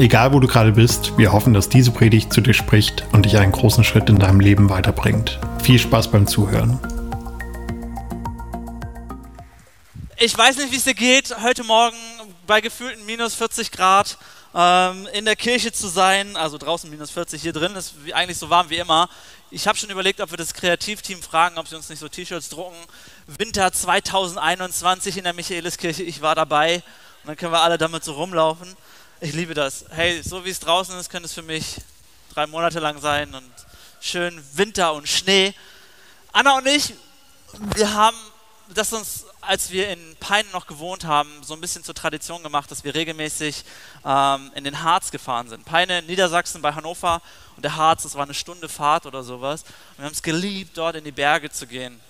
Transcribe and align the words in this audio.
Egal 0.00 0.32
wo 0.32 0.40
du 0.40 0.46
gerade 0.46 0.72
bist, 0.72 1.18
wir 1.18 1.30
hoffen, 1.30 1.52
dass 1.52 1.68
diese 1.68 1.90
Predigt 1.90 2.32
zu 2.32 2.40
dir 2.40 2.54
spricht 2.54 3.04
und 3.12 3.26
dich 3.26 3.36
einen 3.36 3.52
großen 3.52 3.84
Schritt 3.84 4.08
in 4.08 4.18
deinem 4.18 4.40
Leben 4.40 4.70
weiterbringt. 4.70 5.38
Viel 5.62 5.78
Spaß 5.78 6.10
beim 6.10 6.26
Zuhören. 6.26 6.80
Ich 10.16 10.38
weiß 10.38 10.56
nicht, 10.56 10.72
wie 10.72 10.76
es 10.76 10.84
dir 10.84 10.94
geht, 10.94 11.36
heute 11.42 11.64
Morgen 11.64 11.98
bei 12.46 12.62
gefühlten 12.62 13.04
minus 13.04 13.34
40 13.34 13.72
Grad 13.72 14.16
ähm, 14.54 15.06
in 15.12 15.26
der 15.26 15.36
Kirche 15.36 15.70
zu 15.70 15.88
sein. 15.88 16.34
Also 16.34 16.56
draußen 16.56 16.88
minus 16.88 17.10
40, 17.10 17.42
hier 17.42 17.52
drin 17.52 17.76
ist 17.76 17.92
eigentlich 18.14 18.38
so 18.38 18.48
warm 18.48 18.70
wie 18.70 18.78
immer. 18.78 19.10
Ich 19.50 19.68
habe 19.68 19.76
schon 19.76 19.90
überlegt, 19.90 20.22
ob 20.22 20.30
wir 20.30 20.38
das 20.38 20.54
Kreativteam 20.54 21.20
fragen, 21.20 21.58
ob 21.58 21.68
sie 21.68 21.76
uns 21.76 21.90
nicht 21.90 21.98
so 21.98 22.08
T-Shirts 22.08 22.48
drucken. 22.48 22.78
Winter 23.26 23.70
2021 23.70 25.18
in 25.18 25.24
der 25.24 25.34
Michaeliskirche, 25.34 26.02
ich 26.04 26.22
war 26.22 26.34
dabei. 26.34 26.76
Und 26.76 27.28
dann 27.28 27.36
können 27.36 27.52
wir 27.52 27.60
alle 27.60 27.76
damit 27.76 28.02
so 28.02 28.14
rumlaufen. 28.14 28.74
Ich 29.22 29.34
liebe 29.34 29.52
das. 29.52 29.84
Hey, 29.90 30.22
so 30.22 30.46
wie 30.46 30.48
es 30.48 30.60
draußen 30.60 30.98
ist, 30.98 31.10
könnte 31.10 31.26
es 31.26 31.34
für 31.34 31.42
mich 31.42 31.76
drei 32.32 32.46
Monate 32.46 32.80
lang 32.80 32.98
sein 33.02 33.34
und 33.34 33.52
schön 34.00 34.42
Winter 34.54 34.94
und 34.94 35.06
Schnee. 35.06 35.52
Anna 36.32 36.56
und 36.56 36.66
ich, 36.66 36.94
wir 37.76 37.92
haben 37.92 38.16
das 38.72 38.94
uns, 38.94 39.26
als 39.42 39.70
wir 39.72 39.90
in 39.90 40.16
Peine 40.20 40.48
noch 40.54 40.66
gewohnt 40.66 41.04
haben, 41.04 41.28
so 41.42 41.52
ein 41.52 41.60
bisschen 41.60 41.84
zur 41.84 41.94
Tradition 41.94 42.42
gemacht, 42.42 42.70
dass 42.70 42.82
wir 42.82 42.94
regelmäßig 42.94 43.62
ähm, 44.06 44.52
in 44.54 44.64
den 44.64 44.82
Harz 44.82 45.10
gefahren 45.10 45.50
sind. 45.50 45.66
Peine 45.66 45.98
in 45.98 46.06
Niedersachsen 46.06 46.62
bei 46.62 46.72
Hannover 46.72 47.20
und 47.56 47.62
der 47.62 47.76
Harz, 47.76 48.04
das 48.04 48.14
war 48.14 48.22
eine 48.22 48.32
Stunde 48.32 48.70
Fahrt 48.70 49.04
oder 49.04 49.22
sowas. 49.22 49.64
Und 49.64 49.98
wir 49.98 50.04
haben 50.06 50.12
es 50.12 50.22
geliebt, 50.22 50.78
dort 50.78 50.96
in 50.96 51.04
die 51.04 51.12
Berge 51.12 51.50
zu 51.50 51.66
gehen. 51.66 52.00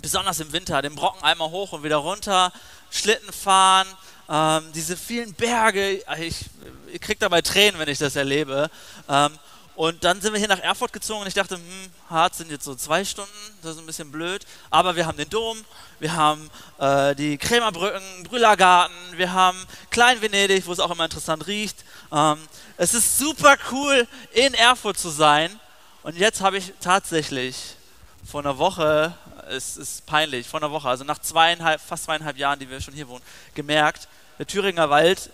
Besonders 0.00 0.38
im 0.38 0.52
Winter, 0.52 0.82
den 0.82 0.94
Brocken 0.94 1.24
einmal 1.24 1.50
hoch 1.50 1.72
und 1.72 1.82
wieder 1.82 1.96
runter, 1.96 2.52
Schlitten 2.92 3.32
fahren, 3.32 3.88
ähm, 4.28 4.64
diese 4.74 4.96
vielen 4.96 5.32
Berge, 5.34 6.02
ich, 6.18 6.44
ich 6.92 7.00
kriege 7.00 7.18
dabei 7.18 7.40
Tränen, 7.42 7.78
wenn 7.80 7.88
ich 7.88 7.98
das 7.98 8.16
erlebe. 8.16 8.70
Ähm, 9.08 9.30
und 9.78 10.02
dann 10.02 10.20
sind 10.20 10.32
wir 10.32 10.40
hier 10.40 10.48
nach 10.48 10.58
Erfurt 10.58 10.92
gezogen 10.92 11.20
und 11.20 11.28
ich 11.28 11.34
dachte, 11.34 11.54
hm, 11.54 11.62
Harz 12.10 12.38
sind 12.38 12.50
jetzt 12.50 12.64
so 12.64 12.74
zwei 12.74 13.04
Stunden, 13.04 13.30
das 13.62 13.76
ist 13.76 13.78
ein 13.78 13.86
bisschen 13.86 14.10
blöd. 14.10 14.44
Aber 14.70 14.96
wir 14.96 15.06
haben 15.06 15.16
den 15.16 15.30
Dom, 15.30 15.56
wir 16.00 16.14
haben 16.16 16.50
äh, 16.78 17.14
die 17.14 17.38
Krämerbrücken, 17.38 18.24
Brüllergarten, 18.24 18.96
wir 19.12 19.32
haben 19.32 19.56
Klein-Venedig, 19.90 20.66
wo 20.66 20.72
es 20.72 20.80
auch 20.80 20.90
immer 20.90 21.04
interessant 21.04 21.46
riecht. 21.46 21.84
Ähm, 22.10 22.38
es 22.76 22.92
ist 22.92 23.18
super 23.18 23.56
cool, 23.70 24.08
in 24.32 24.52
Erfurt 24.54 24.98
zu 24.98 25.10
sein. 25.10 25.60
Und 26.02 26.16
jetzt 26.16 26.40
habe 26.40 26.58
ich 26.58 26.72
tatsächlich 26.80 27.76
vor 28.28 28.40
einer 28.40 28.58
Woche, 28.58 29.14
es 29.50 29.76
ist 29.76 30.06
peinlich, 30.06 30.46
vor 30.46 30.60
einer 30.60 30.70
Woche, 30.70 30.88
also 30.88 31.04
nach 31.04 31.18
zweieinhalb, 31.18 31.80
fast 31.80 32.04
zweieinhalb 32.04 32.36
Jahren, 32.36 32.58
die 32.58 32.68
wir 32.68 32.80
schon 32.80 32.94
hier 32.94 33.08
wohnen, 33.08 33.22
gemerkt, 33.54 34.08
der 34.38 34.46
Thüringer 34.46 34.90
Wald 34.90 35.30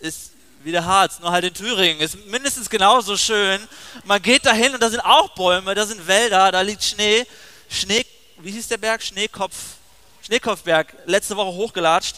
ist 0.00 0.32
wie 0.64 0.72
der 0.72 0.84
Harz, 0.84 1.18
nur 1.20 1.32
halt 1.32 1.44
in 1.44 1.54
Thüringen. 1.54 2.00
Ist 2.00 2.26
mindestens 2.26 2.70
genauso 2.70 3.16
schön. 3.16 3.60
Man 4.04 4.22
geht 4.22 4.46
dahin 4.46 4.74
und 4.74 4.82
da 4.82 4.90
sind 4.90 5.00
auch 5.00 5.30
Bäume, 5.30 5.74
da 5.74 5.86
sind 5.86 6.06
Wälder, 6.06 6.52
da 6.52 6.60
liegt 6.60 6.84
Schnee. 6.84 7.26
Schnee, 7.68 8.04
wie 8.38 8.50
hieß 8.50 8.68
der 8.68 8.78
Berg? 8.78 9.02
Schneekopf. 9.02 9.56
Schneekopfberg, 10.22 10.94
letzte 11.06 11.36
Woche 11.36 11.52
hochgelatscht. 11.52 12.16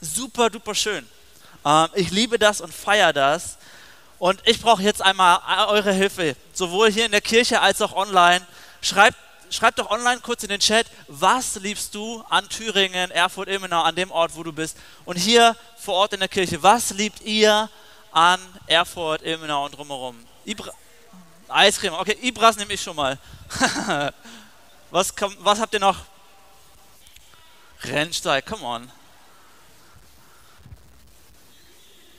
Super 0.00 0.50
duper 0.50 0.74
schön. 0.74 1.06
Ähm, 1.64 1.88
ich 1.94 2.10
liebe 2.10 2.38
das 2.38 2.60
und 2.60 2.74
feiere 2.74 3.12
das. 3.12 3.58
Und 4.18 4.40
ich 4.44 4.60
brauche 4.60 4.82
jetzt 4.82 5.02
einmal 5.02 5.40
eure 5.68 5.92
Hilfe, 5.92 6.36
sowohl 6.52 6.90
hier 6.90 7.04
in 7.04 7.12
der 7.12 7.20
Kirche 7.20 7.60
als 7.60 7.80
auch 7.82 7.94
online. 7.94 8.44
Schreibt 8.80 9.18
schreib 9.54 9.76
doch 9.76 9.90
online 9.90 10.20
kurz 10.20 10.42
in 10.42 10.48
den 10.48 10.60
Chat, 10.60 10.86
was 11.08 11.56
liebst 11.56 11.94
du 11.94 12.24
an 12.28 12.48
Thüringen, 12.48 13.10
Erfurt, 13.10 13.48
Ilmenau, 13.48 13.82
an 13.82 13.94
dem 13.94 14.10
Ort, 14.10 14.34
wo 14.34 14.42
du 14.42 14.52
bist. 14.52 14.76
Und 15.04 15.16
hier 15.16 15.56
vor 15.76 15.94
Ort 15.94 16.12
in 16.12 16.20
der 16.20 16.28
Kirche, 16.28 16.62
was 16.62 16.90
liebt 16.90 17.20
ihr 17.22 17.70
an 18.12 18.40
Erfurt, 18.66 19.22
Ilmenau 19.22 19.66
und 19.66 19.76
drumherum? 19.76 20.16
Ibra 20.44 20.72
Eiscreme, 21.48 21.94
okay, 21.94 22.16
Ibras 22.22 22.56
nehme 22.56 22.72
ich 22.72 22.82
schon 22.82 22.96
mal. 22.96 23.18
was, 24.90 25.12
was 25.38 25.60
habt 25.60 25.74
ihr 25.74 25.80
noch? 25.80 25.98
Rennsteig, 27.82 28.46
come 28.46 28.64
on. 28.64 28.90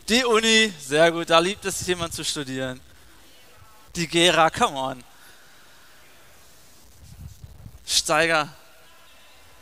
Die 0.07 0.23
Uni, 0.23 0.71
sehr 0.79 1.11
gut, 1.11 1.29
da 1.29 1.39
liebt 1.39 1.65
es 1.65 1.85
jemand 1.87 2.13
zu 2.13 2.23
studieren. 2.23 2.79
Die 3.95 4.07
Gera, 4.07 4.49
come 4.51 4.77
on. 4.77 5.03
Steiger, 8.05 8.47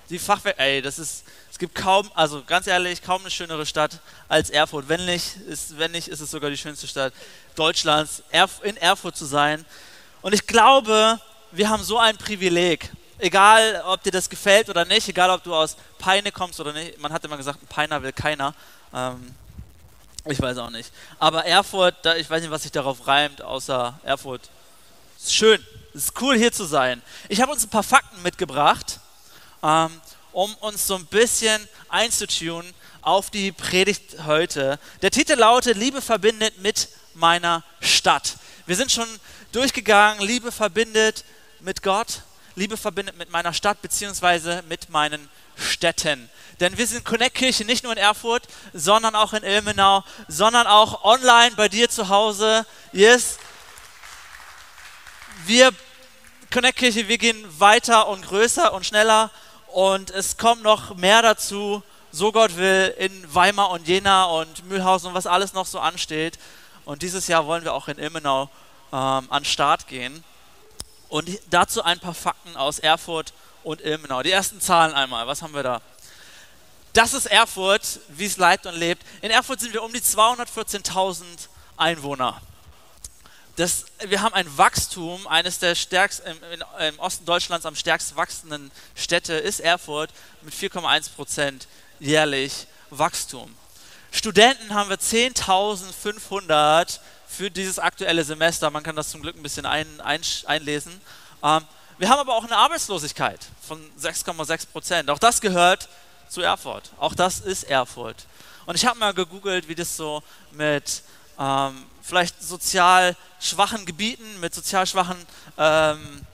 die 0.10 0.20
Fachwerk, 0.20 0.60
ey, 0.60 0.82
das 0.82 1.00
ist, 1.00 1.24
es 1.50 1.58
gibt 1.58 1.76
kaum, 1.76 2.12
also 2.14 2.44
ganz 2.46 2.68
ehrlich, 2.68 3.02
kaum 3.02 3.22
eine 3.22 3.32
schönere 3.32 3.66
Stadt 3.66 4.00
als 4.28 4.50
Erfurt. 4.50 4.90
Wenn 4.90 5.06
nicht, 5.06 5.38
ist, 5.48 5.78
wenn 5.78 5.92
nicht, 5.92 6.10
ist 6.10 6.20
es 6.20 6.30
sogar 6.30 6.50
die 6.50 6.58
schönste 6.58 6.86
Stadt 6.86 7.14
Deutschlands, 7.56 8.22
in 8.64 8.76
Erfurt 8.76 9.16
zu 9.16 9.24
sein. 9.24 9.66
Und 10.22 10.34
ich 10.34 10.46
glaube, 10.46 11.22
wir 11.54 11.70
haben 11.70 11.84
so 11.84 11.98
ein 11.98 12.18
Privileg. 12.18 12.92
Egal, 13.18 13.82
ob 13.86 14.04
dir 14.04 14.12
das 14.12 14.30
gefällt 14.30 14.70
oder 14.70 14.84
nicht, 14.84 15.08
egal, 15.08 15.30
ob 15.30 15.42
du 15.42 15.56
aus 15.56 15.78
Peine 15.98 16.34
kommst 16.34 16.60
oder 16.60 16.74
nicht. 16.74 17.00
Man 17.00 17.14
hat 17.14 17.24
immer 17.24 17.38
gesagt, 17.38 17.64
ein 17.64 17.68
Peiner 17.68 18.04
will 18.04 18.12
keiner. 18.12 18.54
Ähm, 18.94 19.34
ich 20.26 20.42
weiß 20.42 20.58
auch 20.58 20.70
nicht. 20.70 20.92
Aber 21.18 21.46
Erfurt, 21.46 21.96
da, 22.02 22.18
ich 22.18 22.30
weiß 22.30 22.42
nicht, 22.42 22.52
was 22.52 22.64
sich 22.64 22.74
darauf 22.74 23.08
reimt, 23.08 23.42
außer 23.42 23.98
Erfurt. 24.04 24.50
Ist 25.18 25.34
schön. 25.34 25.66
Es 25.96 26.06
ist 26.06 26.22
cool 26.22 26.36
hier 26.36 26.52
zu 26.52 26.66
sein. 26.66 27.04
Ich 27.30 27.40
habe 27.40 27.52
uns 27.52 27.64
ein 27.64 27.70
paar 27.70 27.84
Fakten 27.84 28.20
mitgebracht, 28.24 29.00
ähm, 29.62 30.02
um 30.32 30.52
uns 30.56 30.88
so 30.88 30.96
ein 30.96 31.06
bisschen 31.06 31.68
einzutunen 31.88 32.74
auf 33.04 33.30
die 33.30 33.52
Predigt 33.52 34.26
heute. 34.26 34.80
Der 35.04 35.12
Titel 35.12 35.34
lautet 35.34 35.78
Liebe 35.78 36.02
verbindet 36.02 36.58
mit 36.58 36.88
meiner 37.14 37.64
Stadt. 37.80 38.38
Wir 38.66 38.76
sind 38.76 38.92
schon 38.92 39.08
durchgegangen, 39.52 40.26
Liebe 40.26 40.52
verbindet 40.52 41.26
mit 41.60 41.84
Gott, 41.84 42.22
Liebe 42.56 42.76
verbindet 42.76 43.16
mit 43.18 43.30
meiner 43.30 43.54
Stadt 43.54 43.84
beziehungsweise 43.84 44.64
mit 44.68 44.90
meinen 44.90 45.30
Städten. 45.56 46.28
Denn 46.60 46.76
wir 46.76 46.88
sind 46.88 47.06
Connect 47.06 47.36
Kirche 47.36 47.66
nicht 47.66 47.84
nur 47.84 47.94
in 47.94 48.00
Erfurt, 48.00 48.48
sondern 48.74 49.14
auch 49.14 49.34
in 49.34 49.44
Ilmenau, 49.44 50.04
sondern 50.28 50.66
auch 50.66 51.04
online 51.04 51.56
bei 51.56 51.70
dir 51.70 51.88
zu 51.88 52.10
Hause. 52.10 52.66
Yes, 52.94 53.38
wir 55.46 55.72
Connect 56.54 56.78
Kirche, 56.78 57.08
wir 57.08 57.18
gehen 57.18 57.44
weiter 57.60 58.08
und 58.10 58.28
größer 58.28 58.74
und 58.74 58.86
schneller 58.86 59.32
und 59.70 60.12
es 60.12 60.38
kommt 60.38 60.62
noch 60.62 60.94
mehr 60.94 61.24
dazu, 61.24 61.82
so 62.12 62.32
Gott 62.32 62.58
will, 62.58 62.94
in 63.00 63.34
Weimar 63.34 63.72
und 63.72 63.88
Jena 63.88 64.26
und 64.26 64.64
Mühlhausen 64.66 65.08
und 65.08 65.14
was 65.16 65.26
alles 65.26 65.54
noch 65.54 65.66
so 65.66 65.80
ansteht. 65.80 66.38
Und 66.86 67.02
dieses 67.02 67.26
Jahr 67.26 67.48
wollen 67.48 67.64
wir 67.64 67.74
auch 67.74 67.88
in 67.88 67.98
Ilmenau 67.98 68.52
ähm, 68.92 69.26
an 69.30 69.46
Start 69.46 69.88
gehen. 69.88 70.24
Und 71.10 71.28
dazu 71.50 71.84
ein 71.84 72.00
paar 72.00 72.14
Fakten 72.14 72.56
aus 72.56 72.78
Erfurt 72.78 73.34
und 73.64 73.82
Ilmenau. 73.82 74.22
Die 74.22 74.30
ersten 74.30 74.62
Zahlen 74.62 74.94
einmal. 74.94 75.26
Was 75.26 75.42
haben 75.42 75.56
wir 75.56 75.64
da? 75.64 75.82
Das 76.94 77.16
ist 77.16 77.26
Erfurt, 77.26 78.00
wie 78.10 78.28
es 78.28 78.38
lebt 78.38 78.68
und 78.68 78.76
lebt. 78.76 79.04
In 79.24 79.32
Erfurt 79.32 79.60
sind 79.60 79.74
wir 79.74 79.82
um 79.82 79.92
die 79.92 80.02
214.000 80.02 81.24
Einwohner 81.78 82.40
das, 83.56 83.86
wir 84.08 84.22
haben 84.22 84.34
ein 84.34 84.58
Wachstum, 84.58 85.28
eines 85.28 85.60
der 85.60 85.76
stärksten, 85.76 86.28
im, 86.28 86.64
im, 86.80 87.00
Osten 87.00 87.26
Deutschlands 87.26 87.66
am 87.66 87.76
stärksten 87.76 88.16
wachsenden 88.16 88.72
Städte 88.96 89.34
ist 89.34 89.60
Erfurt 89.60 90.12
mit 90.42 90.54
4,1 90.54 91.12
Prozent 91.12 91.68
jährlich 92.00 92.68
Wachstum. 92.90 93.54
Studenten 94.12 94.74
haben 94.74 94.90
wir 94.90 94.98
10.500 94.98 97.00
für 97.28 97.52
dieses 97.52 97.80
aktuelle 97.80 98.24
Semester. 98.24 98.70
Man 98.70 98.84
kann 98.84 98.96
das 98.96 99.10
zum 99.10 99.22
Glück 99.22 99.36
ein 99.36 99.44
bisschen 99.44 99.66
ein, 99.66 100.02
ein, 100.02 100.22
einlesen. 100.46 101.02
Ähm, 101.44 101.64
wir 101.98 102.10
haben 102.10 102.20
aber 102.20 102.36
auch 102.36 102.44
eine 102.44 102.58
Arbeitslosigkeit 102.58 103.40
von 103.62 103.80
6,6 104.00 104.68
Prozent. 104.68 105.10
Auch 105.10 105.20
das 105.20 105.42
gehört 105.42 105.90
zu 106.28 106.42
Erfurt. 106.42 106.92
Auch 106.98 107.14
das 107.14 107.40
ist 107.40 107.64
Erfurt. 107.64 108.26
Und 108.66 108.76
ich 108.76 108.86
habe 108.86 108.98
mal 108.98 109.14
gegoogelt, 109.14 109.68
wie 109.68 109.76
das 109.76 109.96
so 109.96 110.24
mit 110.52 111.04
ähm, 111.40 111.86
vielleicht 112.02 112.42
sozial 112.42 113.16
schwachen 113.40 113.86
Gebieten, 113.86 114.40
mit 114.40 114.54
sozial 114.54 114.86
schwachen 114.86 115.18
ähm, 115.58 116.26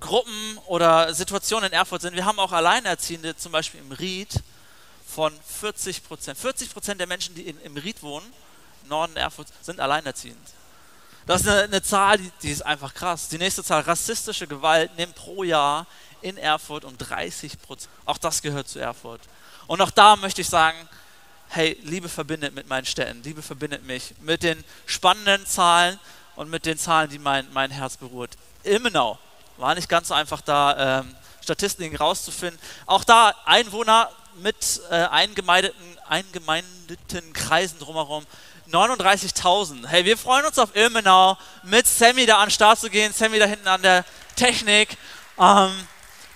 Gruppen 0.00 0.58
oder 0.66 1.14
Situationen 1.14 1.70
in 1.70 1.72
Erfurt 1.72 2.02
sind. 2.02 2.14
Wir 2.14 2.24
haben 2.24 2.38
auch 2.38 2.52
Alleinerziehende, 2.52 3.36
zum 3.36 3.52
Beispiel 3.52 3.80
im 3.80 3.92
Ried, 3.92 4.42
von 5.06 5.32
40 5.60 6.04
Prozent. 6.04 6.38
40 6.38 6.72
Prozent 6.72 7.00
der 7.00 7.06
Menschen, 7.06 7.34
die 7.34 7.42
in, 7.42 7.60
im 7.60 7.76
Ried 7.76 8.02
wohnen, 8.02 8.26
im 8.82 8.88
Norden 8.88 9.16
Erfurt, 9.16 9.48
sind 9.60 9.78
alleinerziehend. 9.78 10.38
Das 11.26 11.42
ist 11.42 11.48
eine, 11.48 11.62
eine 11.62 11.82
Zahl, 11.82 12.18
die, 12.18 12.32
die, 12.42 12.50
ist 12.50 12.62
einfach 12.62 12.94
krass. 12.94 13.28
Die 13.28 13.38
nächste 13.38 13.62
Zahl, 13.62 13.82
rassistische 13.82 14.46
Gewalt 14.46 14.96
nimmt 14.96 15.14
pro 15.14 15.44
Jahr 15.44 15.86
in 16.20 16.36
Erfurt 16.36 16.84
um 16.84 16.96
30 16.98 17.60
Prozent. 17.62 17.90
Auch 18.04 18.18
das 18.18 18.42
gehört 18.42 18.68
zu 18.68 18.78
Erfurt. 18.78 19.20
Und 19.66 19.80
auch 19.80 19.90
da 19.90 20.16
möchte 20.16 20.40
ich 20.40 20.48
sagen, 20.48 20.76
hey, 21.54 21.78
Liebe 21.82 22.08
verbindet 22.08 22.54
mit 22.54 22.66
meinen 22.66 22.86
Städten, 22.86 23.22
Liebe 23.22 23.42
verbindet 23.42 23.84
mich 23.84 24.14
mit 24.22 24.42
den 24.42 24.64
spannenden 24.86 25.44
Zahlen 25.46 26.00
und 26.34 26.48
mit 26.48 26.64
den 26.64 26.78
Zahlen, 26.78 27.10
die 27.10 27.18
mein, 27.18 27.46
mein 27.52 27.70
Herz 27.70 27.98
berührt. 27.98 28.30
Immenau 28.62 29.18
war 29.58 29.74
nicht 29.74 29.88
ganz 29.88 30.08
so 30.08 30.14
einfach 30.14 30.40
da 30.40 31.00
ähm, 31.00 31.14
Statistiken 31.42 31.94
rauszufinden. 31.94 32.58
Auch 32.86 33.04
da 33.04 33.34
Einwohner 33.44 34.10
mit 34.36 34.80
äh, 34.90 34.94
eingemeindeten, 34.94 35.98
eingemeindeten 36.08 37.32
Kreisen 37.34 37.78
drumherum 37.78 38.24
39.000. 38.70 39.86
Hey, 39.86 40.06
wir 40.06 40.16
freuen 40.16 40.46
uns 40.46 40.58
auf 40.58 40.74
Ilmenau, 40.74 41.36
mit 41.64 41.86
Sammy 41.86 42.24
da 42.24 42.38
an 42.38 42.46
den 42.46 42.52
Start 42.52 42.80
zu 42.80 42.88
gehen. 42.88 43.12
Sammy 43.12 43.38
da 43.38 43.44
hinten 43.44 43.68
an 43.68 43.82
der 43.82 44.06
Technik. 44.36 44.96
Ähm, 45.38 45.86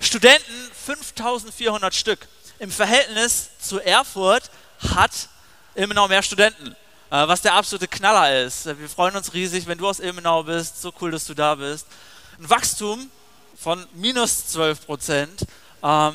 Studenten 0.01 0.71
5.400 0.87 1.93
Stück. 1.93 2.29
Im 2.59 2.71
Verhältnis 2.71 3.49
zu 3.59 3.81
Erfurt 3.81 4.51
hat 4.95 5.29
Ilmenau 5.75 6.09
mehr 6.09 6.23
Studenten, 6.23 6.77
äh, 7.11 7.29
was 7.29 7.43
der 7.43 7.55
absolute 7.55 7.89
Knaller 7.89 8.43
ist. 8.43 8.67
Wir 8.67 8.89
freuen 8.89 9.17
uns 9.17 9.33
riesig, 9.33 9.67
wenn 9.67 9.79
du 9.79 9.89
aus 9.89 10.01
Ilmenau 10.01 10.43
bist. 10.43 10.81
So 10.81 10.93
cool, 11.01 11.11
dass 11.11 11.25
du 11.25 11.35
da 11.35 11.55
bist. 11.55 11.87
Ein 12.39 12.49
Wachstum 12.49 13.11
von 13.57 13.87
minus 13.95 14.49
12 14.49 14.87
Prozent. 14.87 15.47
Ähm, 15.83 16.15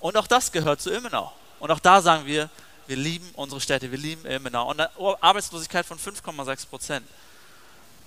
und 0.00 0.16
auch 0.16 0.26
das 0.26 0.52
gehört 0.52 0.80
zu 0.80 0.90
Ilmenau. 0.90 1.32
Und 1.60 1.70
auch 1.70 1.80
da 1.80 2.00
sagen 2.00 2.26
wir, 2.26 2.50
wir 2.86 2.96
lieben 2.96 3.28
unsere 3.34 3.60
Städte, 3.60 3.90
wir 3.90 3.98
lieben 3.98 4.24
Ilmenau. 4.24 4.70
Und 4.70 4.80
eine 4.80 4.90
Arbeitslosigkeit 5.20 5.84
von 5.84 5.98
5,6 5.98 6.66
Prozent, 6.68 7.06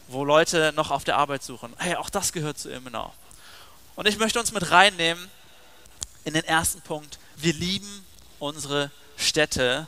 wo 0.07 0.25
Leute 0.25 0.73
noch 0.75 0.91
auf 0.91 1.03
der 1.03 1.17
Arbeit 1.17 1.43
suchen. 1.43 1.73
Hey, 1.77 1.95
auch 1.95 2.09
das 2.09 2.33
gehört 2.33 2.57
zu 2.57 2.69
Ilmenau. 2.69 3.13
Und 3.95 4.07
ich 4.07 4.17
möchte 4.17 4.39
uns 4.39 4.51
mit 4.51 4.71
reinnehmen 4.71 5.29
in 6.23 6.33
den 6.33 6.43
ersten 6.43 6.81
Punkt. 6.81 7.19
Wir 7.35 7.53
lieben 7.53 8.05
unsere 8.39 8.91
Städte. 9.21 9.87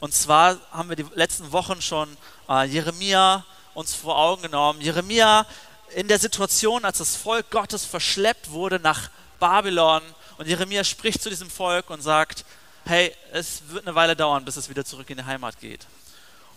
Und 0.00 0.12
zwar 0.14 0.58
haben 0.70 0.88
wir 0.88 0.96
die 0.96 1.06
letzten 1.14 1.52
Wochen 1.52 1.80
schon 1.80 2.16
äh, 2.48 2.64
Jeremia 2.64 3.44
uns 3.74 3.94
vor 3.94 4.18
Augen 4.18 4.42
genommen. 4.42 4.80
Jeremia 4.80 5.46
in 5.94 6.08
der 6.08 6.18
Situation, 6.18 6.84
als 6.84 6.98
das 6.98 7.16
Volk 7.16 7.50
Gottes 7.50 7.84
verschleppt 7.84 8.50
wurde 8.50 8.78
nach 8.78 9.10
Babylon. 9.38 10.02
Und 10.38 10.48
Jeremia 10.48 10.84
spricht 10.84 11.22
zu 11.22 11.30
diesem 11.30 11.50
Volk 11.50 11.90
und 11.90 12.02
sagt, 12.02 12.44
hey, 12.84 13.14
es 13.32 13.62
wird 13.68 13.86
eine 13.86 13.94
Weile 13.94 14.16
dauern, 14.16 14.44
bis 14.44 14.56
es 14.56 14.68
wieder 14.68 14.84
zurück 14.84 15.08
in 15.10 15.18
die 15.18 15.24
Heimat 15.24 15.58
geht. 15.60 15.86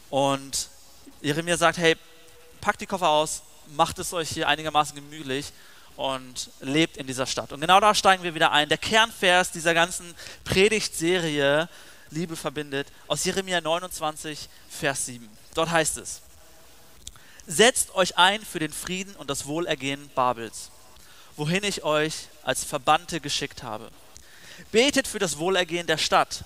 Und 0.10 0.70
Jeremia 1.22 1.58
sagt, 1.58 1.78
hey, 1.78 1.96
packt 2.62 2.82
die 2.82 2.86
Koffer 2.86 3.10
aus, 3.10 3.42
macht 3.76 4.00
es 4.00 4.14
euch 4.14 4.30
hier 4.30 4.48
einigermaßen 4.48 4.96
gemütlich 4.96 5.52
und 5.96 6.50
lebt 6.62 6.98
in 6.98 7.08
dieser 7.08 7.26
Stadt. 7.26 7.52
Und 7.52 7.62
genau 7.62 7.80
da 7.80 7.94
steigen 7.94 8.24
wir 8.24 8.34
wieder 8.34 8.52
ein. 8.52 8.70
Der 8.70 8.78
Kernvers 8.78 9.52
dieser 9.52 9.74
ganzen 9.74 10.16
Predigtserie 10.46 11.68
Liebe 12.12 12.36
verbindet 12.36 12.88
aus 13.08 13.24
Jeremia 13.24 13.62
29, 13.62 14.50
Vers 14.70 15.06
7. 15.06 15.30
Dort 15.54 15.70
heißt 15.70 15.98
es, 15.98 16.22
Setzt 17.46 17.96
euch 17.96 18.18
ein 18.18 18.44
für 18.46 18.60
den 18.60 18.72
Frieden 18.72 19.16
und 19.16 19.30
das 19.30 19.48
Wohlergehen 19.48 20.10
Babels, 20.14 20.70
wohin 21.36 21.64
ich 21.64 21.84
euch 21.84 22.28
als 22.44 22.64
Verbannte 22.64 23.20
geschickt 23.20 23.64
habe. 23.64 23.90
Betet 24.72 25.08
für 25.08 25.18
das 25.18 25.40
Wohlergehen 25.40 25.88
der 25.88 25.98
Stadt, 25.98 26.44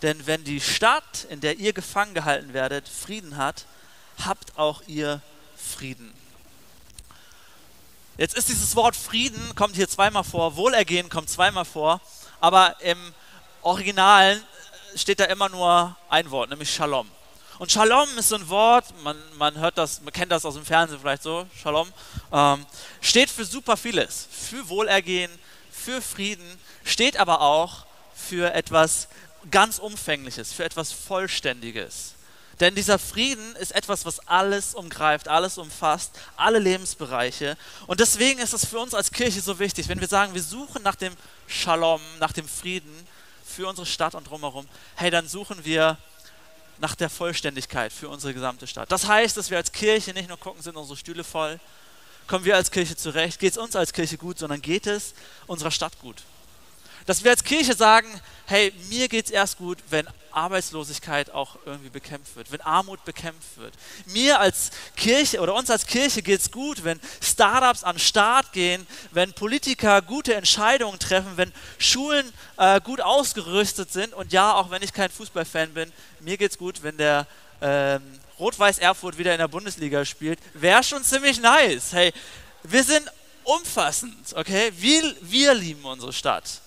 denn 0.00 0.26
wenn 0.26 0.44
die 0.44 0.60
Stadt, 0.60 1.26
in 1.28 1.40
der 1.40 1.58
ihr 1.58 1.72
gefangen 1.72 2.14
gehalten 2.14 2.54
werdet, 2.54 2.88
Frieden 2.88 3.36
hat, 3.36 3.66
habt 4.24 4.56
auch 4.58 4.82
ihr 4.86 5.20
Frieden. 5.56 6.12
Jetzt 8.16 8.34
ist 8.34 8.48
dieses 8.48 8.76
Wort 8.76 8.96
Frieden, 8.96 9.54
kommt 9.56 9.76
hier 9.76 9.88
zweimal 9.88 10.24
vor, 10.24 10.56
Wohlergehen 10.56 11.10
kommt 11.10 11.28
zweimal 11.28 11.66
vor, 11.66 12.00
aber 12.40 12.80
im 12.80 12.98
Originalen 13.60 14.42
steht 14.96 15.20
da 15.20 15.24
immer 15.24 15.48
nur 15.48 15.96
ein 16.08 16.30
Wort, 16.30 16.50
nämlich 16.50 16.72
Shalom. 16.72 17.08
Und 17.58 17.72
Shalom 17.72 18.08
ist 18.18 18.28
so 18.28 18.36
ein 18.36 18.48
Wort, 18.48 18.84
man, 19.02 19.16
man 19.36 19.58
hört 19.58 19.78
das, 19.78 20.00
man 20.02 20.12
kennt 20.12 20.32
das 20.32 20.44
aus 20.44 20.54
dem 20.54 20.64
Fernsehen 20.64 21.00
vielleicht 21.00 21.22
so, 21.22 21.46
Shalom, 21.60 21.92
ähm, 22.32 22.66
steht 23.00 23.30
für 23.30 23.44
super 23.44 23.76
vieles, 23.76 24.28
für 24.30 24.68
Wohlergehen, 24.68 25.30
für 25.70 26.02
Frieden, 26.02 26.58
steht 26.84 27.16
aber 27.18 27.40
auch 27.40 27.86
für 28.14 28.52
etwas 28.52 29.08
ganz 29.50 29.78
Umfängliches, 29.78 30.52
für 30.52 30.64
etwas 30.64 30.92
Vollständiges. 30.92 32.14
Denn 32.60 32.74
dieser 32.74 32.98
Frieden 32.98 33.54
ist 33.56 33.74
etwas, 33.74 34.06
was 34.06 34.26
alles 34.26 34.74
umgreift, 34.74 35.28
alles 35.28 35.58
umfasst, 35.58 36.18
alle 36.36 36.58
Lebensbereiche. 36.58 37.56
Und 37.86 38.00
deswegen 38.00 38.40
ist 38.40 38.54
es 38.54 38.64
für 38.64 38.78
uns 38.78 38.94
als 38.94 39.10
Kirche 39.10 39.42
so 39.42 39.58
wichtig, 39.58 39.88
wenn 39.88 40.00
wir 40.00 40.08
sagen, 40.08 40.32
wir 40.32 40.42
suchen 40.42 40.82
nach 40.82 40.94
dem 40.94 41.12
Shalom, 41.46 42.00
nach 42.18 42.32
dem 42.32 42.48
Frieden 42.48 43.05
für 43.56 43.66
unsere 43.66 43.86
Stadt 43.86 44.14
und 44.14 44.28
drumherum, 44.28 44.68
hey, 44.96 45.10
dann 45.10 45.26
suchen 45.26 45.64
wir 45.64 45.96
nach 46.78 46.94
der 46.94 47.08
Vollständigkeit 47.08 47.90
für 47.90 48.10
unsere 48.10 48.34
gesamte 48.34 48.66
Stadt. 48.66 48.92
Das 48.92 49.08
heißt, 49.08 49.34
dass 49.36 49.50
wir 49.50 49.56
als 49.56 49.72
Kirche 49.72 50.12
nicht 50.12 50.28
nur 50.28 50.38
gucken, 50.38 50.60
sind 50.62 50.76
unsere 50.76 50.96
Stühle 50.96 51.24
voll, 51.24 51.58
kommen 52.26 52.44
wir 52.44 52.54
als 52.54 52.70
Kirche 52.70 52.96
zurecht, 52.96 53.38
geht 53.40 53.52
es 53.52 53.58
uns 53.58 53.74
als 53.74 53.94
Kirche 53.94 54.18
gut, 54.18 54.38
sondern 54.38 54.60
geht 54.60 54.86
es 54.86 55.14
unserer 55.46 55.70
Stadt 55.70 55.98
gut. 56.00 56.22
Dass 57.06 57.24
wir 57.24 57.30
als 57.30 57.44
Kirche 57.44 57.74
sagen, 57.74 58.08
hey, 58.46 58.72
mir 58.90 59.08
geht 59.08 59.26
es 59.26 59.30
erst 59.30 59.58
gut, 59.58 59.78
wenn 59.90 60.06
Arbeitslosigkeit 60.36 61.30
auch 61.30 61.56
irgendwie 61.64 61.88
bekämpft 61.88 62.36
wird, 62.36 62.52
wenn 62.52 62.60
Armut 62.60 63.04
bekämpft 63.04 63.56
wird. 63.56 63.72
Mir 64.06 64.38
als 64.38 64.70
Kirche 64.94 65.40
oder 65.40 65.54
uns 65.54 65.70
als 65.70 65.86
Kirche 65.86 66.22
geht 66.22 66.40
es 66.40 66.50
gut, 66.50 66.84
wenn 66.84 67.00
Startups 67.22 67.82
an 67.84 67.98
Start 67.98 68.52
gehen, 68.52 68.86
wenn 69.12 69.32
Politiker 69.32 70.02
gute 70.02 70.34
Entscheidungen 70.34 70.98
treffen, 70.98 71.32
wenn 71.36 71.52
Schulen 71.78 72.30
äh, 72.58 72.80
gut 72.82 73.00
ausgerüstet 73.00 73.92
sind. 73.92 74.12
Und 74.12 74.32
ja, 74.32 74.52
auch 74.54 74.70
wenn 74.70 74.82
ich 74.82 74.92
kein 74.92 75.10
Fußballfan 75.10 75.72
bin, 75.72 75.90
mir 76.20 76.36
geht 76.36 76.50
es 76.50 76.58
gut, 76.58 76.82
wenn 76.82 76.98
der 76.98 77.26
ähm, 77.62 78.02
Rot-Weiß 78.38 78.78
Erfurt 78.78 79.16
wieder 79.16 79.32
in 79.32 79.38
der 79.38 79.48
Bundesliga 79.48 80.04
spielt. 80.04 80.38
Wäre 80.52 80.84
schon 80.84 81.02
ziemlich 81.02 81.40
nice. 81.40 81.92
Hey, 81.92 82.12
wir 82.62 82.84
sind 82.84 83.10
umfassend, 83.44 84.34
okay? 84.34 84.70
Wir, 84.76 85.14
wir 85.22 85.54
lieben 85.54 85.84
unsere 85.84 86.12
Stadt. 86.12 86.60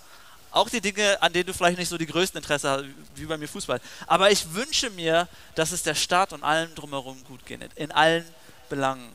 Auch 0.52 0.70
die 0.70 0.82
Dinge, 0.82 1.22
an 1.22 1.32
denen 1.32 1.46
du 1.46 1.54
vielleicht 1.54 1.78
nicht 1.78 1.90
so 1.90 1.98
die 1.98 2.08
größten 2.08 2.40
Interesse 2.40 2.70
hast, 2.70 2.86
wie 3.16 3.26
bei 3.26 3.38
mir 3.38 3.48
Fußball. 3.48 3.80
Aber 4.08 4.32
ich 4.32 4.54
wünsche 4.54 4.90
mir, 4.90 5.28
dass 5.56 5.72
es 5.72 5.84
der 5.84 5.96
Stadt 5.96 6.34
und 6.34 6.44
allem 6.44 6.74
drumherum 6.74 7.24
gut 7.26 7.46
geht, 7.46 7.62
in 7.76 7.92
allen 7.92 8.26
Belangen. 8.68 9.12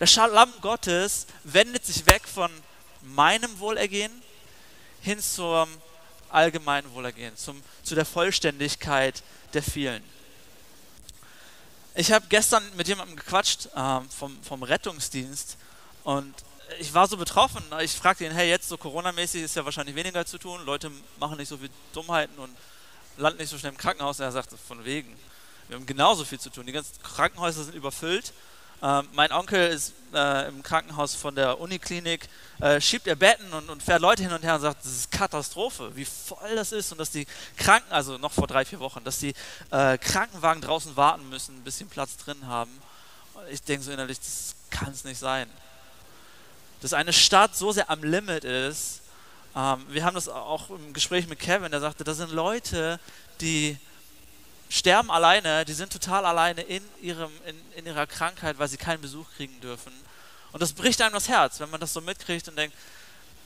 Der 0.00 0.06
Schalam 0.06 0.52
Gottes 0.60 1.26
wendet 1.44 1.84
sich 1.84 2.06
weg 2.06 2.22
von 2.26 2.50
meinem 3.02 3.58
Wohlergehen 3.58 4.12
hin 5.00 5.20
zum 5.20 5.68
allgemeinen 6.30 6.92
Wohlergehen, 6.92 7.36
zum, 7.36 7.62
zu 7.82 7.94
der 7.94 8.04
Vollständigkeit 8.04 9.22
der 9.54 9.62
vielen. 9.62 10.02
Ich 11.94 12.12
habe 12.12 12.26
gestern 12.28 12.62
mit 12.76 12.86
jemandem 12.86 13.16
gequatscht 13.16 13.66
äh, 13.74 14.00
vom, 14.16 14.40
vom 14.42 14.62
Rettungsdienst 14.62 15.56
und 16.04 16.34
ich 16.78 16.92
war 16.94 17.06
so 17.06 17.16
betroffen. 17.16 17.62
Ich 17.80 17.92
fragte 17.92 18.24
ihn, 18.24 18.32
hey, 18.32 18.48
jetzt 18.48 18.68
so 18.68 18.76
Corona-mäßig 18.76 19.42
ist 19.42 19.56
ja 19.56 19.64
wahrscheinlich 19.64 19.96
weniger 19.96 20.24
zu 20.26 20.38
tun. 20.38 20.64
Leute 20.64 20.90
machen 21.18 21.38
nicht 21.38 21.48
so 21.48 21.56
viel 21.56 21.70
Dummheiten 21.92 22.38
und 22.38 22.54
landen 23.16 23.38
nicht 23.38 23.50
so 23.50 23.58
schnell 23.58 23.72
im 23.72 23.78
Krankenhaus. 23.78 24.18
Und 24.18 24.24
er 24.24 24.32
sagte, 24.32 24.56
von 24.56 24.84
wegen. 24.84 25.16
Wir 25.68 25.76
haben 25.76 25.86
genauso 25.86 26.24
viel 26.24 26.40
zu 26.40 26.50
tun. 26.50 26.66
Die 26.66 26.72
ganzen 26.72 27.02
Krankenhäuser 27.02 27.64
sind 27.64 27.74
überfüllt. 27.74 28.32
Ähm, 28.80 29.08
mein 29.12 29.32
Onkel 29.32 29.68
ist 29.68 29.92
äh, 30.14 30.48
im 30.48 30.62
Krankenhaus 30.62 31.14
von 31.16 31.34
der 31.34 31.60
Uniklinik, 31.60 32.28
äh, 32.60 32.80
schiebt 32.80 33.08
er 33.08 33.16
Betten 33.16 33.52
und, 33.52 33.68
und, 33.70 33.82
fährt 33.82 34.00
Leute 34.00 34.22
hin 34.22 34.32
und 34.32 34.44
her 34.44 34.54
und 34.54 34.60
sagt, 34.60 34.84
das 34.84 34.92
ist 34.92 35.10
Katastrophe, 35.10 35.96
wie 35.96 36.04
voll 36.04 36.54
das 36.54 36.70
ist 36.70 36.92
und 36.92 36.98
dass 36.98 37.10
die 37.10 37.26
Kranken, 37.56 37.90
also 37.90 38.18
noch 38.18 38.30
vor 38.30 38.46
drei, 38.46 38.64
vier 38.64 38.78
Wochen, 38.78 39.02
dass 39.02 39.18
die 39.18 39.34
äh, 39.72 39.98
Krankenwagen 39.98 40.62
draußen 40.62 40.96
warten 40.96 41.28
müssen, 41.28 41.56
ein 41.56 41.64
bisschen 41.64 41.88
Platz 41.88 42.18
drin 42.18 42.46
haben. 42.46 42.70
Ich 43.50 43.62
denke 43.62 43.84
so 43.84 43.90
innerlich, 43.90 44.20
das 44.20 44.54
kann 44.70 44.92
es 44.92 45.02
nicht 45.02 45.18
sein 45.18 45.50
dass 46.80 46.92
eine 46.92 47.12
Stadt 47.12 47.56
so 47.56 47.72
sehr 47.72 47.90
am 47.90 48.02
Limit 48.02 48.44
ist. 48.44 49.00
Ähm, 49.56 49.84
wir 49.88 50.04
haben 50.04 50.14
das 50.14 50.28
auch 50.28 50.70
im 50.70 50.92
Gespräch 50.92 51.26
mit 51.26 51.38
Kevin, 51.38 51.70
der 51.70 51.80
sagte, 51.80 52.04
da 52.04 52.14
sind 52.14 52.30
Leute, 52.30 53.00
die 53.40 53.76
sterben 54.68 55.10
alleine, 55.10 55.64
die 55.64 55.72
sind 55.72 55.92
total 55.92 56.26
alleine 56.26 56.60
in, 56.62 56.82
ihrem, 57.00 57.30
in, 57.46 57.56
in 57.76 57.86
ihrer 57.86 58.06
Krankheit, 58.06 58.58
weil 58.58 58.68
sie 58.68 58.76
keinen 58.76 59.00
Besuch 59.00 59.26
kriegen 59.36 59.60
dürfen. 59.60 59.92
Und 60.52 60.62
das 60.62 60.72
bricht 60.72 61.00
einem 61.02 61.14
das 61.14 61.28
Herz, 61.28 61.60
wenn 61.60 61.70
man 61.70 61.80
das 61.80 61.92
so 61.92 62.00
mitkriegt 62.00 62.48
und 62.48 62.56
denkt, 62.56 62.76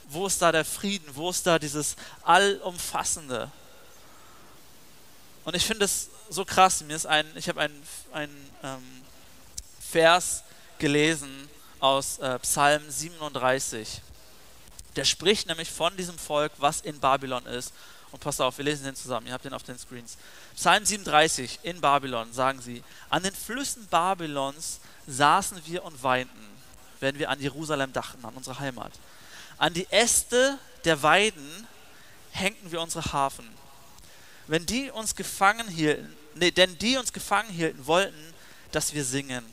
wo 0.09 0.27
ist 0.27 0.43
da 0.43 0.53
der 0.53 0.65
Frieden, 0.65 1.07
wo 1.15 1.31
ist 1.31 1.47
da 1.47 1.59
dieses 1.59 1.97
Allumfassende? 2.23 3.51
Und 5.45 5.57
ich 5.57 5.65
finde 5.65 5.85
es 5.85 6.11
so 6.29 6.45
krass, 6.45 6.83
mir 6.83 6.95
ist 6.95 7.07
ein, 7.07 7.27
ich 7.35 7.49
habe 7.49 7.61
einen, 7.61 8.51
ähm, 8.63 9.03
Vers 9.91 10.43
gelesen, 10.79 11.51
aus 11.83 12.19
äh, 12.19 12.39
Psalm 12.39 12.83
37. 12.89 14.01
Der 14.95 15.05
spricht 15.05 15.49
nämlich 15.49 15.71
von 15.71 15.97
diesem 15.97 16.17
Volk, 16.17 16.53
was 16.59 16.81
in 16.81 17.01
Babylon 17.01 17.45
ist 17.47 17.73
Und 18.13 18.21
passt 18.21 18.41
auf, 18.41 18.57
wir 18.57 18.65
lesen 18.65 18.85
den 18.85 18.95
zusammen. 18.95 19.27
Ihr 19.27 19.33
habt 19.33 19.45
den 19.45 19.53
auf 19.53 19.65
den 19.65 19.79
Screens. 19.79 20.17
Psalm 20.55 20.85
37 20.85 21.61
in 21.65 21.81
Babylon 21.81 22.33
sagen 22.33 22.61
sie: 22.61 22.85
An 23.11 23.25
den 23.25 23.35
Flüssen 23.35 23.87
Babylons 23.89 24.79
saßen 25.09 25.61
wir 25.67 25.85
und 25.85 26.03
weinten, 26.03 26.47
wenn 27.01 27.19
wir 27.19 27.31
an 27.31 27.41
Jerusalem 27.41 27.93
dachten, 27.93 28.25
an 28.25 28.35
unsere 28.35 28.61
Heimat. 28.61 28.93
An 29.59 29.75
die 29.75 29.89
Äste 29.91 30.59
der 30.85 31.03
Weiden 31.03 31.67
hängten 32.31 32.71
wir 32.71 32.81
unsere 32.81 33.13
Hafen. 33.13 33.49
Wenn 34.47 34.67
die 34.67 34.91
uns 34.91 35.17
gefangen 35.17 35.67
hielten, 35.67 36.15
nee, 36.35 36.51
denn 36.53 36.79
die 36.79 36.97
uns 36.97 37.13
gefangen 37.13 37.51
hielten, 37.51 37.87
wollten, 37.87 38.35
dass 38.71 38.95
wir 38.95 39.05
singen. 39.05 39.45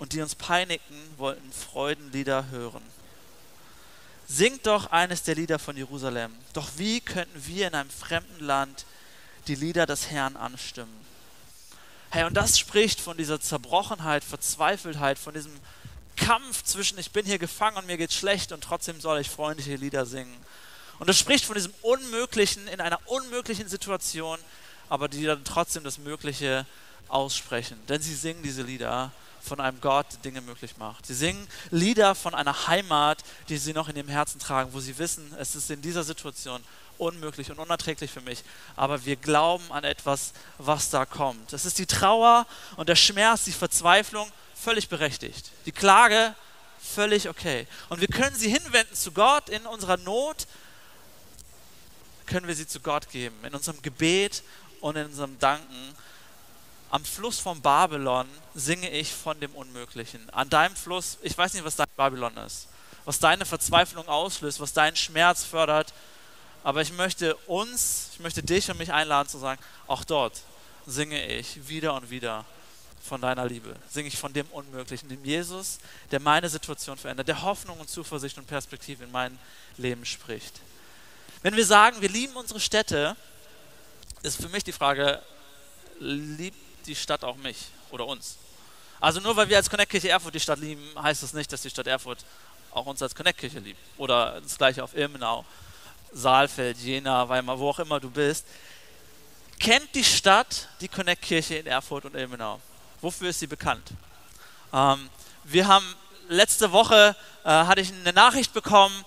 Und 0.00 0.14
die 0.14 0.20
uns 0.20 0.34
peinigten, 0.34 0.96
wollten 1.18 1.52
Freudenlieder 1.52 2.48
hören. 2.50 2.82
Singt 4.26 4.66
doch 4.66 4.90
eines 4.90 5.22
der 5.22 5.34
Lieder 5.34 5.58
von 5.58 5.76
Jerusalem. 5.76 6.32
Doch 6.52 6.68
wie 6.76 7.00
könnten 7.00 7.46
wir 7.46 7.68
in 7.68 7.74
einem 7.74 7.90
fremden 7.90 8.44
Land 8.44 8.86
die 9.46 9.54
Lieder 9.54 9.86
des 9.86 10.10
Herrn 10.10 10.36
anstimmen? 10.36 10.94
Hey, 12.10 12.24
und 12.24 12.34
das 12.34 12.58
spricht 12.58 13.00
von 13.00 13.16
dieser 13.16 13.40
Zerbrochenheit, 13.40 14.24
Verzweifeltheit, 14.24 15.18
von 15.18 15.34
diesem 15.34 15.52
Kampf 16.16 16.64
zwischen 16.64 16.98
ich 16.98 17.12
bin 17.12 17.24
hier 17.24 17.38
gefangen 17.38 17.76
und 17.76 17.86
mir 17.86 17.96
geht's 17.96 18.14
schlecht 18.14 18.52
und 18.52 18.64
trotzdem 18.64 19.00
soll 19.00 19.20
ich 19.20 19.30
freundliche 19.30 19.76
Lieder 19.76 20.06
singen. 20.06 20.36
Und 20.98 21.08
das 21.08 21.18
spricht 21.18 21.44
von 21.44 21.54
diesem 21.54 21.72
Unmöglichen 21.82 22.68
in 22.68 22.80
einer 22.80 23.00
unmöglichen 23.06 23.68
Situation, 23.68 24.38
aber 24.88 25.08
die 25.08 25.24
dann 25.24 25.44
trotzdem 25.44 25.84
das 25.84 25.98
Mögliche 25.98 26.66
aussprechen. 27.08 27.78
Denn 27.88 28.02
sie 28.02 28.14
singen 28.14 28.42
diese 28.42 28.62
Lieder 28.62 29.12
von 29.40 29.60
einem 29.60 29.80
Gott, 29.80 30.06
der 30.12 30.20
Dinge 30.20 30.40
möglich 30.40 30.76
macht. 30.76 31.06
Sie 31.06 31.14
singen 31.14 31.46
Lieder 31.70 32.14
von 32.14 32.34
einer 32.34 32.66
Heimat, 32.66 33.22
die 33.48 33.58
sie 33.58 33.72
noch 33.72 33.88
in 33.88 33.96
ihrem 33.96 34.08
Herzen 34.08 34.38
tragen, 34.38 34.72
wo 34.72 34.80
sie 34.80 34.98
wissen, 34.98 35.34
es 35.38 35.54
ist 35.54 35.70
in 35.70 35.82
dieser 35.82 36.04
Situation 36.04 36.62
unmöglich 36.98 37.50
und 37.50 37.58
unerträglich 37.58 38.10
für 38.10 38.20
mich, 38.20 38.44
aber 38.76 39.04
wir 39.04 39.16
glauben 39.16 39.72
an 39.72 39.84
etwas, 39.84 40.32
was 40.58 40.90
da 40.90 41.06
kommt. 41.06 41.52
Es 41.52 41.64
ist 41.64 41.78
die 41.78 41.86
Trauer 41.86 42.46
und 42.76 42.88
der 42.88 42.96
Schmerz, 42.96 43.44
die 43.44 43.52
Verzweiflung 43.52 44.30
völlig 44.54 44.88
berechtigt. 44.88 45.50
Die 45.64 45.72
Klage 45.72 46.34
völlig 46.80 47.28
okay. 47.28 47.66
Und 47.88 48.00
wir 48.00 48.08
können 48.08 48.36
sie 48.36 48.50
hinwenden 48.50 48.94
zu 48.94 49.12
Gott 49.12 49.48
in 49.48 49.66
unserer 49.66 49.96
Not, 49.96 50.46
können 52.26 52.46
wir 52.46 52.54
sie 52.54 52.66
zu 52.66 52.80
Gott 52.80 53.10
geben, 53.10 53.36
in 53.44 53.54
unserem 53.54 53.80
Gebet 53.82 54.42
und 54.80 54.96
in 54.96 55.06
unserem 55.06 55.38
Danken 55.38 55.94
am 56.90 57.04
Fluss 57.04 57.38
von 57.38 57.60
Babylon 57.60 58.26
singe 58.54 58.90
ich 58.90 59.14
von 59.14 59.38
dem 59.40 59.54
Unmöglichen. 59.54 60.28
An 60.30 60.50
deinem 60.50 60.74
Fluss, 60.74 61.18
ich 61.22 61.36
weiß 61.36 61.54
nicht, 61.54 61.64
was 61.64 61.76
dein 61.76 61.86
Babylon 61.96 62.36
ist, 62.38 62.68
was 63.04 63.18
deine 63.18 63.46
Verzweiflung 63.46 64.08
auslöst, 64.08 64.60
was 64.60 64.72
deinen 64.72 64.96
Schmerz 64.96 65.44
fördert, 65.44 65.94
aber 66.64 66.82
ich 66.82 66.92
möchte 66.92 67.36
uns, 67.46 68.10
ich 68.12 68.20
möchte 68.20 68.42
dich 68.42 68.70
und 68.70 68.78
mich 68.78 68.92
einladen 68.92 69.28
zu 69.28 69.38
sagen, 69.38 69.62
auch 69.86 70.04
dort 70.04 70.42
singe 70.86 71.26
ich 71.26 71.68
wieder 71.68 71.94
und 71.94 72.10
wieder 72.10 72.44
von 73.02 73.20
deiner 73.20 73.46
Liebe, 73.46 73.74
singe 73.88 74.08
ich 74.08 74.18
von 74.18 74.32
dem 74.32 74.46
Unmöglichen, 74.48 75.08
dem 75.08 75.24
Jesus, 75.24 75.78
der 76.10 76.20
meine 76.20 76.48
Situation 76.48 76.98
verändert, 76.98 77.28
der 77.28 77.42
Hoffnung 77.42 77.78
und 77.80 77.88
Zuversicht 77.88 78.36
und 78.36 78.46
Perspektive 78.46 79.04
in 79.04 79.10
mein 79.10 79.38
Leben 79.78 80.04
spricht. 80.04 80.60
Wenn 81.42 81.56
wir 81.56 81.64
sagen, 81.64 82.02
wir 82.02 82.10
lieben 82.10 82.34
unsere 82.34 82.60
Städte, 82.60 83.16
ist 84.22 84.42
für 84.42 84.50
mich 84.50 84.64
die 84.64 84.72
Frage, 84.72 85.22
liebt 85.98 86.69
die 86.90 86.96
Stadt 86.96 87.22
auch 87.24 87.36
mich 87.36 87.56
oder 87.90 88.06
uns. 88.06 88.36
Also 89.00 89.20
nur 89.20 89.36
weil 89.36 89.48
wir 89.48 89.56
als 89.56 89.70
Connect-Kirche 89.70 90.10
Erfurt 90.10 90.34
die 90.34 90.40
Stadt 90.40 90.58
lieben, 90.58 90.82
heißt 91.00 91.22
das 91.22 91.32
nicht, 91.32 91.50
dass 91.52 91.62
die 91.62 91.70
Stadt 91.70 91.86
Erfurt 91.86 92.18
auch 92.72 92.86
uns 92.86 93.00
als 93.00 93.14
Connect-Kirche 93.14 93.60
liebt. 93.60 93.80
Oder 93.96 94.40
das 94.40 94.58
gleiche 94.58 94.82
auf 94.82 94.94
Ilmenau, 94.96 95.44
Saalfeld, 96.12 96.78
Jena, 96.78 97.28
Weimar, 97.28 97.58
wo 97.58 97.70
auch 97.70 97.78
immer 97.78 98.00
du 98.00 98.10
bist. 98.10 98.44
Kennt 99.58 99.94
die 99.94 100.04
Stadt 100.04 100.68
die 100.80 100.88
Connect-Kirche 100.88 101.56
in 101.56 101.66
Erfurt 101.66 102.04
und 102.04 102.16
Ilmenau? 102.16 102.60
Wofür 103.00 103.30
ist 103.30 103.38
sie 103.38 103.46
bekannt? 103.46 103.88
Ähm, 104.72 105.08
wir 105.44 105.68
haben 105.68 105.94
letzte 106.28 106.72
Woche 106.72 107.14
äh, 107.44 107.48
hatte 107.48 107.80
ich 107.80 107.92
eine 107.92 108.12
Nachricht 108.12 108.52
bekommen, 108.52 109.04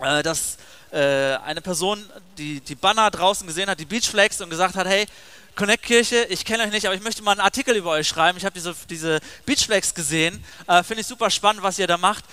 äh, 0.00 0.22
dass 0.22 0.58
eine 0.96 1.60
Person 1.60 2.04
die, 2.38 2.60
die 2.60 2.74
Banner 2.74 3.10
draußen 3.10 3.46
gesehen 3.46 3.68
hat, 3.68 3.78
die 3.78 3.84
Beachflags 3.84 4.40
und 4.40 4.50
gesagt 4.50 4.76
hat, 4.76 4.86
hey, 4.86 5.06
Connect 5.56 5.84
Kirche, 5.84 6.24
ich 6.24 6.44
kenne 6.44 6.64
euch 6.64 6.70
nicht, 6.70 6.84
aber 6.84 6.94
ich 6.94 7.02
möchte 7.02 7.22
mal 7.22 7.32
einen 7.32 7.40
Artikel 7.40 7.74
über 7.76 7.92
euch 7.92 8.06
schreiben. 8.06 8.36
Ich 8.36 8.44
habe 8.44 8.52
diese, 8.52 8.74
diese 8.90 9.20
Beachflags 9.46 9.94
gesehen, 9.94 10.44
äh, 10.66 10.82
finde 10.82 11.00
ich 11.00 11.06
super 11.06 11.30
spannend, 11.30 11.62
was 11.62 11.78
ihr 11.78 11.86
da 11.86 11.96
macht. 11.96 12.24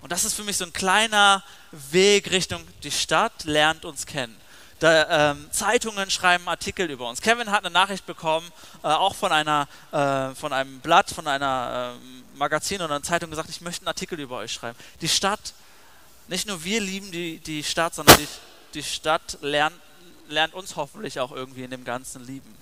Und 0.00 0.10
das 0.10 0.24
ist 0.24 0.32
für 0.32 0.44
mich 0.44 0.56
so 0.56 0.64
ein 0.64 0.72
kleiner 0.72 1.42
Weg 1.90 2.30
Richtung 2.30 2.66
die 2.82 2.90
Stadt 2.90 3.44
lernt 3.44 3.84
uns 3.84 4.06
kennen. 4.06 4.34
Da, 4.78 5.32
ähm, 5.32 5.46
Zeitungen 5.52 6.08
schreiben 6.08 6.48
Artikel 6.48 6.90
über 6.90 7.06
uns. 7.06 7.20
Kevin 7.20 7.50
hat 7.50 7.66
eine 7.66 7.72
Nachricht 7.72 8.06
bekommen, 8.06 8.50
äh, 8.82 8.86
auch 8.86 9.14
von, 9.14 9.30
einer, 9.30 9.68
äh, 9.92 10.34
von 10.34 10.54
einem 10.54 10.80
Blatt, 10.80 11.10
von 11.10 11.26
einer 11.26 11.92
äh, 11.94 12.38
Magazin 12.38 12.80
oder 12.80 12.94
einer 12.94 13.02
Zeitung 13.02 13.28
gesagt, 13.28 13.50
ich 13.50 13.60
möchte 13.60 13.82
einen 13.82 13.88
Artikel 13.88 14.18
über 14.18 14.38
euch 14.38 14.54
schreiben. 14.54 14.78
Die 15.02 15.08
Stadt, 15.10 15.52
nicht 16.30 16.46
nur 16.46 16.62
wir 16.62 16.80
lieben 16.80 17.10
die, 17.10 17.38
die 17.38 17.64
Stadt, 17.64 17.92
sondern 17.92 18.16
die, 18.16 18.28
die 18.74 18.82
Stadt 18.84 19.36
lernt, 19.42 19.74
lernt 20.28 20.54
uns 20.54 20.76
hoffentlich 20.76 21.18
auch 21.18 21.32
irgendwie 21.32 21.64
in 21.64 21.72
dem 21.72 21.84
Ganzen 21.84 22.24
lieben. 22.24 22.56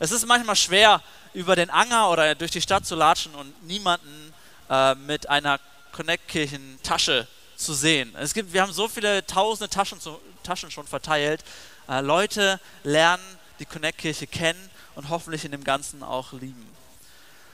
Es 0.00 0.10
ist 0.10 0.26
manchmal 0.26 0.56
schwer, 0.56 1.00
über 1.32 1.54
den 1.54 1.70
Anger 1.70 2.10
oder 2.10 2.34
durch 2.34 2.50
die 2.50 2.60
Stadt 2.60 2.84
zu 2.84 2.96
latschen 2.96 3.32
und 3.36 3.62
niemanden 3.68 4.34
äh, 4.68 4.96
mit 4.96 5.28
einer 5.28 5.60
Connect-Kirchen-Tasche 5.92 7.28
zu 7.54 7.72
sehen. 7.72 8.12
Es 8.18 8.34
gibt, 8.34 8.52
wir 8.52 8.62
haben 8.62 8.72
so 8.72 8.88
viele 8.88 9.24
tausende 9.24 9.70
Taschen, 9.70 10.00
zu, 10.00 10.20
Taschen 10.42 10.72
schon 10.72 10.88
verteilt. 10.88 11.44
Äh, 11.88 12.00
Leute 12.00 12.58
lernen 12.82 13.22
die 13.60 13.64
Connect-Kirche 13.64 14.26
kennen 14.26 14.70
und 14.96 15.08
hoffentlich 15.08 15.44
in 15.44 15.52
dem 15.52 15.62
Ganzen 15.62 16.02
auch 16.02 16.32
lieben. 16.32 16.68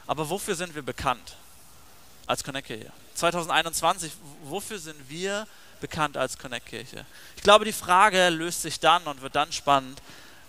Aber 0.06 0.30
wofür 0.30 0.54
sind 0.54 0.74
wir 0.74 0.82
bekannt 0.82 1.36
als 2.30 2.44
Connect-Kirche? 2.44 2.90
2021, 3.14 4.12
wofür 4.44 4.78
sind 4.78 4.96
wir 5.08 5.46
bekannt 5.80 6.16
als 6.16 6.38
Connect-Kirche? 6.38 7.04
Ich 7.36 7.42
glaube, 7.42 7.64
die 7.64 7.72
Frage 7.72 8.28
löst 8.30 8.62
sich 8.62 8.80
dann 8.80 9.02
und 9.04 9.20
wird 9.20 9.36
dann 9.36 9.52
spannend, 9.52 10.00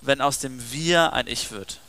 wenn 0.02 0.22
aus 0.22 0.40
dem 0.40 0.72
Wir 0.72 1.14
ein 1.14 1.28
Ich 1.28 1.52
wird. 1.52 1.80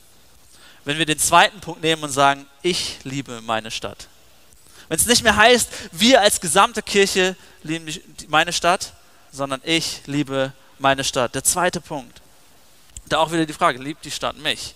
Wenn 0.84 0.98
wir 0.98 1.06
den 1.06 1.18
zweiten 1.18 1.60
Punkt 1.60 1.82
nehmen 1.82 2.02
und 2.02 2.10
sagen, 2.10 2.46
ich 2.62 2.98
liebe 3.04 3.40
meine 3.42 3.70
Stadt. 3.70 4.08
Wenn 4.88 4.98
es 4.98 5.06
nicht 5.06 5.22
mehr 5.22 5.36
heißt, 5.36 5.68
wir 5.92 6.20
als 6.20 6.40
gesamte 6.40 6.82
Kirche 6.82 7.36
lieben 7.62 7.86
meine 8.28 8.52
Stadt, 8.52 8.92
sondern 9.30 9.60
ich 9.64 10.02
liebe 10.06 10.52
meine 10.78 11.04
Stadt. 11.04 11.34
Der 11.34 11.44
zweite 11.44 11.80
Punkt. 11.80 12.20
Da 13.06 13.18
auch 13.18 13.32
wieder 13.32 13.46
die 13.46 13.52
Frage, 13.52 13.78
liebt 13.78 14.04
die 14.04 14.10
Stadt 14.10 14.36
mich? 14.38 14.74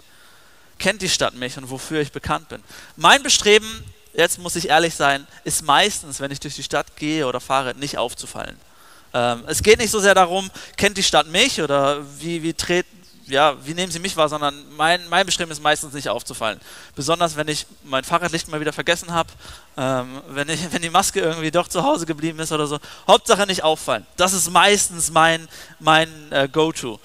Kennt 0.78 1.02
die 1.02 1.08
Stadt 1.08 1.34
mich 1.34 1.56
und 1.58 1.70
wofür 1.70 2.00
ich 2.00 2.12
bekannt 2.12 2.48
bin? 2.48 2.62
Mein 2.96 3.22
Bestreben, 3.22 3.84
jetzt 4.16 4.38
muss 4.38 4.56
ich 4.56 4.68
ehrlich 4.68 4.94
sein, 4.94 5.26
ist 5.44 5.62
meistens, 5.62 6.20
wenn 6.20 6.30
ich 6.30 6.40
durch 6.40 6.56
die 6.56 6.62
Stadt 6.62 6.96
gehe 6.96 7.26
oder 7.26 7.40
fahre, 7.40 7.74
nicht 7.74 7.98
aufzufallen. 7.98 8.56
Ähm, 9.12 9.44
es 9.46 9.62
geht 9.62 9.78
nicht 9.78 9.90
so 9.90 10.00
sehr 10.00 10.14
darum, 10.14 10.50
kennt 10.76 10.96
die 10.96 11.02
Stadt 11.02 11.26
mich 11.28 11.60
oder 11.60 12.02
wie, 12.18 12.42
wie, 12.42 12.54
tret, 12.54 12.86
ja, 13.26 13.54
wie 13.64 13.74
nehmen 13.74 13.92
sie 13.92 13.98
mich 13.98 14.16
wahr, 14.16 14.28
sondern 14.28 14.54
mein, 14.76 15.06
mein 15.08 15.26
Bestreben 15.26 15.50
ist 15.50 15.62
meistens 15.62 15.92
nicht 15.92 16.08
aufzufallen. 16.08 16.60
Besonders 16.94 17.36
wenn 17.36 17.48
ich 17.48 17.66
mein 17.84 18.04
Fahrradlicht 18.04 18.48
mal 18.48 18.60
wieder 18.60 18.72
vergessen 18.72 19.12
habe, 19.12 19.30
ähm, 19.76 20.22
wenn, 20.28 20.48
wenn 20.72 20.82
die 20.82 20.90
Maske 20.90 21.20
irgendwie 21.20 21.50
doch 21.50 21.68
zu 21.68 21.82
Hause 21.82 22.06
geblieben 22.06 22.38
ist 22.38 22.52
oder 22.52 22.66
so. 22.66 22.78
Hauptsache 23.06 23.46
nicht 23.46 23.62
auffallen. 23.62 24.06
Das 24.16 24.32
ist 24.32 24.50
meistens 24.50 25.10
mein, 25.10 25.46
mein 25.78 26.08
äh, 26.32 26.48
Go-To. 26.50 26.98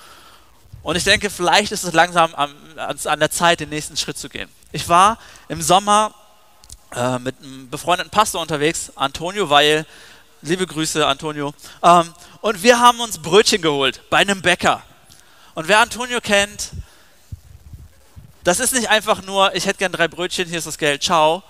Und 0.83 0.95
ich 0.95 1.03
denke, 1.03 1.29
vielleicht 1.29 1.71
ist 1.71 1.83
es 1.83 1.93
langsam 1.93 2.33
am, 2.33 2.55
an 2.77 3.19
der 3.19 3.29
Zeit, 3.29 3.59
den 3.59 3.69
nächsten 3.69 3.97
Schritt 3.97 4.17
zu 4.17 4.29
gehen. 4.29 4.49
Ich 4.71 4.89
war 4.89 5.19
im 5.47 5.61
Sommer 5.61 6.15
äh, 6.95 7.19
mit 7.19 7.35
einem 7.41 7.69
befreundeten 7.69 8.11
Pastor 8.11 8.41
unterwegs, 8.41 8.91
Antonio 8.95 9.49
Weil. 9.49 9.85
Liebe 10.41 10.65
Grüße, 10.65 11.05
Antonio. 11.05 11.53
Ähm, 11.83 12.13
und 12.41 12.63
wir 12.63 12.79
haben 12.79 12.99
uns 12.99 13.19
Brötchen 13.19 13.61
geholt 13.61 14.01
bei 14.09 14.17
einem 14.17 14.41
Bäcker. 14.41 14.81
Und 15.53 15.67
wer 15.67 15.79
Antonio 15.79 16.19
kennt, 16.19 16.71
das 18.43 18.59
ist 18.59 18.73
nicht 18.73 18.89
einfach 18.89 19.21
nur, 19.21 19.53
ich 19.53 19.67
hätte 19.67 19.77
gern 19.77 19.91
drei 19.91 20.07
Brötchen, 20.07 20.47
hier 20.47 20.57
ist 20.57 20.65
das 20.65 20.79
Geld, 20.79 21.03
ciao. 21.03 21.43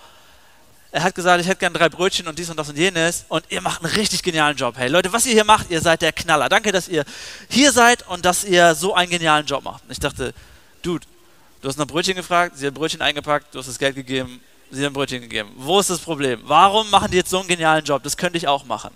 Er 0.91 1.03
hat 1.03 1.15
gesagt, 1.15 1.39
ich 1.39 1.47
hätte 1.47 1.59
gern 1.59 1.73
drei 1.73 1.87
Brötchen 1.87 2.27
und 2.27 2.37
dies 2.37 2.49
und 2.49 2.57
das 2.57 2.67
und 2.67 2.77
jenes. 2.77 3.23
Und 3.29 3.45
ihr 3.47 3.61
macht 3.61 3.81
einen 3.81 3.93
richtig 3.93 4.23
genialen 4.23 4.57
Job. 4.57 4.75
Hey 4.77 4.89
Leute, 4.89 5.13
was 5.13 5.25
ihr 5.25 5.31
hier 5.31 5.45
macht, 5.45 5.69
ihr 5.69 5.79
seid 5.79 6.01
der 6.01 6.11
Knaller. 6.11 6.49
Danke, 6.49 6.73
dass 6.73 6.89
ihr 6.89 7.05
hier 7.49 7.71
seid 7.71 8.05
und 8.09 8.25
dass 8.25 8.43
ihr 8.43 8.75
so 8.75 8.93
einen 8.93 9.09
genialen 9.09 9.45
Job 9.45 9.63
macht. 9.63 9.85
Und 9.85 9.91
ich 9.91 9.99
dachte, 9.99 10.33
Dude, 10.81 11.05
du 11.61 11.69
hast 11.69 11.77
nach 11.77 11.87
Brötchen 11.87 12.15
gefragt, 12.15 12.57
sie 12.57 12.67
hat 12.67 12.73
Brötchen 12.73 13.01
eingepackt, 13.01 13.55
du 13.55 13.59
hast 13.59 13.67
das 13.67 13.79
Geld 13.79 13.95
gegeben, 13.95 14.41
sie 14.71 14.85
haben 14.85 14.93
Brötchen 14.93 15.21
gegeben. 15.21 15.51
Wo 15.55 15.79
ist 15.79 15.89
das 15.89 15.99
Problem? 15.99 16.41
Warum 16.43 16.89
machen 16.89 17.11
die 17.11 17.17
jetzt 17.17 17.29
so 17.29 17.39
einen 17.39 17.47
genialen 17.47 17.83
Job? 17.83 18.03
Das 18.03 18.17
könnte 18.17 18.37
ich 18.37 18.47
auch 18.47 18.65
machen. 18.65 18.91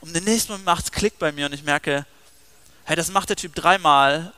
Und 0.00 0.16
im 0.16 0.24
nächsten 0.24 0.52
Moment 0.52 0.66
macht 0.66 0.84
es 0.84 0.92
Klick 0.92 1.18
bei 1.18 1.32
mir 1.32 1.46
und 1.46 1.52
ich 1.52 1.62
merke, 1.62 2.06
Hey, 2.88 2.96
das 2.96 3.10
macht 3.10 3.28
der 3.28 3.36
Typ 3.36 3.54
dreimal 3.54 4.32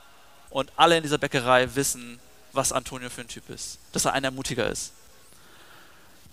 und 0.49 0.69
alle 0.75 0.97
in 0.97 1.03
dieser 1.03 1.17
Bäckerei 1.17 1.73
wissen, 1.73 2.19
was 2.51 2.73
Antonio 2.73 3.09
für 3.09 3.21
ein 3.21 3.29
Typ 3.29 3.49
ist. 3.49 3.79
Dass 3.93 4.03
er 4.03 4.11
ein 4.11 4.25
Ermutiger 4.25 4.69
ist. 4.69 4.91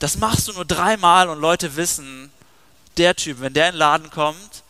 Das 0.00 0.16
machst 0.16 0.49
du 0.49 0.52
nur 0.52 0.64
dreimal 0.64 1.28
und 1.28 1.40
Leute 1.40 1.76
wissen, 1.76 2.32
der 2.97 3.14
Typ, 3.14 3.40
wenn 3.40 3.54
der 3.54 3.68
in 3.68 3.75
den 3.75 3.78
Laden 3.78 4.11
kommt, 4.11 4.64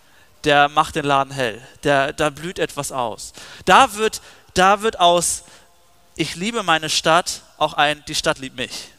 der 0.45 0.69
macht 0.69 0.97
den 0.97 1.07
Laden 1.07 1.33
hell. 1.33 1.67
Der, 1.85 2.13
da 2.13 2.29
blüht 2.29 2.59
etwas 2.59 2.93
aus. 2.93 3.33
Da 3.65 3.95
wird, 3.95 4.21
da 4.53 4.83
wird 4.83 5.01
aus, 5.01 5.45
ich 6.17 6.37
liebe 6.37 6.63
meine 6.63 6.91
Stadt, 6.91 7.45
auch 7.57 7.73
ein, 7.73 8.05
die 8.09 8.15
Stadt 8.15 8.41
liebt 8.41 8.57
mich. 8.57 8.91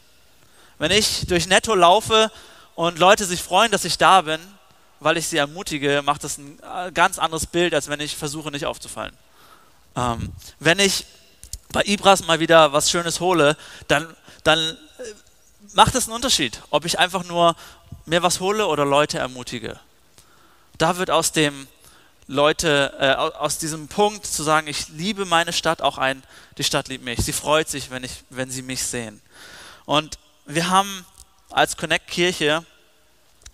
Wenn 0.80 0.92
ich 0.92 1.26
durch 1.26 1.46
Netto 1.46 1.74
laufe 1.74 2.32
und 2.74 2.98
Leute 2.98 3.26
sich 3.26 3.42
freuen, 3.42 3.70
dass 3.70 3.84
ich 3.84 3.98
da 3.98 4.22
bin, 4.22 4.40
weil 4.98 5.18
ich 5.18 5.28
sie 5.28 5.36
ermutige, 5.36 6.00
macht 6.02 6.24
das 6.24 6.38
ein 6.38 6.58
äh, 6.60 6.90
ganz 6.90 7.18
anderes 7.18 7.46
Bild, 7.46 7.74
als 7.74 7.88
wenn 7.88 8.00
ich 8.00 8.16
versuche, 8.16 8.50
nicht 8.50 8.64
aufzufallen. 8.64 9.12
Ähm, 9.94 10.32
wenn 10.58 10.78
ich 10.78 11.04
bei 11.70 11.82
Ibras 11.84 12.26
mal 12.26 12.40
wieder 12.40 12.72
was 12.72 12.90
Schönes 12.90 13.20
hole, 13.20 13.58
dann, 13.88 14.06
dann 14.42 14.58
äh, 14.58 14.74
macht 15.74 15.94
es 15.96 16.06
einen 16.06 16.14
Unterschied, 16.14 16.62
ob 16.70 16.86
ich 16.86 16.98
einfach 16.98 17.24
nur 17.24 17.56
mir 18.06 18.22
was 18.22 18.40
hole 18.40 18.66
oder 18.66 18.86
Leute 18.86 19.18
ermutige. 19.18 19.78
Da 20.78 20.96
wird 20.96 21.10
aus 21.10 21.32
dem 21.32 21.68
Leute, 22.26 22.94
äh, 22.98 23.12
aus 23.16 23.58
diesem 23.58 23.88
Punkt 23.88 24.24
zu 24.24 24.42
sagen, 24.42 24.66
ich 24.66 24.88
liebe 24.88 25.26
meine 25.26 25.52
Stadt 25.52 25.82
auch 25.82 25.98
ein, 25.98 26.22
die 26.56 26.64
Stadt 26.64 26.88
liebt 26.88 27.04
mich. 27.04 27.20
Sie 27.20 27.34
freut 27.34 27.68
sich, 27.68 27.90
wenn, 27.90 28.02
ich, 28.02 28.24
wenn 28.30 28.50
sie 28.50 28.62
mich 28.62 28.82
sehen. 28.82 29.20
Und 29.84 30.18
wir 30.46 30.68
haben 30.68 31.04
als 31.50 31.76
Connect 31.76 32.08
Kirche 32.08 32.64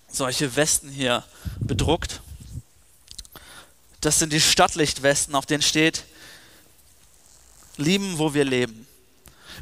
solche 0.09 0.55
Westen 0.57 0.89
hier 0.89 1.25
bedruckt. 1.59 2.21
Das 4.01 4.19
sind 4.19 4.33
die 4.33 4.41
Stadtlichtwesten, 4.41 5.35
auf 5.35 5.47
denen 5.47 5.63
steht, 5.63 6.05
lieben, 7.77 8.19
wo 8.19 8.35
wir 8.35 8.45
leben. 8.45 8.87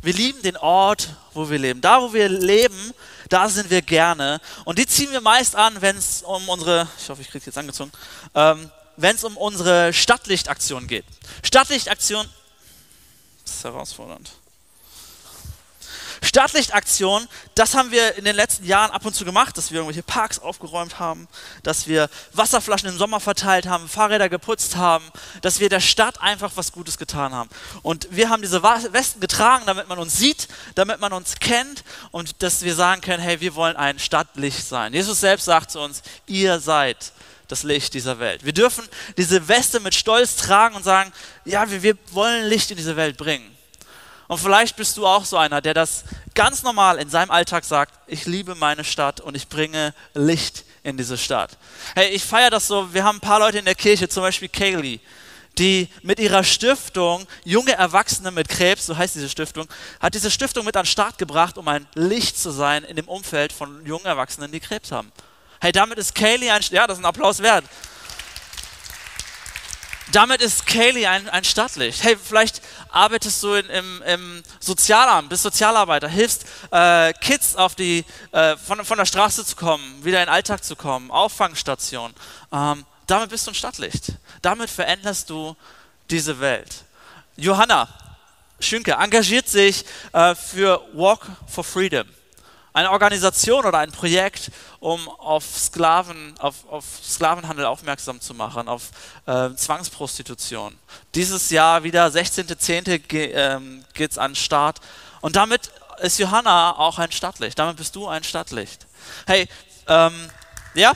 Wir 0.02 0.12
lieben 0.12 0.42
den 0.42 0.56
Ort, 0.56 1.16
wo 1.32 1.48
wir 1.48 1.58
leben. 1.58 1.80
Da, 1.80 2.02
wo 2.02 2.12
wir 2.12 2.28
leben, 2.28 2.92
da 3.28 3.48
sind 3.48 3.70
wir 3.70 3.82
gerne. 3.82 4.40
Und 4.64 4.78
die 4.78 4.86
ziehen 4.86 5.10
wir 5.12 5.20
meist 5.20 5.56
an, 5.56 5.80
wenn 5.80 5.96
es 5.96 6.22
um 6.22 6.48
unsere, 6.48 6.88
ich 6.98 7.08
hoffe, 7.08 7.22
ich 7.22 7.30
kriege 7.30 7.46
jetzt 7.46 7.56
angezogen, 7.56 7.92
ähm, 8.34 8.70
wenn 8.96 9.16
es 9.16 9.24
um 9.24 9.36
unsere 9.36 9.92
Stadtlichtaktion 9.92 10.86
geht. 10.86 11.04
Stadtlichtaktion 11.42 12.28
ist 13.44 13.64
herausfordernd. 13.64 14.30
Stadtlichtaktion, 16.24 17.26
das 17.54 17.74
haben 17.74 17.90
wir 17.90 18.16
in 18.16 18.24
den 18.24 18.34
letzten 18.34 18.64
Jahren 18.64 18.90
ab 18.90 19.04
und 19.04 19.14
zu 19.14 19.24
gemacht, 19.24 19.56
dass 19.56 19.70
wir 19.70 19.78
irgendwelche 19.78 20.02
Parks 20.02 20.38
aufgeräumt 20.38 20.98
haben, 20.98 21.28
dass 21.62 21.86
wir 21.86 22.08
Wasserflaschen 22.32 22.88
im 22.88 22.98
Sommer 22.98 23.20
verteilt 23.20 23.66
haben, 23.66 23.88
Fahrräder 23.88 24.28
geputzt 24.28 24.76
haben, 24.76 25.04
dass 25.42 25.60
wir 25.60 25.68
der 25.68 25.80
Stadt 25.80 26.20
einfach 26.20 26.52
was 26.54 26.72
Gutes 26.72 26.98
getan 26.98 27.32
haben. 27.32 27.50
Und 27.82 28.08
wir 28.10 28.30
haben 28.30 28.42
diese 28.42 28.62
Westen 28.62 29.20
getragen, 29.20 29.64
damit 29.66 29.88
man 29.88 29.98
uns 29.98 30.16
sieht, 30.18 30.48
damit 30.74 31.00
man 31.00 31.12
uns 31.12 31.36
kennt 31.36 31.84
und 32.10 32.42
dass 32.42 32.62
wir 32.62 32.74
sagen 32.74 33.00
können, 33.00 33.22
hey, 33.22 33.40
wir 33.40 33.54
wollen 33.54 33.76
ein 33.76 33.98
Stadtlicht 33.98 34.66
sein. 34.66 34.94
Jesus 34.94 35.20
selbst 35.20 35.44
sagt 35.44 35.70
zu 35.70 35.80
uns, 35.80 36.02
ihr 36.26 36.60
seid 36.60 37.12
das 37.48 37.62
Licht 37.62 37.94
dieser 37.94 38.18
Welt. 38.18 38.44
Wir 38.44 38.52
dürfen 38.52 38.84
diese 39.16 39.48
Weste 39.48 39.80
mit 39.80 39.94
Stolz 39.94 40.36
tragen 40.36 40.74
und 40.74 40.82
sagen, 40.82 41.12
ja, 41.44 41.70
wir, 41.70 41.82
wir 41.82 41.96
wollen 42.10 42.46
Licht 42.46 42.70
in 42.70 42.76
diese 42.76 42.96
Welt 42.96 43.16
bringen. 43.16 43.53
Und 44.26 44.38
vielleicht 44.38 44.76
bist 44.76 44.96
du 44.96 45.06
auch 45.06 45.24
so 45.24 45.36
einer, 45.36 45.60
der 45.60 45.74
das 45.74 46.04
ganz 46.34 46.62
normal 46.62 46.98
in 46.98 47.10
seinem 47.10 47.30
Alltag 47.30 47.64
sagt, 47.64 47.94
ich 48.06 48.26
liebe 48.26 48.54
meine 48.54 48.84
Stadt 48.84 49.20
und 49.20 49.36
ich 49.36 49.48
bringe 49.48 49.94
Licht 50.14 50.64
in 50.82 50.96
diese 50.96 51.18
Stadt. 51.18 51.58
Hey, 51.94 52.08
ich 52.10 52.24
feiere 52.24 52.50
das 52.50 52.66
so, 52.66 52.92
wir 52.94 53.04
haben 53.04 53.16
ein 53.16 53.20
paar 53.20 53.40
Leute 53.40 53.58
in 53.58 53.64
der 53.64 53.74
Kirche, 53.74 54.08
zum 54.08 54.22
Beispiel 54.22 54.48
Kaylee, 54.48 55.00
die 55.58 55.88
mit 56.02 56.18
ihrer 56.18 56.42
Stiftung 56.42 57.26
junge 57.44 57.72
Erwachsene 57.72 58.30
mit 58.30 58.48
Krebs, 58.48 58.86
so 58.86 58.96
heißt 58.96 59.14
diese 59.14 59.28
Stiftung, 59.28 59.68
hat 60.00 60.14
diese 60.14 60.30
Stiftung 60.30 60.64
mit 60.64 60.76
an 60.76 60.84
den 60.84 60.90
Start 60.90 61.18
gebracht, 61.18 61.58
um 61.58 61.68
ein 61.68 61.86
Licht 61.94 62.38
zu 62.38 62.50
sein 62.50 62.84
in 62.84 62.96
dem 62.96 63.08
Umfeld 63.08 63.52
von 63.52 63.84
jungen 63.84 64.06
Erwachsenen, 64.06 64.50
die 64.50 64.60
Krebs 64.60 64.90
haben. 64.90 65.12
Hey, 65.60 65.72
damit 65.72 65.98
ist 65.98 66.14
Kaylee 66.14 66.50
ein, 66.50 66.62
ja, 66.70 66.86
das 66.86 66.98
ist 66.98 67.04
ein 67.04 67.06
Applaus 67.06 67.40
wert. 67.40 67.64
Damit 70.12 70.42
ist 70.42 70.66
Kaylee 70.66 71.06
ein, 71.06 71.28
ein 71.30 71.44
Stadtlicht. 71.44 72.02
Hey, 72.02 72.16
vielleicht 72.22 72.60
arbeitest 72.90 73.42
du 73.42 73.54
in, 73.54 73.66
im, 73.70 74.02
im, 74.02 74.42
Sozialamt, 74.60 75.28
bist 75.30 75.42
Sozialarbeiter, 75.42 76.08
hilfst 76.08 76.44
äh, 76.70 77.12
Kids 77.14 77.56
auf 77.56 77.74
die, 77.74 78.04
äh, 78.32 78.56
von, 78.56 78.84
von 78.84 78.98
der 78.98 79.06
Straße 79.06 79.44
zu 79.44 79.56
kommen, 79.56 80.04
wieder 80.04 80.20
in 80.20 80.26
den 80.26 80.34
Alltag 80.34 80.62
zu 80.62 80.76
kommen, 80.76 81.10
Auffangstation. 81.10 82.12
Ähm, 82.52 82.84
damit 83.06 83.30
bist 83.30 83.46
du 83.46 83.52
ein 83.52 83.54
Stadtlicht. 83.54 84.12
Damit 84.42 84.70
veränderst 84.70 85.30
du 85.30 85.56
diese 86.10 86.38
Welt. 86.40 86.84
Johanna 87.36 87.88
Schünke 88.60 88.92
engagiert 88.92 89.48
sich 89.48 89.84
äh, 90.12 90.34
für 90.34 90.80
Walk 90.92 91.26
for 91.46 91.64
Freedom 91.64 92.06
eine 92.74 92.90
Organisation 92.90 93.64
oder 93.64 93.78
ein 93.78 93.92
Projekt, 93.92 94.50
um 94.80 95.08
auf 95.08 95.44
Sklaven, 95.56 96.34
auf, 96.40 96.68
auf 96.68 96.84
Sklavenhandel 97.02 97.64
aufmerksam 97.66 98.20
zu 98.20 98.34
machen, 98.34 98.68
auf 98.68 98.90
äh, 99.26 99.54
Zwangsprostitution. 99.54 100.76
Dieses 101.14 101.50
Jahr 101.50 101.84
wieder 101.84 102.08
16.10. 102.08 102.98
Ge, 102.98 103.30
ähm, 103.32 103.84
geht 103.94 104.10
es 104.10 104.18
an 104.18 104.32
den 104.32 104.36
Start. 104.36 104.80
Und 105.20 105.36
damit 105.36 105.70
ist 106.02 106.18
Johanna 106.18 106.76
auch 106.76 106.98
ein 106.98 107.12
Stadtlicht. 107.12 107.56
Damit 107.58 107.76
bist 107.76 107.94
du 107.94 108.08
ein 108.08 108.24
Stadtlicht. 108.24 108.86
Hey, 109.24 109.48
ähm, 109.86 110.28
ja? 110.74 110.92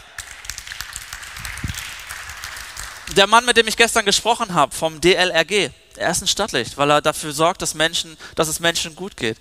Der 3.17 3.29
Mann, 3.29 3.45
mit 3.45 3.57
dem 3.57 3.69
ich 3.69 3.77
gestern 3.77 4.05
gesprochen 4.05 4.53
habe, 4.53 4.75
vom 4.75 5.01
DLRG, 5.01 5.71
er 5.97 6.11
ist 6.11 6.23
ein 6.23 6.29
Stadtlicht, 6.29 6.77
weil 6.77 6.91
er 6.91 7.01
dafür 7.01 7.33
sorgt, 7.33 7.63
dass, 7.63 7.75
Menschen, 7.75 8.17
dass 8.35 8.49
es 8.49 8.59
Menschen 8.59 8.97
gut 8.97 9.17
geht. 9.17 9.39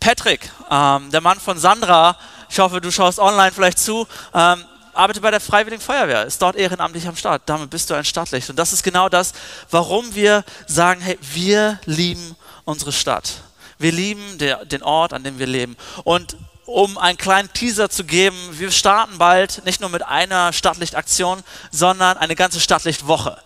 Patrick, 0.00 0.50
ähm, 0.70 1.10
der 1.10 1.20
Mann 1.20 1.38
von 1.38 1.58
Sandra, 1.58 2.16
ich 2.48 2.58
hoffe, 2.58 2.80
du 2.80 2.90
schaust 2.90 3.18
online 3.18 3.52
vielleicht 3.52 3.78
zu, 3.78 4.08
ähm, 4.34 4.64
arbeitet 4.94 5.22
bei 5.22 5.30
der 5.30 5.40
Freiwilligen 5.40 5.82
Feuerwehr, 5.82 6.24
ist 6.24 6.40
dort 6.40 6.56
ehrenamtlich 6.56 7.06
am 7.06 7.16
Start. 7.16 7.42
Damit 7.46 7.70
bist 7.70 7.90
du 7.90 7.94
ein 7.94 8.04
Stadtlicht. 8.04 8.48
Und 8.50 8.58
das 8.58 8.72
ist 8.72 8.82
genau 8.82 9.08
das, 9.08 9.32
warum 9.70 10.14
wir 10.14 10.42
sagen, 10.66 11.00
hey, 11.00 11.18
wir 11.20 11.78
lieben 11.84 12.34
unsere 12.64 12.92
Stadt. 12.92 13.42
Wir 13.78 13.92
lieben 13.92 14.38
der, 14.38 14.64
den 14.64 14.82
Ort, 14.82 15.12
an 15.12 15.22
dem 15.22 15.38
wir 15.38 15.46
leben. 15.46 15.76
Und 16.04 16.36
um 16.64 16.98
einen 16.98 17.18
kleinen 17.18 17.52
Teaser 17.52 17.90
zu 17.90 18.04
geben, 18.04 18.36
wir 18.52 18.70
starten 18.70 19.18
bald 19.18 19.64
nicht 19.64 19.80
nur 19.80 19.90
mit 19.90 20.02
einer 20.02 20.52
Stadtlichtaktion, 20.52 21.42
sondern 21.70 22.16
eine 22.16 22.36
ganze 22.36 22.60
Stadtlichtwoche. 22.60 23.36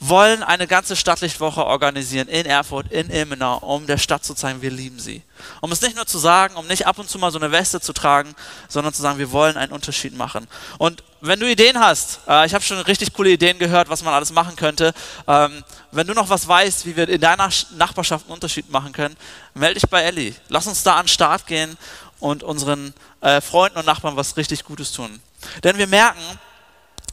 wollen 0.01 0.43
eine 0.43 0.67
ganze 0.67 0.97
Stadtlichtwoche 0.97 1.65
organisieren 1.65 2.27
in 2.29 2.47
Erfurt, 2.47 2.91
in 2.91 3.11
Ilmenau, 3.11 3.59
um 3.59 3.87
der 3.87 3.99
Stadt 3.99 4.25
zu 4.25 4.35
zeigen, 4.35 4.63
wir 4.63 4.71
lieben 4.71 4.99
sie. 4.99 5.23
Um 5.61 5.71
es 5.73 5.83
nicht 5.83 5.95
nur 5.95 6.07
zu 6.07 6.19
sagen, 6.19 6.57
um 6.57 6.67
nicht 6.67 6.87
ab 6.87 6.99
und 6.99 7.09
zu 7.09 7.19
mal 7.19 7.31
so 7.31 7.39
eine 7.39 7.53
Weste 7.53 7.81
zu 7.81 7.93
tragen, 7.93 8.35
sondern 8.69 8.95
zu 8.95 9.03
sagen, 9.03 9.19
wir 9.19 9.31
wollen 9.31 9.59
einen 9.59 9.73
Unterschied 9.73 10.17
machen. 10.17 10.49
Und 10.79 11.05
wenn 11.21 11.39
du 11.39 11.51
Ideen 11.51 11.79
hast, 11.79 12.21
äh, 12.27 12.47
ich 12.47 12.55
habe 12.55 12.65
schon 12.65 12.79
richtig 12.79 13.13
coole 13.13 13.31
Ideen 13.31 13.59
gehört, 13.59 13.91
was 13.91 14.03
man 14.03 14.15
alles 14.15 14.33
machen 14.33 14.57
könnte. 14.57 14.95
Ähm, 15.29 15.63
wenn 15.93 16.07
du 16.07 16.15
noch 16.15 16.31
was 16.31 16.49
weißt, 16.49 16.87
wie 16.87 16.97
wir 16.97 17.07
in 17.07 17.21
deiner 17.21 17.51
Nachbarschaft 17.77 18.25
einen 18.25 18.35
Unterschied 18.35 18.71
machen 18.71 18.93
können, 18.93 19.17
melde 19.53 19.75
dich 19.75 19.91
bei 19.91 20.03
Elli. 20.03 20.35
Lass 20.49 20.67
uns 20.67 20.83
da 20.83 20.97
an 20.97 21.05
den 21.05 21.09
Start 21.09 21.47
gehen 21.47 21.77
und 22.21 22.43
unseren 22.43 22.95
äh, 23.21 23.43
Freunden 23.43 23.79
und 23.79 23.87
Nachbarn 23.87 24.17
was 24.17 24.37
richtig 24.39 24.65
Gutes 24.65 24.93
tun. 24.93 25.21
Denn 25.63 25.77
wir 25.77 25.87
merken, 25.87 26.21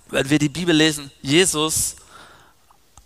wenn 0.10 0.30
wir 0.30 0.40
die 0.40 0.50
Bibel 0.50 0.74
lesen, 0.74 1.12
Jesus 1.22 1.98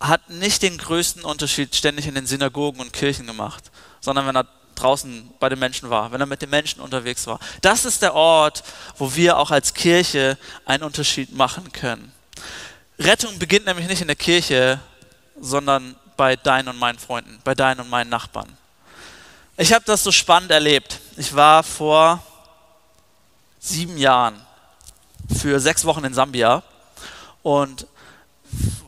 hat 0.02 0.30
nicht 0.30 0.64
den 0.64 0.78
größten 0.78 1.24
Unterschied 1.24 1.76
ständig 1.76 2.08
in 2.08 2.16
den 2.16 2.26
Synagogen 2.26 2.82
und 2.82 2.92
Kirchen 2.92 3.28
gemacht, 3.28 3.72
sondern 4.02 4.26
wenn 4.28 4.36
er 4.36 4.48
draußen 4.76 5.30
bei 5.40 5.48
den 5.48 5.60
Menschen 5.60 5.90
war, 5.92 6.12
wenn 6.12 6.20
er 6.20 6.26
mit 6.26 6.42
den 6.42 6.50
Menschen 6.50 6.82
unterwegs 6.82 7.28
war. 7.28 7.40
Das 7.62 7.86
ist 7.86 8.02
der 8.02 8.16
Ort, 8.16 8.64
wo 8.98 9.16
wir 9.16 9.38
auch 9.38 9.52
als 9.52 9.76
Kirche 9.76 10.38
einen 10.66 10.84
Unterschied 10.84 11.34
machen 11.34 11.72
können. 11.72 12.12
Rettung 12.98 13.38
beginnt 13.38 13.68
nämlich 13.68 13.88
nicht 13.88 14.02
in 14.02 14.08
der 14.08 14.16
Kirche, 14.16 14.80
sondern 15.40 15.96
bei 16.18 16.36
deinen 16.36 16.70
und 16.70 16.80
meinen 16.80 17.00
Freunden, 17.00 17.40
bei 17.44 17.54
deinen 17.54 17.82
und 17.82 17.90
meinen 17.90 18.10
Nachbarn. 18.10 18.58
Ich 19.58 19.72
habe 19.74 19.86
das 19.86 20.04
so 20.04 20.12
spannend 20.12 20.50
erlebt. 20.50 21.00
Ich 21.18 21.36
war 21.36 21.62
vor 21.62 22.24
sieben 23.60 23.98
Jahren 23.98 24.42
für 25.40 25.60
sechs 25.60 25.86
Wochen 25.86 26.04
in 26.04 26.14
Sambia 26.14 26.64
und 27.44 27.86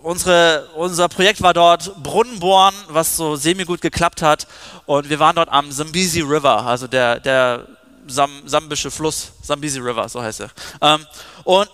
unsere, 0.02 0.68
unser 0.76 1.08
Projekt 1.10 1.42
war 1.42 1.54
dort 1.54 2.04
Brunnen 2.04 2.40
bohren, 2.40 2.76
was 2.90 3.18
so 3.18 3.36
semi-gut 3.36 3.82
geklappt 3.82 4.22
hat. 4.22 4.48
Und 4.86 5.10
wir 5.10 5.20
waren 5.20 5.36
dort 5.36 5.50
am 5.50 5.72
Zambezi 5.72 6.22
River, 6.22 6.66
also 6.66 6.88
der, 6.88 7.20
der 7.20 7.68
Sam, 8.08 8.30
sambische 8.46 8.92
Fluss, 8.92 9.32
Zambezi 9.42 9.80
River, 9.80 10.08
so 10.10 10.22
heißt 10.22 10.42
er. 10.42 10.50
Ähm, 10.82 11.06
und 11.44 11.70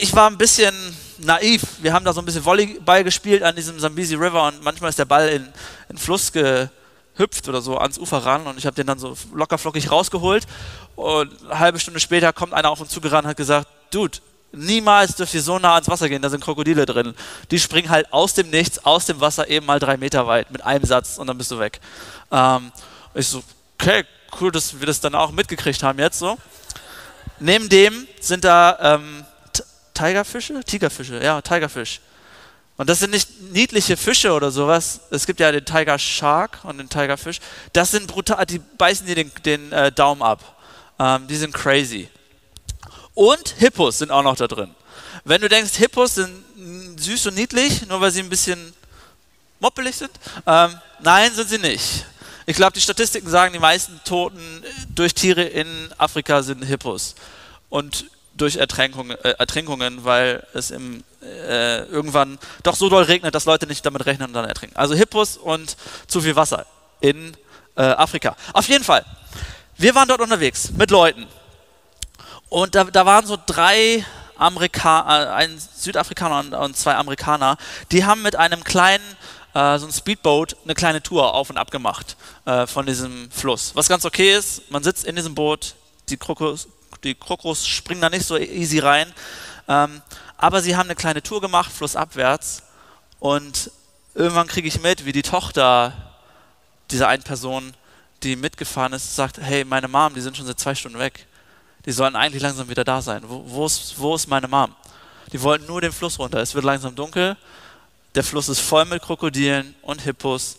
ich 0.00 0.14
war 0.14 0.30
ein 0.30 0.38
bisschen 0.38 0.74
naiv. 1.18 1.62
Wir 1.82 1.92
haben 1.92 2.04
da 2.04 2.12
so 2.12 2.20
ein 2.20 2.24
bisschen 2.24 2.44
Volleyball 2.44 3.04
gespielt 3.04 3.42
an 3.42 3.54
diesem 3.56 3.78
Zambezi 3.78 4.14
River 4.14 4.46
und 4.48 4.62
manchmal 4.62 4.90
ist 4.90 4.98
der 4.98 5.04
Ball 5.04 5.28
in, 5.28 5.48
den 5.88 5.98
Fluss 5.98 6.32
ge, 6.32 6.68
hüpft 7.16 7.48
oder 7.48 7.60
so 7.60 7.76
ans 7.78 7.98
Ufer 7.98 8.18
ran 8.18 8.46
und 8.46 8.58
ich 8.58 8.66
habe 8.66 8.76
den 8.76 8.86
dann 8.86 8.98
so 8.98 9.16
lockerflockig 9.34 9.90
rausgeholt 9.90 10.46
und 10.94 11.30
eine 11.44 11.58
halbe 11.58 11.80
Stunde 11.80 11.98
später 11.98 12.32
kommt 12.32 12.54
einer 12.54 12.70
auf 12.70 12.80
uns 12.80 12.90
zugerannt 12.90 13.24
und 13.24 13.30
hat 13.30 13.36
gesagt, 13.36 13.66
Dude, 13.90 14.18
niemals 14.52 15.16
dürft 15.16 15.34
ihr 15.34 15.42
so 15.42 15.58
nah 15.58 15.74
ans 15.74 15.88
Wasser 15.88 16.08
gehen, 16.08 16.22
da 16.22 16.30
sind 16.30 16.42
Krokodile 16.42 16.86
drin. 16.86 17.14
Die 17.50 17.58
springen 17.58 17.90
halt 17.90 18.12
aus 18.12 18.34
dem 18.34 18.50
Nichts, 18.50 18.84
aus 18.84 19.06
dem 19.06 19.20
Wasser 19.20 19.48
eben 19.48 19.66
mal 19.66 19.78
drei 19.78 19.96
Meter 19.96 20.26
weit 20.26 20.50
mit 20.50 20.64
einem 20.64 20.84
Satz 20.84 21.18
und 21.18 21.26
dann 21.26 21.38
bist 21.38 21.50
du 21.50 21.58
weg. 21.58 21.80
Ähm, 22.30 22.72
ich 23.14 23.26
so, 23.26 23.42
okay, 23.80 24.04
cool, 24.40 24.50
dass 24.52 24.78
wir 24.78 24.86
das 24.86 25.00
dann 25.00 25.14
auch 25.14 25.30
mitgekriegt 25.30 25.82
haben 25.82 25.98
jetzt 25.98 26.18
so. 26.18 26.38
Neben 27.40 27.68
dem 27.68 28.06
sind 28.20 28.44
da 28.44 28.96
ähm, 28.96 29.24
Tigerfische? 29.94 30.60
Tigerfische, 30.64 31.22
ja, 31.22 31.40
Tigerfisch. 31.40 32.00
Und 32.76 32.88
das 32.88 33.00
sind 33.00 33.10
nicht 33.10 33.40
niedliche 33.52 33.96
Fische 33.96 34.32
oder 34.32 34.52
sowas. 34.52 35.00
Es 35.10 35.26
gibt 35.26 35.40
ja 35.40 35.50
den 35.50 35.64
Tiger 35.64 35.98
Shark 35.98 36.60
und 36.62 36.78
den 36.78 36.88
Tigerfisch. 36.88 37.40
Das 37.72 37.90
sind 37.90 38.06
brutal, 38.06 38.46
die 38.46 38.60
beißen 38.60 39.04
dir 39.04 39.16
den, 39.16 39.32
den 39.44 39.72
äh, 39.72 39.90
Daumen 39.90 40.22
ab. 40.22 40.56
Ähm, 41.00 41.26
die 41.26 41.36
sind 41.36 41.52
crazy. 41.52 42.08
Und 43.18 43.56
Hippos 43.58 43.98
sind 43.98 44.12
auch 44.12 44.22
noch 44.22 44.36
da 44.36 44.46
drin. 44.46 44.72
Wenn 45.24 45.40
du 45.40 45.48
denkst, 45.48 45.72
Hippos 45.74 46.14
sind 46.14 46.44
süß 47.00 47.26
und 47.26 47.34
niedlich, 47.34 47.84
nur 47.88 48.00
weil 48.00 48.12
sie 48.12 48.20
ein 48.20 48.28
bisschen 48.28 48.72
moppelig 49.58 49.96
sind, 49.96 50.12
ähm, 50.46 50.78
nein, 51.00 51.34
sind 51.34 51.48
sie 51.48 51.58
nicht. 51.58 52.06
Ich 52.46 52.54
glaube, 52.54 52.74
die 52.74 52.80
Statistiken 52.80 53.28
sagen, 53.28 53.52
die 53.52 53.58
meisten 53.58 54.00
Toten 54.04 54.62
durch 54.94 55.14
Tiere 55.14 55.42
in 55.42 55.66
Afrika 55.98 56.44
sind 56.44 56.62
Hippos. 56.62 57.16
Und 57.70 58.04
durch 58.36 58.54
Ertrinkungen, 58.54 59.18
äh, 59.24 59.30
Ertrinkungen 59.30 60.04
weil 60.04 60.46
es 60.54 60.70
im, 60.70 61.02
äh, 61.20 61.86
irgendwann 61.86 62.38
doch 62.62 62.76
so 62.76 62.88
doll 62.88 63.02
regnet, 63.02 63.34
dass 63.34 63.46
Leute 63.46 63.66
nicht 63.66 63.84
damit 63.84 64.06
rechnen 64.06 64.28
und 64.28 64.34
dann 64.34 64.44
ertrinken. 64.44 64.76
Also 64.76 64.94
Hippos 64.94 65.38
und 65.38 65.76
zu 66.06 66.20
viel 66.20 66.36
Wasser 66.36 66.66
in 67.00 67.36
äh, 67.74 67.82
Afrika. 67.82 68.36
Auf 68.52 68.68
jeden 68.68 68.84
Fall, 68.84 69.04
wir 69.76 69.96
waren 69.96 70.06
dort 70.06 70.20
unterwegs 70.20 70.70
mit 70.70 70.92
Leuten. 70.92 71.26
Und 72.48 72.74
da, 72.74 72.84
da 72.84 73.04
waren 73.04 73.26
so 73.26 73.38
drei 73.46 74.04
Amerikaner, 74.36 75.26
äh, 75.26 75.32
ein 75.34 75.58
Südafrikaner 75.58 76.60
und, 76.60 76.76
zwei 76.76 76.94
Amerikaner, 76.94 77.58
die 77.92 78.04
haben 78.04 78.22
mit 78.22 78.36
einem 78.36 78.64
kleinen, 78.64 79.04
äh, 79.54 79.78
so 79.78 79.86
ein 79.86 79.92
Speedboat, 79.92 80.56
eine 80.64 80.74
kleine 80.74 81.02
Tour 81.02 81.34
auf 81.34 81.50
und 81.50 81.58
ab 81.58 81.70
gemacht 81.70 82.16
äh, 82.46 82.66
von 82.66 82.86
diesem 82.86 83.30
Fluss. 83.30 83.74
Was 83.74 83.88
ganz 83.88 84.04
okay 84.04 84.34
ist, 84.34 84.70
man 84.70 84.82
sitzt 84.82 85.04
in 85.04 85.16
diesem 85.16 85.34
Boot, 85.34 85.74
die 86.08 86.16
Krokus, 86.16 86.68
die 87.04 87.14
Krokos 87.14 87.66
springen 87.66 88.00
da 88.00 88.10
nicht 88.10 88.26
so 88.26 88.36
easy 88.36 88.78
rein. 88.78 89.12
Ähm, 89.68 90.02
aber 90.36 90.62
sie 90.62 90.76
haben 90.76 90.86
eine 90.86 90.96
kleine 90.96 91.22
Tour 91.22 91.40
gemacht, 91.40 91.70
flussabwärts. 91.70 92.62
Und 93.18 93.70
irgendwann 94.14 94.46
kriege 94.46 94.68
ich 94.68 94.80
mit, 94.80 95.04
wie 95.04 95.12
die 95.12 95.22
Tochter 95.22 95.92
dieser 96.90 97.08
einen 97.08 97.22
Person, 97.22 97.74
die 98.22 98.36
mitgefahren 98.36 98.92
ist, 98.94 99.14
sagt, 99.14 99.38
hey, 99.38 99.64
meine 99.64 99.88
Mom, 99.88 100.14
die 100.14 100.20
sind 100.20 100.36
schon 100.36 100.46
seit 100.46 100.58
zwei 100.58 100.74
Stunden 100.74 100.98
weg. 100.98 101.26
Die 101.88 101.92
sollen 101.92 102.16
eigentlich 102.16 102.42
langsam 102.42 102.68
wieder 102.68 102.84
da 102.84 103.00
sein. 103.00 103.22
Wo, 103.26 103.42
wo, 103.46 103.64
ist, 103.64 103.98
wo 103.98 104.14
ist 104.14 104.26
meine 104.26 104.46
Mom? 104.46 104.74
Die 105.32 105.40
wollten 105.40 105.64
nur 105.64 105.80
den 105.80 105.90
Fluss 105.90 106.18
runter. 106.18 106.38
Es 106.38 106.54
wird 106.54 106.66
langsam 106.66 106.94
dunkel. 106.94 107.34
Der 108.14 108.22
Fluss 108.22 108.50
ist 108.50 108.60
voll 108.60 108.84
mit 108.84 109.00
Krokodilen 109.00 109.74
und 109.80 110.02
Hippos. 110.02 110.58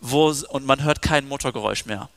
Wo, 0.00 0.34
und 0.48 0.66
man 0.66 0.82
hört 0.82 1.00
kein 1.00 1.28
Motorgeräusch 1.28 1.84
mehr. 1.86 2.08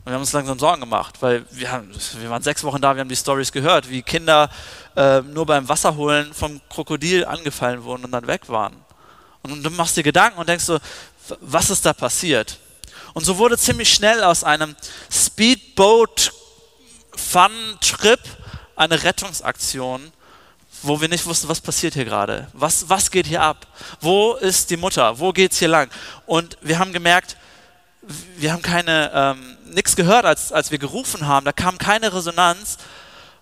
Und 0.00 0.06
wir 0.06 0.14
haben 0.14 0.22
uns 0.22 0.32
langsam 0.32 0.58
Sorgen 0.58 0.80
gemacht, 0.80 1.22
weil 1.22 1.46
wir, 1.52 1.70
haben, 1.70 1.88
wir 2.18 2.30
waren 2.30 2.42
sechs 2.42 2.64
Wochen 2.64 2.80
da, 2.80 2.96
wir 2.96 3.00
haben 3.02 3.08
die 3.08 3.14
Stories 3.14 3.52
gehört, 3.52 3.88
wie 3.88 4.02
Kinder 4.02 4.50
äh, 4.96 5.20
nur 5.20 5.46
beim 5.46 5.68
Wasserholen 5.68 6.34
vom 6.34 6.60
Krokodil 6.68 7.24
angefallen 7.26 7.84
wurden 7.84 8.06
und 8.06 8.10
dann 8.10 8.26
weg 8.26 8.48
waren. 8.48 8.74
Und 9.42 9.62
du 9.62 9.70
machst 9.70 9.96
dir 9.96 10.02
Gedanken 10.02 10.40
und 10.40 10.48
denkst 10.48 10.64
so, 10.64 10.80
was 11.42 11.70
ist 11.70 11.86
da 11.86 11.92
passiert? 11.92 12.58
Und 13.14 13.24
so 13.24 13.38
wurde 13.38 13.56
ziemlich 13.56 13.92
schnell 13.92 14.24
aus 14.24 14.42
einem 14.42 14.74
Speedboat-Fun-Trip 17.16 18.20
eine 18.76 19.02
Rettungsaktion, 19.02 20.12
wo 20.82 21.00
wir 21.00 21.08
nicht 21.08 21.24
wussten, 21.26 21.48
was 21.48 21.60
passiert 21.60 21.94
hier 21.94 22.04
gerade. 22.04 22.48
Was, 22.52 22.88
was 22.88 23.10
geht 23.10 23.26
hier 23.26 23.42
ab? 23.42 23.66
Wo 24.00 24.34
ist 24.34 24.70
die 24.70 24.76
Mutter? 24.76 25.18
Wo 25.18 25.32
geht 25.32 25.52
es 25.52 25.58
hier 25.58 25.68
lang? 25.68 25.90
Und 26.26 26.58
wir 26.60 26.78
haben 26.78 26.92
gemerkt, 26.92 27.36
wir 28.36 28.52
haben 28.52 28.62
keine, 28.62 29.10
ähm, 29.14 29.56
nichts 29.72 29.96
gehört, 29.96 30.26
als, 30.26 30.52
als 30.52 30.70
wir 30.70 30.78
gerufen 30.78 31.26
haben. 31.26 31.46
Da 31.46 31.52
kam 31.52 31.78
keine 31.78 32.12
Resonanz 32.12 32.76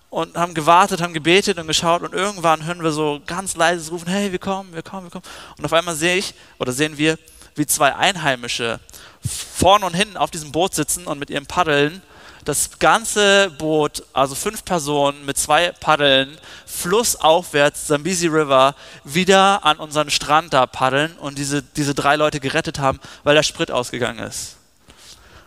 und 0.09 0.37
haben 0.37 0.55
gewartet, 0.55 1.03
haben 1.03 1.13
gebetet 1.13 1.59
und 1.59 1.67
geschaut 1.67 2.03
und 2.03 2.15
irgendwann 2.15 2.65
hören 2.65 2.83
wir 2.83 2.93
so 2.93 3.21
ganz 3.27 3.57
leises 3.57 3.91
rufen, 3.91 4.09
hey, 4.09 4.31
wir 4.31 4.39
kommen, 4.39 4.73
wir 4.73 4.83
kommen, 4.83 5.07
wir 5.07 5.11
kommen. 5.11 5.25
Und 5.59 5.65
auf 5.65 5.73
einmal 5.73 5.97
sehe 5.97 6.17
ich 6.17 6.35
oder 6.59 6.73
sehen 6.73 6.97
wir, 6.97 7.19
wie 7.57 7.67
zwei 7.67 7.95
Einheimische 7.95 8.79
vorne 9.25 9.85
und 9.87 9.95
hinten 9.95 10.17
auf 10.17 10.31
diesem 10.31 10.53
Boot 10.53 10.75
sitzen 10.75 11.07
und 11.07 11.19
mit 11.19 11.31
ihren 11.31 11.47
Paddeln 11.47 12.03
das 12.45 12.79
ganze 12.79 13.51
Boot, 13.59 14.03
also 14.13 14.35
fünf 14.35 14.65
Personen 14.65 15.25
mit 15.25 15.39
zwei 15.39 15.73
Paddeln, 15.73 16.37
flussaufwärts, 16.67 17.87
Zambezi 17.87 18.27
River, 18.27 18.75
wieder 19.03 19.65
an 19.65 19.79
unseren 19.79 20.11
Strand 20.11 20.53
da 20.53 20.67
paddeln 20.67 21.17
und 21.17 21.39
diese, 21.39 21.63
diese 21.63 21.95
drei 21.95 22.17
Leute 22.17 22.41
gerettet 22.41 22.79
haben, 22.79 23.01
weil 23.23 23.35
der 23.35 23.43
Sprit 23.43 23.71
ausgegangen 23.71 24.19
ist. 24.19 24.57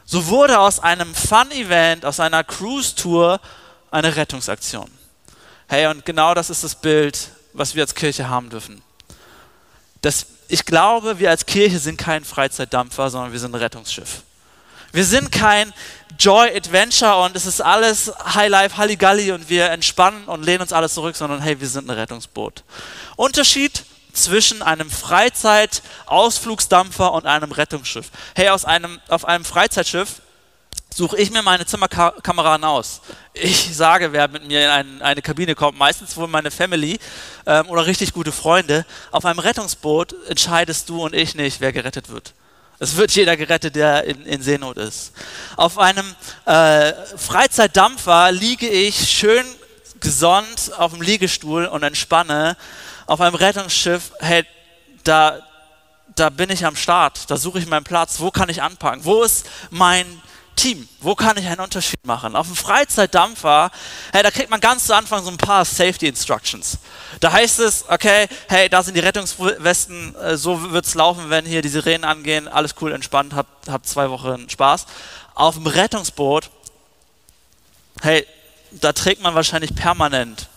So 0.06 0.28
wurde 0.28 0.60
aus 0.60 0.80
einem 0.80 1.14
Fun-Event, 1.14 2.06
aus 2.06 2.20
einer 2.20 2.44
Cruise-Tour 2.44 3.40
eine 3.92 4.16
Rettungsaktion. 4.16 4.90
Hey, 5.68 5.88
und 5.88 6.06
genau 6.06 6.34
das 6.34 6.50
ist 6.50 6.64
das 6.64 6.76
Bild, 6.76 7.30
was 7.54 7.76
wir 7.76 7.84
als 7.84 7.94
Kirche 7.94 8.30
haben 8.30 8.50
dürfen. 8.50 8.82
Das, 10.02 10.26
ich 10.48 10.66
glaube, 10.66 11.20
wir 11.20 11.30
als 11.30 11.46
Kirche 11.46 11.80
sind 11.80 11.98
kein 11.98 12.24
Freizeitdampfer, 12.24 13.10
sondern 13.10 13.34
wir 13.34 13.40
sind 13.40 13.54
ein 13.54 13.60
Rettungsschiff. 13.60 14.24
Wir 14.98 15.06
sind 15.06 15.32
kein 15.32 15.72
Joy 16.18 16.58
Adventure 16.58 17.24
und 17.24 17.36
es 17.36 17.46
ist 17.46 17.62
alles 17.62 18.12
High 18.34 18.50
Life, 18.50 18.78
Halligalli 18.78 19.32
und 19.32 19.48
wir 19.48 19.70
entspannen 19.70 20.26
und 20.26 20.44
lehnen 20.44 20.64
uns 20.64 20.74
alles 20.74 20.96
zurück, 20.96 21.16
sondern 21.16 21.40
hey, 21.40 21.62
wir 21.62 21.68
sind 21.68 21.88
ein 21.88 21.96
Rettungsboot. 21.96 22.64
Unterschied 23.16 23.86
zwischen 24.12 24.64
einem 24.64 24.90
Freizeit-Ausflugsdampfer 24.90 27.14
und 27.14 27.28
einem 27.28 27.52
Rettungsschiff. 27.52 28.10
Hey, 28.36 28.50
aus 28.50 28.66
einem, 28.66 29.00
auf 29.08 29.26
einem 29.26 29.46
Freizeitschiff 29.46 30.24
suche 30.92 31.18
ich 31.18 31.30
mir 31.30 31.44
meine 31.44 31.68
Zimmerkameraden 31.68 32.64
aus. 32.64 33.02
Ich 33.34 33.76
sage, 33.76 34.14
wer 34.14 34.28
mit 34.30 34.48
mir 34.48 34.64
in 34.64 34.70
ein, 34.72 35.04
eine 35.04 35.22
Kabine 35.22 35.54
kommt, 35.54 35.78
meistens 35.78 36.18
wohl 36.18 36.28
meine 36.28 36.50
Family 36.50 36.98
ähm, 37.46 37.70
oder 37.70 37.86
richtig 37.86 38.14
gute 38.14 38.32
Freunde. 38.32 38.84
Auf 39.12 39.26
einem 39.26 39.38
Rettungsboot 39.38 40.16
entscheidest 40.28 40.90
du 40.90 41.04
und 41.04 41.14
ich 41.14 41.36
nicht, 41.36 41.62
wer 41.62 41.72
gerettet 41.72 42.10
wird. 42.10 42.34
Es 42.80 42.96
wird 42.96 43.12
jeder 43.12 43.36
gerettet, 43.36 43.76
der 43.76 44.04
in, 44.04 44.24
in 44.26 44.42
Seenot 44.42 44.78
ist. 44.78 45.12
Auf 45.56 45.80
einem 45.80 46.16
äh, 46.46 46.94
Freizeitdampfer 47.18 48.32
liege 48.32 48.68
ich 48.68 49.10
schön 49.10 49.46
gesund 50.00 50.72
auf 50.78 50.92
dem 50.92 51.02
Liegestuhl 51.02 51.66
und 51.66 51.82
entspanne. 51.82 52.56
Auf 53.08 53.20
einem 53.20 53.34
Rettungsschiff, 53.34 54.12
hey, 54.20 54.46
da, 55.04 55.40
da 56.16 56.30
bin 56.30 56.52
ich 56.52 56.66
am 56.66 56.76
Start, 56.76 57.32
da 57.32 57.38
suche 57.38 57.58
ich 57.58 57.66
meinen 57.66 57.84
Platz, 57.84 58.20
wo 58.20 58.30
kann 58.30 58.50
ich 58.50 58.62
anpacken, 58.62 59.06
wo 59.06 59.24
ist 59.24 59.48
mein 59.72 60.06
Team, 60.58 60.89
wo 61.00 61.15
kann 61.15 61.38
ich 61.38 61.46
einen 61.48 61.62
Unterschied 61.62 62.06
machen? 62.06 62.36
Auf 62.36 62.48
dem 62.48 62.56
Freizeitdampfer, 62.56 63.72
hey, 64.12 64.24
da 64.24 64.32
kriegt 64.32 64.50
man 64.50 64.60
ganz 64.60 64.88
zu 64.88 64.96
Anfang 64.96 65.24
so 65.24 65.30
ein 65.30 65.38
paar 65.38 65.63
Safety 65.63 66.08
Instructions. 66.08 66.80
Da 67.22 67.32
heißt 67.32 67.60
es, 67.60 67.86
okay, 67.88 68.28
hey, 68.50 68.67
da 68.67 68.84
sind 68.84 68.96
die 68.96 69.00
Rettungswesten, 69.00 70.15
äh, 70.15 70.36
so 70.36 70.72
wird 70.72 70.86
es 70.86 70.96
laufen, 70.96 71.30
wenn 71.30 71.46
hier 71.46 71.62
die 71.62 71.70
Sirenen 71.70 72.04
angehen, 72.04 72.48
alles 72.50 72.76
cool, 72.82 72.91
entspannt, 72.91 73.34
habt, 73.34 73.70
habt 73.70 73.88
zwei 73.88 74.10
Wochen 74.10 74.50
Spaß. 74.50 74.86
Auf 75.36 75.56
dem 75.56 75.67
Rettungsboot, 75.67 76.50
hey, 78.02 78.26
da 78.72 78.91
trägt 78.91 79.22
man 79.22 79.36
wahrscheinlich 79.36 79.74
permanent 79.74 80.50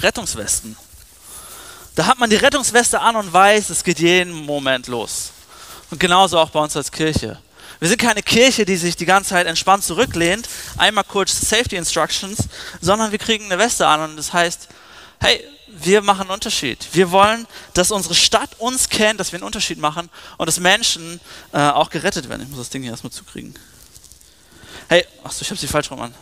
Rettungswesten. 0.00 0.76
Da 1.94 2.06
hat 2.06 2.18
man 2.18 2.30
die 2.30 2.36
Rettungsweste 2.36 3.00
an 3.00 3.16
und 3.16 3.32
weiß, 3.32 3.70
es 3.70 3.84
geht 3.84 4.00
jeden 4.00 4.32
Moment 4.32 4.86
los. 4.86 5.32
Und 5.90 6.00
genauso 6.00 6.38
auch 6.38 6.50
bei 6.50 6.60
uns 6.60 6.76
als 6.76 6.90
Kirche. 6.90 7.38
Wir 7.80 7.88
sind 7.88 8.00
keine 8.00 8.22
Kirche, 8.22 8.66
die 8.66 8.76
sich 8.76 8.94
die 8.94 9.06
ganze 9.06 9.30
Zeit 9.30 9.46
entspannt 9.46 9.82
zurücklehnt, 9.82 10.48
einmal 10.76 11.04
kurz 11.04 11.40
Safety 11.40 11.76
Instructions, 11.76 12.48
sondern 12.82 13.10
wir 13.10 13.18
kriegen 13.18 13.46
eine 13.46 13.58
Weste 13.58 13.86
an 13.86 14.02
und 14.02 14.16
das 14.16 14.34
heißt, 14.34 14.68
hey, 15.18 15.42
wir 15.66 16.02
machen 16.02 16.22
einen 16.22 16.30
Unterschied. 16.30 16.86
Wir 16.92 17.10
wollen, 17.10 17.46
dass 17.72 17.90
unsere 17.90 18.14
Stadt 18.14 18.50
uns 18.58 18.88
kennt, 18.90 19.18
dass 19.18 19.32
wir 19.32 19.38
einen 19.38 19.44
Unterschied 19.44 19.78
machen 19.78 20.10
und 20.36 20.46
dass 20.46 20.60
Menschen 20.60 21.20
äh, 21.52 21.58
auch 21.58 21.88
gerettet 21.88 22.28
werden. 22.28 22.42
Ich 22.42 22.48
muss 22.48 22.58
das 22.58 22.70
Ding 22.70 22.82
hier 22.82 22.90
erstmal 22.90 23.12
zukriegen. 23.12 23.54
Hey, 24.88 25.06
achso, 25.24 25.42
ich 25.42 25.50
habe 25.50 25.58
sie 25.58 25.66
falsch 25.66 25.90
rum 25.90 26.00
an. 26.00 26.14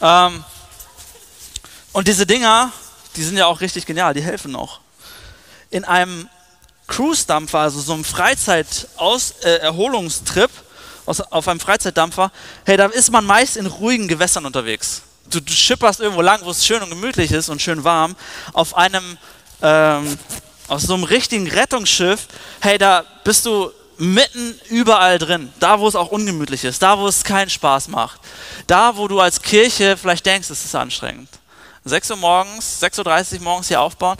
Ähm, 0.00 0.44
und 1.92 2.06
diese 2.06 2.26
Dinger, 2.26 2.70
die 3.16 3.24
sind 3.24 3.36
ja 3.36 3.46
auch 3.46 3.60
richtig 3.60 3.84
genial, 3.84 4.14
die 4.14 4.22
helfen 4.22 4.54
auch. 4.54 4.80
In 5.70 5.84
einem 5.84 6.28
Cruise-Dampfer, 6.86 7.58
also 7.58 7.80
so 7.80 7.94
einem 7.94 8.04
Freizeit-Erholungstrip 8.04 10.50
äh, 10.50 11.22
auf 11.30 11.48
einem 11.48 11.60
Freizeitdampfer, 11.60 12.30
hey, 12.64 12.76
da 12.76 12.86
ist 12.86 13.10
man 13.10 13.24
meist 13.24 13.56
in 13.56 13.66
ruhigen 13.66 14.06
Gewässern 14.08 14.46
unterwegs 14.46 15.02
du, 15.34 15.40
du 15.40 15.52
schipperst 15.52 16.00
irgendwo 16.00 16.22
lang, 16.22 16.40
wo 16.44 16.50
es 16.50 16.64
schön 16.64 16.82
und 16.82 16.90
gemütlich 16.90 17.32
ist 17.32 17.48
und 17.48 17.60
schön 17.60 17.84
warm, 17.84 18.16
auf 18.52 18.76
einem, 18.76 19.18
ähm, 19.62 20.18
auf 20.68 20.80
so 20.80 20.94
einem 20.94 21.04
richtigen 21.04 21.48
Rettungsschiff, 21.48 22.26
hey, 22.60 22.78
da 22.78 23.04
bist 23.24 23.46
du 23.46 23.70
mitten 23.98 24.58
überall 24.68 25.18
drin, 25.18 25.52
da 25.60 25.78
wo 25.78 25.86
es 25.86 25.94
auch 25.94 26.08
ungemütlich 26.08 26.64
ist, 26.64 26.82
da 26.82 26.98
wo 26.98 27.06
es 27.06 27.24
keinen 27.24 27.50
Spaß 27.50 27.88
macht, 27.88 28.20
da 28.66 28.96
wo 28.96 29.06
du 29.06 29.20
als 29.20 29.42
Kirche 29.42 29.96
vielleicht 29.96 30.26
denkst, 30.26 30.50
es 30.50 30.64
ist 30.64 30.74
anstrengend. 30.74 31.28
6 31.84 32.12
Uhr 32.12 32.16
morgens, 32.16 32.82
6.30 32.82 33.38
Uhr 33.38 33.42
morgens 33.42 33.68
hier 33.68 33.80
aufbauen, 33.80 34.16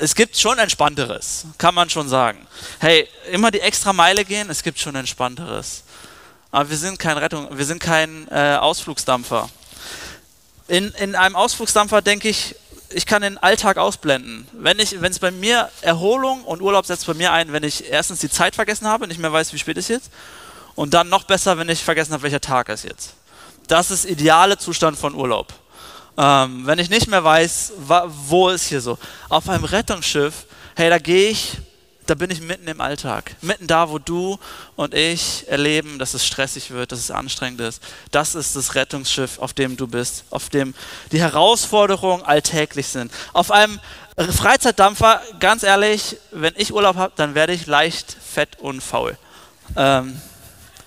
es 0.00 0.14
gibt 0.14 0.36
schon 0.36 0.58
entspannteres, 0.58 1.46
kann 1.58 1.74
man 1.74 1.90
schon 1.90 2.08
sagen. 2.08 2.46
Hey, 2.78 3.08
immer 3.30 3.50
die 3.50 3.60
extra 3.60 3.92
Meile 3.92 4.24
gehen, 4.24 4.50
es 4.50 4.62
gibt 4.62 4.78
schon 4.78 4.94
entspannteres. 4.94 5.82
Aber 6.50 6.70
wir 6.70 6.76
sind 6.76 6.98
kein 6.98 7.18
Rettung, 7.18 7.48
wir 7.56 7.64
sind 7.64 7.80
kein 7.80 8.28
äh, 8.28 8.56
Ausflugsdampfer. 8.56 9.48
In, 10.68 10.90
in 10.92 11.14
einem 11.14 11.36
Ausflugsdampfer 11.36 12.02
denke 12.02 12.28
ich, 12.28 12.56
ich 12.90 13.06
kann 13.06 13.22
den 13.22 13.38
Alltag 13.38 13.78
ausblenden. 13.78 14.46
Wenn 14.52 14.78
es 14.78 15.18
bei 15.18 15.30
mir 15.30 15.70
Erholung 15.80 16.44
und 16.44 16.62
Urlaub 16.62 16.86
setzt 16.86 17.06
bei 17.06 17.14
mir 17.14 17.32
ein, 17.32 17.52
wenn 17.52 17.64
ich 17.64 17.90
erstens 17.90 18.20
die 18.20 18.30
Zeit 18.30 18.54
vergessen 18.54 18.86
habe, 18.86 19.08
nicht 19.08 19.18
mehr 19.18 19.32
weiß, 19.32 19.52
wie 19.52 19.58
spät 19.58 19.76
es 19.76 19.88
jetzt, 19.88 20.10
und 20.74 20.94
dann 20.94 21.08
noch 21.08 21.24
besser, 21.24 21.58
wenn 21.58 21.68
ich 21.68 21.82
vergessen 21.82 22.12
habe, 22.12 22.22
welcher 22.22 22.40
Tag 22.40 22.68
es 22.68 22.84
jetzt. 22.84 23.14
Das 23.66 23.90
ist 23.90 24.04
ideale 24.04 24.58
Zustand 24.58 24.98
von 24.98 25.14
Urlaub. 25.14 25.52
Ähm, 26.18 26.66
wenn 26.66 26.78
ich 26.78 26.88
nicht 26.88 27.08
mehr 27.08 27.22
weiß, 27.22 27.72
wo 27.78 28.48
ist 28.48 28.66
hier 28.66 28.80
so. 28.80 28.98
Auf 29.28 29.48
einem 29.48 29.64
Rettungsschiff, 29.64 30.46
hey, 30.74 30.88
da 30.88 30.98
gehe 30.98 31.30
ich, 31.30 31.58
da 32.06 32.14
bin 32.14 32.30
ich 32.30 32.40
mitten 32.40 32.68
im 32.68 32.80
Alltag. 32.80 33.34
Mitten 33.42 33.66
da, 33.66 33.90
wo 33.90 33.98
du 33.98 34.38
und 34.76 34.94
ich 34.94 35.44
erleben, 35.48 35.98
dass 35.98 36.14
es 36.14 36.24
stressig 36.24 36.70
wird, 36.70 36.92
dass 36.92 37.00
es 37.00 37.10
anstrengend 37.10 37.60
ist. 37.60 37.82
Das 38.12 38.34
ist 38.34 38.56
das 38.56 38.74
Rettungsschiff, 38.74 39.38
auf 39.38 39.52
dem 39.52 39.76
du 39.76 39.86
bist, 39.86 40.24
auf 40.30 40.48
dem 40.48 40.74
die 41.12 41.20
Herausforderungen 41.20 42.22
alltäglich 42.22 42.86
sind. 42.86 43.12
Auf 43.32 43.50
einem 43.50 43.80
Freizeitdampfer, 44.16 45.20
ganz 45.40 45.62
ehrlich, 45.62 46.16
wenn 46.30 46.54
ich 46.56 46.72
Urlaub 46.72 46.96
habe, 46.96 47.12
dann 47.16 47.34
werde 47.34 47.52
ich 47.52 47.66
leicht 47.66 48.16
fett 48.22 48.58
und 48.60 48.82
faul. 48.82 49.18
Ähm, 49.76 50.18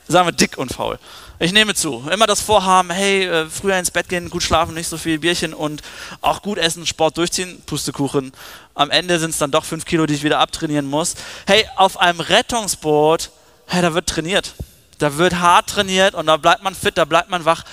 sagen 0.08 0.28
wir 0.28 0.32
dick 0.32 0.58
und 0.58 0.74
faul. 0.74 0.98
Ich 1.42 1.54
nehme 1.54 1.74
zu. 1.74 2.06
Immer 2.12 2.28
das 2.28 2.42
Vorhaben, 2.42 2.92
hey, 2.92 3.24
äh, 3.26 3.46
früher 3.50 3.78
ins 3.78 3.92
Bett 3.92 4.10
gehen, 4.10 4.30
gut 4.30 4.44
schlafen, 4.44 4.74
nicht 4.74 4.90
so 4.90 4.98
viel 4.98 5.20
Bierchen 5.20 5.54
und 5.54 5.82
auch 6.20 6.42
gut 6.42 6.58
essen, 6.58 6.86
Sport 6.86 7.18
durchziehen, 7.18 7.62
Pustekuchen. 7.66 8.34
Am 8.76 8.92
Ende 8.92 9.18
sind 9.20 9.30
es 9.30 9.38
dann 9.38 9.50
doch 9.50 9.64
fünf 9.64 9.86
Kilo, 9.86 10.06
die 10.06 10.16
ich 10.16 10.24
wieder 10.24 10.40
abtrainieren 10.40 10.86
muss. 10.86 11.16
Hey, 11.48 11.66
auf 11.78 11.98
einem 11.98 12.20
Rettungsboot, 12.20 13.32
hey, 13.68 13.82
da 13.82 13.94
wird 13.94 14.08
trainiert. 14.08 14.54
Da 14.98 15.16
wird 15.16 15.40
hart 15.40 15.68
trainiert 15.68 16.14
und 16.14 16.26
da 16.26 16.36
bleibt 16.36 16.62
man 16.62 16.76
fit, 16.76 16.98
da 16.98 17.06
bleibt 17.06 17.30
man 17.30 17.46
wach. 17.46 17.64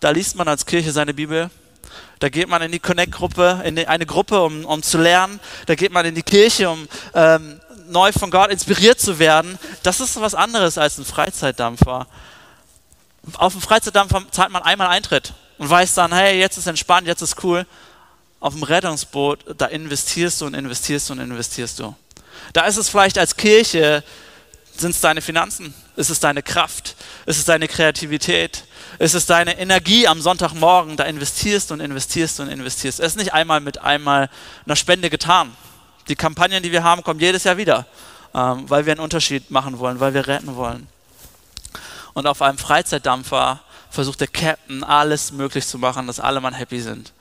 Da 0.00 0.10
liest 0.10 0.36
man 0.36 0.46
als 0.46 0.66
Kirche 0.66 0.92
seine 0.92 1.14
Bibel. 1.14 1.48
Da 2.18 2.28
geht 2.28 2.50
man 2.50 2.60
in 2.60 2.70
die 2.70 2.80
Connect-Gruppe, 2.80 3.62
in 3.64 3.78
eine 3.78 4.04
Gruppe, 4.04 4.42
um, 4.42 4.66
um 4.66 4.82
zu 4.82 4.98
lernen. 4.98 5.40
Da 5.64 5.74
geht 5.74 5.90
man 5.90 6.04
in 6.04 6.14
die 6.14 6.22
Kirche, 6.22 6.68
um 6.68 6.86
ähm, 7.14 7.62
neu 7.88 8.12
von 8.12 8.30
Gott 8.30 8.50
inspiriert 8.50 9.00
zu 9.00 9.18
werden. 9.18 9.58
Das 9.82 10.00
ist 10.00 10.20
was 10.20 10.34
anderes 10.34 10.76
als 10.76 10.98
ein 10.98 11.06
Freizeitdampfer 11.06 12.06
auf 13.34 13.52
dem 13.52 13.62
Freizeitdampfer 13.62 14.22
zahlt 14.30 14.50
man 14.50 14.62
einmal 14.62 14.88
Eintritt 14.88 15.34
und 15.58 15.68
weiß 15.68 15.94
dann, 15.94 16.12
hey, 16.12 16.38
jetzt 16.38 16.56
ist 16.56 16.66
entspannt, 16.66 17.06
jetzt 17.06 17.22
ist 17.22 17.42
cool. 17.44 17.66
Auf 18.40 18.54
dem 18.54 18.62
Rettungsboot, 18.62 19.56
da 19.58 19.66
investierst 19.66 20.40
du 20.40 20.46
und 20.46 20.54
investierst 20.54 21.08
du 21.10 21.12
und 21.12 21.20
investierst 21.20 21.78
du. 21.78 21.94
Da 22.54 22.64
ist 22.64 22.78
es 22.78 22.88
vielleicht 22.88 23.18
als 23.18 23.36
Kirche, 23.36 24.02
sind 24.74 24.92
es 24.92 25.00
deine 25.00 25.20
Finanzen, 25.20 25.74
ist 25.96 26.08
es 26.08 26.20
deine 26.20 26.42
Kraft, 26.42 26.96
ist 27.26 27.38
es 27.38 27.44
deine 27.44 27.68
Kreativität, 27.68 28.64
ist 28.98 29.14
es 29.14 29.26
deine 29.26 29.58
Energie 29.58 30.08
am 30.08 30.22
Sonntagmorgen, 30.22 30.96
da 30.96 31.04
investierst 31.04 31.70
du 31.70 31.74
und 31.74 31.80
investierst 31.80 32.38
du 32.38 32.44
und 32.44 32.48
investierst. 32.48 32.98
Es 33.00 33.08
ist 33.08 33.18
nicht 33.18 33.34
einmal 33.34 33.60
mit 33.60 33.78
einmal 33.78 34.30
einer 34.64 34.76
Spende 34.76 35.10
getan. 35.10 35.54
Die 36.08 36.16
Kampagnen, 36.16 36.62
die 36.62 36.72
wir 36.72 36.82
haben, 36.82 37.02
kommen 37.02 37.20
jedes 37.20 37.44
Jahr 37.44 37.58
wieder, 37.58 37.86
ähm, 38.34 38.68
weil 38.68 38.86
wir 38.86 38.92
einen 38.92 39.00
Unterschied 39.00 39.50
machen 39.50 39.78
wollen, 39.78 40.00
weil 40.00 40.14
wir 40.14 40.26
retten 40.26 40.56
wollen. 40.56 40.88
Und 42.14 42.26
auf 42.26 42.42
einem 42.42 42.58
Freizeitdampfer 42.58 43.60
versucht 43.90 44.20
der 44.20 44.28
Captain 44.28 44.84
alles 44.84 45.32
möglich 45.32 45.66
zu 45.66 45.78
machen, 45.78 46.06
dass 46.06 46.20
alle 46.20 46.40
Mann 46.40 46.54
happy 46.54 46.80
sind. 46.80 47.12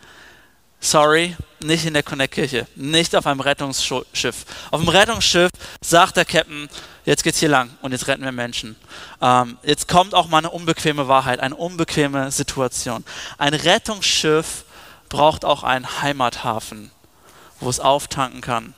Sorry, 0.81 1.35
nicht 1.59 1.85
in 1.85 1.93
der 1.93 2.03
Connect-Kirche, 2.03 2.65
nicht 2.75 3.13
auf 3.13 3.27
einem 3.27 3.41
Rettungsschiff. 3.41 4.45
Auf 4.71 4.79
dem 4.79 4.87
Rettungsschiff 4.87 5.51
sagt 5.81 6.15
der 6.15 6.23
Captain, 6.23 6.69
jetzt 7.03 7.23
geht's 7.23 7.39
hier 7.39 7.49
lang 7.49 7.71
und 7.81 7.91
jetzt 7.91 8.07
retten 8.07 8.23
wir 8.23 8.31
Menschen. 8.31 8.77
Ähm, 9.21 9.57
jetzt 9.63 9.89
kommt 9.89 10.15
auch 10.15 10.29
mal 10.29 10.37
eine 10.37 10.51
unbequeme 10.51 11.09
Wahrheit, 11.09 11.41
eine 11.41 11.55
unbequeme 11.55 12.31
Situation. 12.31 13.03
Ein 13.37 13.55
Rettungsschiff 13.55 14.63
braucht 15.09 15.43
auch 15.43 15.63
einen 15.63 16.01
Heimathafen, 16.01 16.91
wo 17.59 17.69
es 17.69 17.81
auftanken 17.81 18.39
kann, 18.39 18.73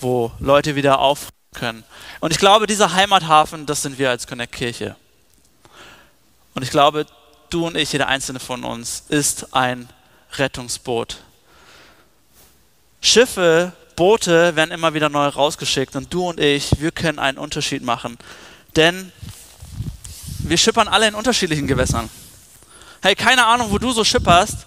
wo 0.00 0.32
Leute 0.38 0.74
wieder 0.74 1.00
auf 1.00 1.28
können. 1.54 1.84
Und 2.20 2.32
ich 2.32 2.38
glaube, 2.38 2.66
dieser 2.66 2.94
Heimathafen, 2.94 3.66
das 3.66 3.82
sind 3.82 3.98
wir 3.98 4.08
als 4.08 4.26
Connect-Kirche. 4.26 4.96
Und 6.54 6.62
ich 6.62 6.70
glaube, 6.70 7.06
du 7.50 7.66
und 7.66 7.76
ich, 7.76 7.92
jeder 7.92 8.08
einzelne 8.08 8.40
von 8.40 8.64
uns, 8.64 9.04
ist 9.08 9.54
ein 9.54 9.88
Rettungsboot. 10.34 11.18
Schiffe, 13.00 13.72
Boote 13.96 14.56
werden 14.56 14.70
immer 14.70 14.94
wieder 14.94 15.08
neu 15.08 15.26
rausgeschickt 15.26 15.96
und 15.96 16.12
du 16.12 16.28
und 16.28 16.40
ich, 16.40 16.80
wir 16.80 16.92
können 16.92 17.18
einen 17.18 17.38
Unterschied 17.38 17.82
machen. 17.82 18.16
Denn 18.76 19.12
wir 20.38 20.56
schippern 20.56 20.88
alle 20.88 21.08
in 21.08 21.14
unterschiedlichen 21.14 21.66
Gewässern. 21.66 22.08
Hey, 23.02 23.14
keine 23.14 23.44
Ahnung, 23.46 23.70
wo 23.70 23.78
du 23.78 23.92
so 23.92 24.04
schipperst, 24.04 24.66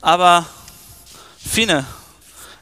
aber 0.00 0.46
Fine, 1.44 1.84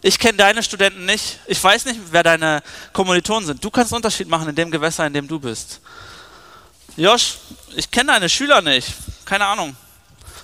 ich 0.00 0.18
kenne 0.18 0.38
deine 0.38 0.62
Studenten 0.62 1.04
nicht. 1.04 1.40
Ich 1.46 1.62
weiß 1.62 1.84
nicht, 1.86 2.00
wer 2.10 2.22
deine 2.22 2.62
Kommilitonen 2.92 3.46
sind. 3.46 3.62
Du 3.62 3.70
kannst 3.70 3.92
einen 3.92 3.98
Unterschied 3.98 4.28
machen 4.28 4.48
in 4.48 4.54
dem 4.54 4.70
Gewässer, 4.70 5.06
in 5.06 5.12
dem 5.12 5.26
du 5.26 5.40
bist. 5.40 5.80
Josh, 6.98 7.38
ich 7.76 7.88
kenne 7.92 8.10
deine 8.10 8.28
Schüler 8.28 8.60
nicht, 8.60 8.92
keine 9.24 9.46
Ahnung. 9.46 9.76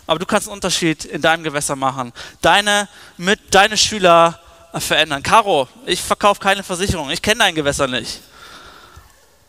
Aber 0.06 0.20
du 0.20 0.24
kannst 0.24 0.46
einen 0.46 0.54
Unterschied 0.54 1.04
in 1.04 1.20
deinem 1.20 1.42
Gewässer 1.42 1.74
machen. 1.74 2.12
Deine, 2.42 2.88
mit, 3.16 3.40
deine 3.52 3.76
Schüler 3.76 4.38
verändern. 4.72 5.20
Caro, 5.20 5.66
ich 5.84 6.00
verkaufe 6.00 6.40
keine 6.40 6.62
Versicherung, 6.62 7.10
ich 7.10 7.20
kenne 7.20 7.38
dein 7.38 7.56
Gewässer 7.56 7.88
nicht. 7.88 8.20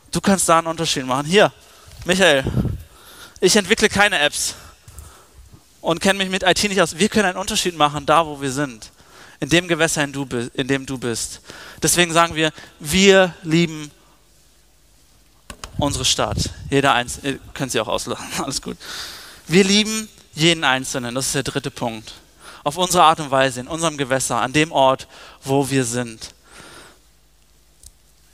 Du 0.10 0.20
kannst 0.20 0.50
da 0.50 0.58
einen 0.58 0.65
Unterschied 0.65 1.06
machen. 1.06 1.28
Hier, 1.28 1.54
Michael, 2.06 2.44
ich 3.39 3.56
entwickle 3.56 3.88
keine 3.88 4.18
Apps 4.18 4.56
und 5.82 6.00
kenne 6.00 6.18
mich 6.18 6.32
mit 6.32 6.41
IT 6.41 6.63
nicht 6.63 6.82
aus. 6.82 6.98
Wir 6.98 7.10
können 7.10 7.26
einen 7.26 7.38
Unterschied 7.38 7.78
machen, 7.78 8.08
da 8.08 8.26
wo 8.26 8.41
wir 8.41 8.52
sind. 8.52 8.89
In 9.39 9.50
dem 9.50 9.68
Gewässer, 9.68 10.04
in, 10.04 10.12
du, 10.12 10.28
in 10.56 10.68
dem 10.68 10.88
du 10.88 10.98
bist. 10.98 11.41
Deswegen 11.84 12.12
sagen 12.13 12.34
wir, 12.34 12.52
wir 12.80 13.36
lieben 13.44 13.91
unsere 15.78 16.06
Stadt. 16.06 16.38
Jeder 16.70 16.94
Einzelne, 16.94 17.34
ihr 17.34 17.40
könnt 17.54 17.72
sie 17.72 17.80
auch 17.80 17.88
auslachen, 17.88 18.26
alles 18.44 18.62
gut. 18.62 18.78
Wir 19.48 19.64
lieben 19.64 20.10
jeden 20.34 20.64
Einzelnen, 20.64 21.16
das 21.16 21.28
ist 21.28 21.36
der 21.36 21.44
dritte 21.44 21.72
Punkt. 21.72 22.14
Auf 22.64 22.78
unsere 22.78 23.04
Art 23.04 23.20
und 23.20 23.32
Weise, 23.32 23.60
in 23.60 23.68
unserem 23.68 23.98
Gewässer, 23.98 24.42
an 24.42 24.52
dem 24.52 24.72
Ort, 24.72 25.08
wo 25.44 25.70
wir 25.70 25.86
sind. 25.86 26.34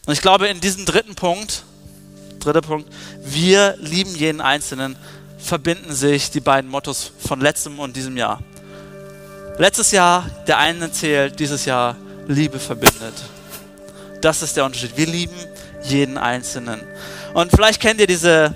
Und 0.05 0.13
ich 0.13 0.21
glaube, 0.21 0.47
in 0.47 0.61
diesem 0.61 0.85
dritten 0.85 1.15
Punkt, 1.15 1.63
dritter 2.39 2.61
Punkt, 2.61 2.91
wir 3.23 3.75
lieben 3.79 4.15
jeden 4.15 4.41
Einzelnen, 4.41 4.95
verbinden 5.37 5.93
sich 5.93 6.31
die 6.31 6.39
beiden 6.39 6.69
Mottos 6.69 7.11
von 7.19 7.41
letztem 7.41 7.79
und 7.79 7.95
diesem 7.95 8.15
Jahr. 8.17 8.41
Letztes 9.57 9.91
Jahr, 9.91 10.27
der 10.47 10.57
eine 10.57 10.91
zählt, 10.91 11.39
dieses 11.39 11.65
Jahr, 11.65 11.95
Liebe 12.27 12.59
verbindet. 12.59 13.13
Das 14.21 14.41
ist 14.41 14.55
der 14.55 14.65
Unterschied. 14.65 14.95
Wir 14.95 15.07
lieben 15.07 15.35
jeden 15.83 16.17
Einzelnen. 16.17 16.81
Und 17.33 17.51
vielleicht 17.51 17.81
kennt 17.81 17.99
ihr 17.99 18.07
diese, 18.07 18.53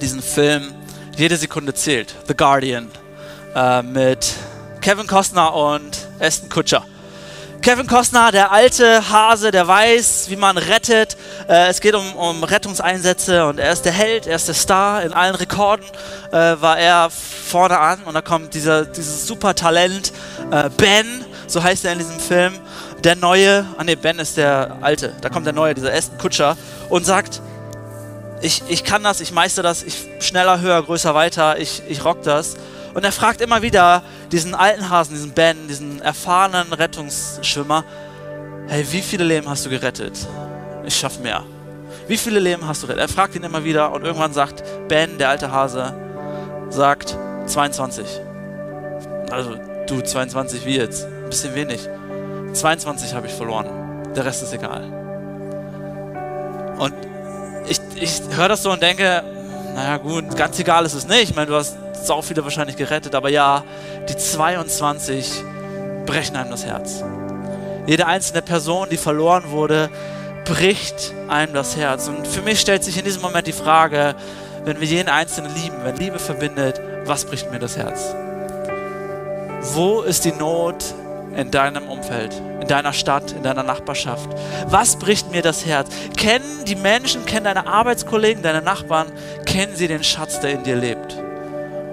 diesen 0.00 0.22
Film, 0.22 0.72
jede 1.16 1.36
Sekunde 1.36 1.74
zählt, 1.74 2.14
The 2.28 2.34
Guardian, 2.34 2.90
äh, 3.54 3.82
mit 3.82 4.34
Kevin 4.80 5.06
Costner 5.06 5.54
und 5.54 6.08
Aston 6.20 6.48
Kutcher. 6.48 6.84
Kevin 7.66 7.88
Costner, 7.88 8.30
der 8.30 8.52
alte 8.52 9.10
Hase, 9.10 9.50
der 9.50 9.66
weiß, 9.66 10.26
wie 10.28 10.36
man 10.36 10.56
rettet. 10.56 11.16
Äh, 11.48 11.66
es 11.66 11.80
geht 11.80 11.96
um, 11.96 12.14
um, 12.14 12.44
Rettungseinsätze 12.44 13.44
und 13.46 13.58
er 13.58 13.72
ist 13.72 13.82
der 13.82 13.90
Held, 13.90 14.28
er 14.28 14.36
ist 14.36 14.46
der 14.46 14.54
Star. 14.54 15.02
In 15.02 15.12
allen 15.12 15.34
Rekorden 15.34 15.84
äh, 16.30 16.36
war 16.60 16.78
er 16.78 17.10
vorne 17.10 17.80
an 17.80 18.04
und 18.04 18.14
da 18.14 18.20
kommt 18.20 18.54
dieser, 18.54 18.84
dieses 18.84 19.26
super 19.26 19.56
Talent 19.56 20.12
äh, 20.52 20.70
Ben, 20.76 21.24
so 21.48 21.60
heißt 21.60 21.84
er 21.86 21.94
in 21.94 21.98
diesem 21.98 22.20
Film, 22.20 22.52
der 23.06 23.14
neue, 23.14 23.64
ah 23.78 23.84
ne, 23.84 23.96
Ben 23.96 24.18
ist 24.18 24.36
der 24.36 24.78
alte, 24.80 25.14
da 25.20 25.28
kommt 25.28 25.46
der 25.46 25.52
neue, 25.52 25.74
dieser 25.74 25.92
Aston 25.94 26.18
Kutscher 26.18 26.56
und 26.88 27.06
sagt, 27.06 27.40
ich, 28.42 28.64
ich 28.68 28.82
kann 28.82 29.04
das, 29.04 29.20
ich 29.20 29.30
meister 29.30 29.62
das, 29.62 29.84
ich 29.84 30.08
schneller, 30.18 30.60
höher, 30.60 30.82
größer, 30.82 31.14
weiter, 31.14 31.56
ich, 31.58 31.84
ich 31.88 32.04
rock 32.04 32.22
das. 32.22 32.56
Und 32.94 33.04
er 33.04 33.12
fragt 33.12 33.40
immer 33.40 33.62
wieder 33.62 34.02
diesen 34.32 34.56
alten 34.56 34.90
Hasen, 34.90 35.14
diesen 35.14 35.30
Ben, 35.30 35.68
diesen 35.68 36.02
erfahrenen 36.02 36.72
Rettungsschwimmer, 36.72 37.84
hey, 38.66 38.84
wie 38.90 39.02
viele 39.02 39.22
Leben 39.22 39.48
hast 39.48 39.64
du 39.64 39.70
gerettet? 39.70 40.26
Ich 40.84 40.96
schaff 40.96 41.20
mehr. 41.20 41.44
Wie 42.08 42.16
viele 42.16 42.40
Leben 42.40 42.66
hast 42.66 42.82
du 42.82 42.88
gerettet? 42.88 43.08
Er 43.08 43.14
fragt 43.14 43.36
ihn 43.36 43.44
immer 43.44 43.62
wieder 43.62 43.92
und 43.92 44.04
irgendwann 44.04 44.32
sagt 44.32 44.64
Ben, 44.88 45.16
der 45.16 45.28
alte 45.28 45.52
Hase, 45.52 45.94
sagt 46.70 47.16
22. 47.46 48.04
Also 49.30 49.54
du 49.86 50.00
22 50.00 50.66
wie 50.66 50.76
jetzt? 50.76 51.04
Ein 51.04 51.30
bisschen 51.30 51.54
wenig. 51.54 51.88
22 52.56 53.14
habe 53.14 53.26
ich 53.26 53.32
verloren. 53.32 54.12
Der 54.14 54.24
Rest 54.24 54.42
ist 54.42 54.52
egal. 54.52 54.84
Und 56.78 56.94
ich, 57.68 57.80
ich 57.96 58.20
höre 58.36 58.48
das 58.48 58.62
so 58.62 58.72
und 58.72 58.82
denke, 58.82 59.22
naja 59.74 59.96
gut, 59.98 60.36
ganz 60.36 60.58
egal 60.58 60.86
ist 60.86 60.94
es 60.94 61.06
nicht. 61.06 61.30
Ich 61.30 61.36
meine, 61.36 61.48
du 61.48 61.54
hast 61.54 61.76
so 62.04 62.22
viele 62.22 62.44
wahrscheinlich 62.44 62.76
gerettet, 62.76 63.14
aber 63.14 63.28
ja, 63.28 63.64
die 64.08 64.16
22 64.16 65.42
brechen 66.06 66.36
einem 66.36 66.50
das 66.50 66.64
Herz. 66.64 67.02
Jede 67.86 68.06
einzelne 68.06 68.42
Person, 68.42 68.88
die 68.90 68.96
verloren 68.96 69.50
wurde, 69.50 69.90
bricht 70.44 71.12
einem 71.28 71.52
das 71.52 71.76
Herz. 71.76 72.08
Und 72.08 72.26
für 72.26 72.42
mich 72.42 72.60
stellt 72.60 72.84
sich 72.84 72.96
in 72.98 73.04
diesem 73.04 73.22
Moment 73.22 73.46
die 73.46 73.52
Frage, 73.52 74.14
wenn 74.64 74.80
wir 74.80 74.86
jeden 74.86 75.08
Einzelnen 75.08 75.54
lieben, 75.54 75.76
wenn 75.84 75.96
Liebe 75.96 76.18
verbindet, 76.18 76.80
was 77.04 77.24
bricht 77.24 77.50
mir 77.50 77.58
das 77.58 77.76
Herz? 77.76 78.14
Wo 79.74 80.02
ist 80.02 80.24
die 80.24 80.32
Not 80.32 80.84
in 81.36 81.50
deinem 81.50 81.88
Umfeld, 81.88 82.34
in 82.60 82.66
deiner 82.66 82.92
Stadt, 82.92 83.32
in 83.32 83.42
deiner 83.42 83.62
Nachbarschaft? 83.62 84.28
Was 84.66 84.96
bricht 84.96 85.30
mir 85.30 85.42
das 85.42 85.66
Herz? 85.66 85.88
Kennen 86.16 86.64
die 86.66 86.76
Menschen, 86.76 87.26
kennen 87.26 87.44
deine 87.44 87.66
Arbeitskollegen, 87.66 88.42
deine 88.42 88.62
Nachbarn, 88.62 89.12
kennen 89.44 89.76
sie 89.76 89.88
den 89.88 90.02
Schatz, 90.02 90.40
der 90.40 90.52
in 90.52 90.62
dir 90.64 90.76
lebt? 90.76 91.16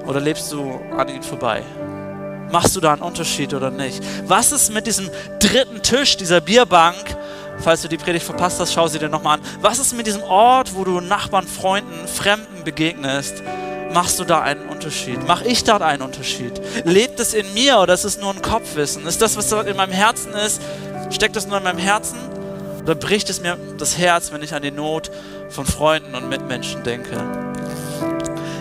Oder 0.05 0.19
lebst 0.19 0.51
du 0.51 0.79
an 0.97 1.09
ihnen 1.09 1.23
vorbei? 1.23 1.61
Machst 2.51 2.75
du 2.75 2.79
da 2.79 2.93
einen 2.93 3.01
Unterschied 3.01 3.53
oder 3.53 3.71
nicht? 3.71 4.03
Was 4.27 4.51
ist 4.51 4.73
mit 4.73 4.85
diesem 4.85 5.09
dritten 5.39 5.81
Tisch, 5.81 6.17
dieser 6.17 6.39
Bierbank? 6.39 7.17
Falls 7.59 7.81
du 7.81 7.87
die 7.87 7.97
Predigt 7.97 8.25
verpasst 8.25 8.59
hast, 8.59 8.73
schau 8.73 8.87
sie 8.87 8.99
dir 8.99 9.09
nochmal 9.09 9.37
an. 9.37 9.45
Was 9.61 9.79
ist 9.79 9.95
mit 9.95 10.07
diesem 10.07 10.23
Ort, 10.23 10.75
wo 10.75 10.83
du 10.83 10.99
Nachbarn, 10.99 11.47
Freunden, 11.47 12.07
Fremden 12.07 12.63
begegnest? 12.63 13.41
Machst 13.93 14.19
du 14.19 14.23
da 14.23 14.41
einen 14.41 14.67
Unterschied? 14.69 15.19
Mach 15.27 15.43
ich 15.43 15.63
da 15.63 15.77
einen 15.77 16.01
Unterschied? 16.01 16.59
Lebt 16.83 17.19
es 17.19 17.33
in 17.33 17.53
mir 17.53 17.79
oder 17.79 17.93
ist 17.93 18.05
es 18.05 18.17
nur 18.17 18.31
ein 18.31 18.41
Kopfwissen? 18.41 19.05
Ist 19.05 19.21
das, 19.21 19.37
was 19.37 19.51
in 19.51 19.77
meinem 19.77 19.91
Herzen 19.91 20.33
ist, 20.33 20.61
steckt 21.11 21.35
es 21.35 21.45
nur 21.45 21.57
in 21.57 21.63
meinem 21.63 21.77
Herzen? 21.77 22.17
Oder 22.81 22.95
bricht 22.95 23.29
es 23.29 23.41
mir 23.41 23.57
das 23.77 23.97
Herz, 23.97 24.31
wenn 24.31 24.41
ich 24.41 24.53
an 24.53 24.63
die 24.63 24.71
Not 24.71 25.11
von 25.49 25.65
Freunden 25.65 26.15
und 26.15 26.27
Mitmenschen 26.27 26.83
denke? 26.83 27.17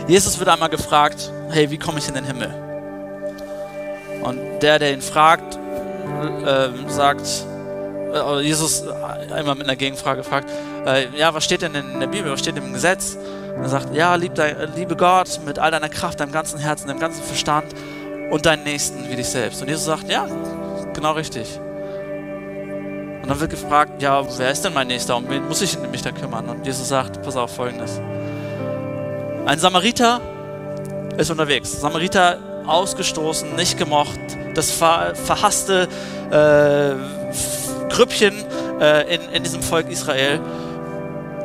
Jesus 0.07 0.39
wird 0.39 0.49
einmal 0.49 0.69
gefragt, 0.69 1.31
hey, 1.51 1.71
wie 1.71 1.79
komme 1.79 1.99
ich 1.99 2.09
in 2.09 2.15
den 2.15 2.25
Himmel? 2.25 2.55
Und 4.23 4.61
der, 4.61 4.79
der 4.79 4.93
ihn 4.93 5.03
fragt, 5.03 5.59
äh, 6.45 6.69
sagt, 6.89 7.27
äh, 8.13 8.41
Jesus 8.41 8.85
einmal 9.33 9.55
mit 9.55 9.65
einer 9.65 9.77
Gegenfrage 9.77 10.23
fragt, 10.23 10.51
äh, 10.87 11.07
ja, 11.17 11.33
was 11.33 11.45
steht 11.45 11.63
denn 11.63 11.75
in 11.75 12.01
der 12.01 12.07
Bibel, 12.07 12.31
was 12.31 12.41
steht 12.41 12.57
im 12.57 12.73
Gesetz? 12.73 13.17
Und 13.57 13.63
er 13.63 13.69
sagt, 13.69 13.95
ja, 13.95 14.15
lieb 14.15 14.35
dein, 14.35 14.57
liebe 14.75 14.97
Gott 14.97 15.41
mit 15.45 15.59
all 15.59 15.71
deiner 15.71 15.89
Kraft, 15.89 16.21
deinem 16.21 16.33
ganzen 16.33 16.59
Herzen, 16.59 16.89
deinem 16.89 17.01
ganzen 17.01 17.23
Verstand 17.23 17.75
und 18.31 18.47
deinen 18.47 18.65
Nächsten 18.65 19.09
wie 19.09 19.17
dich 19.17 19.29
selbst. 19.29 19.63
Und 19.63 19.69
Jesus 19.69 19.85
sagt, 19.85 20.09
ja, 20.09 20.27
genau 20.95 21.13
richtig. 21.13 21.59
Und 23.23 23.29
dann 23.29 23.39
wird 23.39 23.51
gefragt, 23.51 24.03
ja, 24.03 24.25
wer 24.39 24.51
ist 24.51 24.65
denn 24.65 24.75
mein 24.75 24.89
Nächster? 24.89 25.17
Um 25.17 25.29
wen 25.29 25.47
muss 25.47 25.63
ich 25.63 25.79
mich 25.79 26.03
da 26.03 26.11
kümmern? 26.11 26.49
Und 26.49 26.67
Jesus 26.67 26.89
sagt, 26.89 27.23
pass 27.23 27.37
auf, 27.37 27.55
folgendes. 27.55 28.01
Ein 29.47 29.59
Samariter 29.59 30.21
ist 31.17 31.31
unterwegs. 31.31 31.81
Samariter 31.81 32.39
ausgestoßen, 32.67 33.55
nicht 33.55 33.79
gemocht, 33.79 34.19
das 34.55 34.71
ver 34.71 35.15
verhasste 35.15 35.89
äh, 36.31 36.95
Grüppchen 37.93 38.35
äh, 38.81 39.15
in, 39.15 39.21
in 39.33 39.43
diesem 39.43 39.63
Volk 39.63 39.91
Israel 39.91 40.41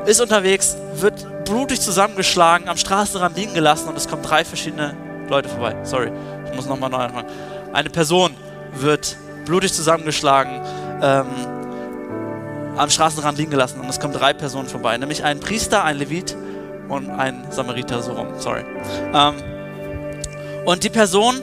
ist 0.08 0.22
unterwegs, 0.22 0.78
wird 0.96 1.46
blutig 1.46 1.82
zusammengeschlagen, 1.82 2.70
am 2.70 2.78
Straßenrand 2.78 3.38
liegen 3.38 3.54
gelassen 3.54 3.90
und 3.90 3.98
es 3.98 4.08
kommen 4.08 4.24
drei 4.24 4.46
verschiedene 4.46 4.96
Leute 5.30 5.50
vorbei. 5.50 5.76
Sorry, 5.84 6.12
ich 6.46 6.56
muss 6.56 6.66
nochmal 6.66 6.90
neu 6.90 6.98
anfangen. 6.98 7.28
Eine 7.74 7.90
Person 7.90 8.34
wird 8.74 9.18
blutig 9.46 9.74
zusammengeschlagen, 9.74 10.62
ähm, 11.02 11.28
am 12.78 12.90
Straßenrand 12.90 13.38
liegen 13.38 13.52
gelassen 13.52 13.82
und 13.82 13.90
es 13.90 14.00
kommen 14.00 14.14
drei 14.14 14.34
Personen 14.34 14.70
vorbei, 14.70 14.98
nämlich 14.98 15.24
ein 15.26 15.42
Priester, 15.42 15.84
ein 15.84 15.98
Levit 15.98 16.38
und 16.88 17.10
ein 17.10 17.46
Samariter, 17.50 18.02
so 18.02 18.14
rum, 18.14 18.28
sorry. 18.38 18.64
Ähm, 19.14 19.36
und 20.66 20.84
die 20.84 20.90
Person, 20.90 21.42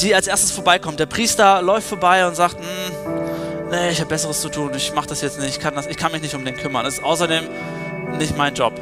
die 0.00 0.12
als 0.14 0.26
erstes 0.26 0.50
vorbeikommt, 0.50 0.98
der 0.98 1.06
Priester 1.06 1.62
läuft 1.62 1.88
vorbei 1.88 2.26
und 2.26 2.34
sagt, 2.34 2.56
hm, 2.56 3.19
nee, 3.70 3.90
ich 3.90 4.00
habe 4.00 4.08
Besseres 4.08 4.40
zu 4.40 4.48
tun, 4.48 4.72
ich 4.76 4.92
mache 4.94 5.08
das 5.08 5.20
jetzt 5.20 5.38
nicht, 5.38 5.56
ich 5.56 5.60
kann, 5.60 5.74
das, 5.74 5.86
ich 5.86 5.96
kann 5.96 6.12
mich 6.12 6.22
nicht 6.22 6.34
um 6.34 6.44
den 6.44 6.56
kümmern, 6.56 6.84
das 6.84 6.94
ist 6.94 7.04
außerdem 7.04 7.44
nicht 8.18 8.36
mein 8.36 8.54
Job. 8.54 8.74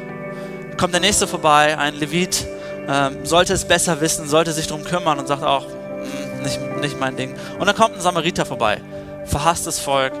Kommt 0.77 0.93
der 0.93 1.01
nächste 1.01 1.27
vorbei, 1.27 1.77
ein 1.77 1.95
Levit, 1.95 2.47
ähm, 2.87 3.25
sollte 3.25 3.53
es 3.53 3.65
besser 3.65 4.01
wissen, 4.01 4.27
sollte 4.27 4.51
sich 4.51 4.67
darum 4.67 4.83
kümmern 4.83 5.19
und 5.19 5.27
sagt 5.27 5.43
auch, 5.43 5.65
hm, 5.65 6.43
nicht, 6.43 6.59
nicht 6.81 6.99
mein 6.99 7.15
Ding. 7.15 7.35
Und 7.59 7.67
dann 7.67 7.75
kommt 7.75 7.95
ein 7.95 8.01
Samariter 8.01 8.45
vorbei, 8.45 8.81
verhasstes 9.25 9.79
Volk, 9.79 10.13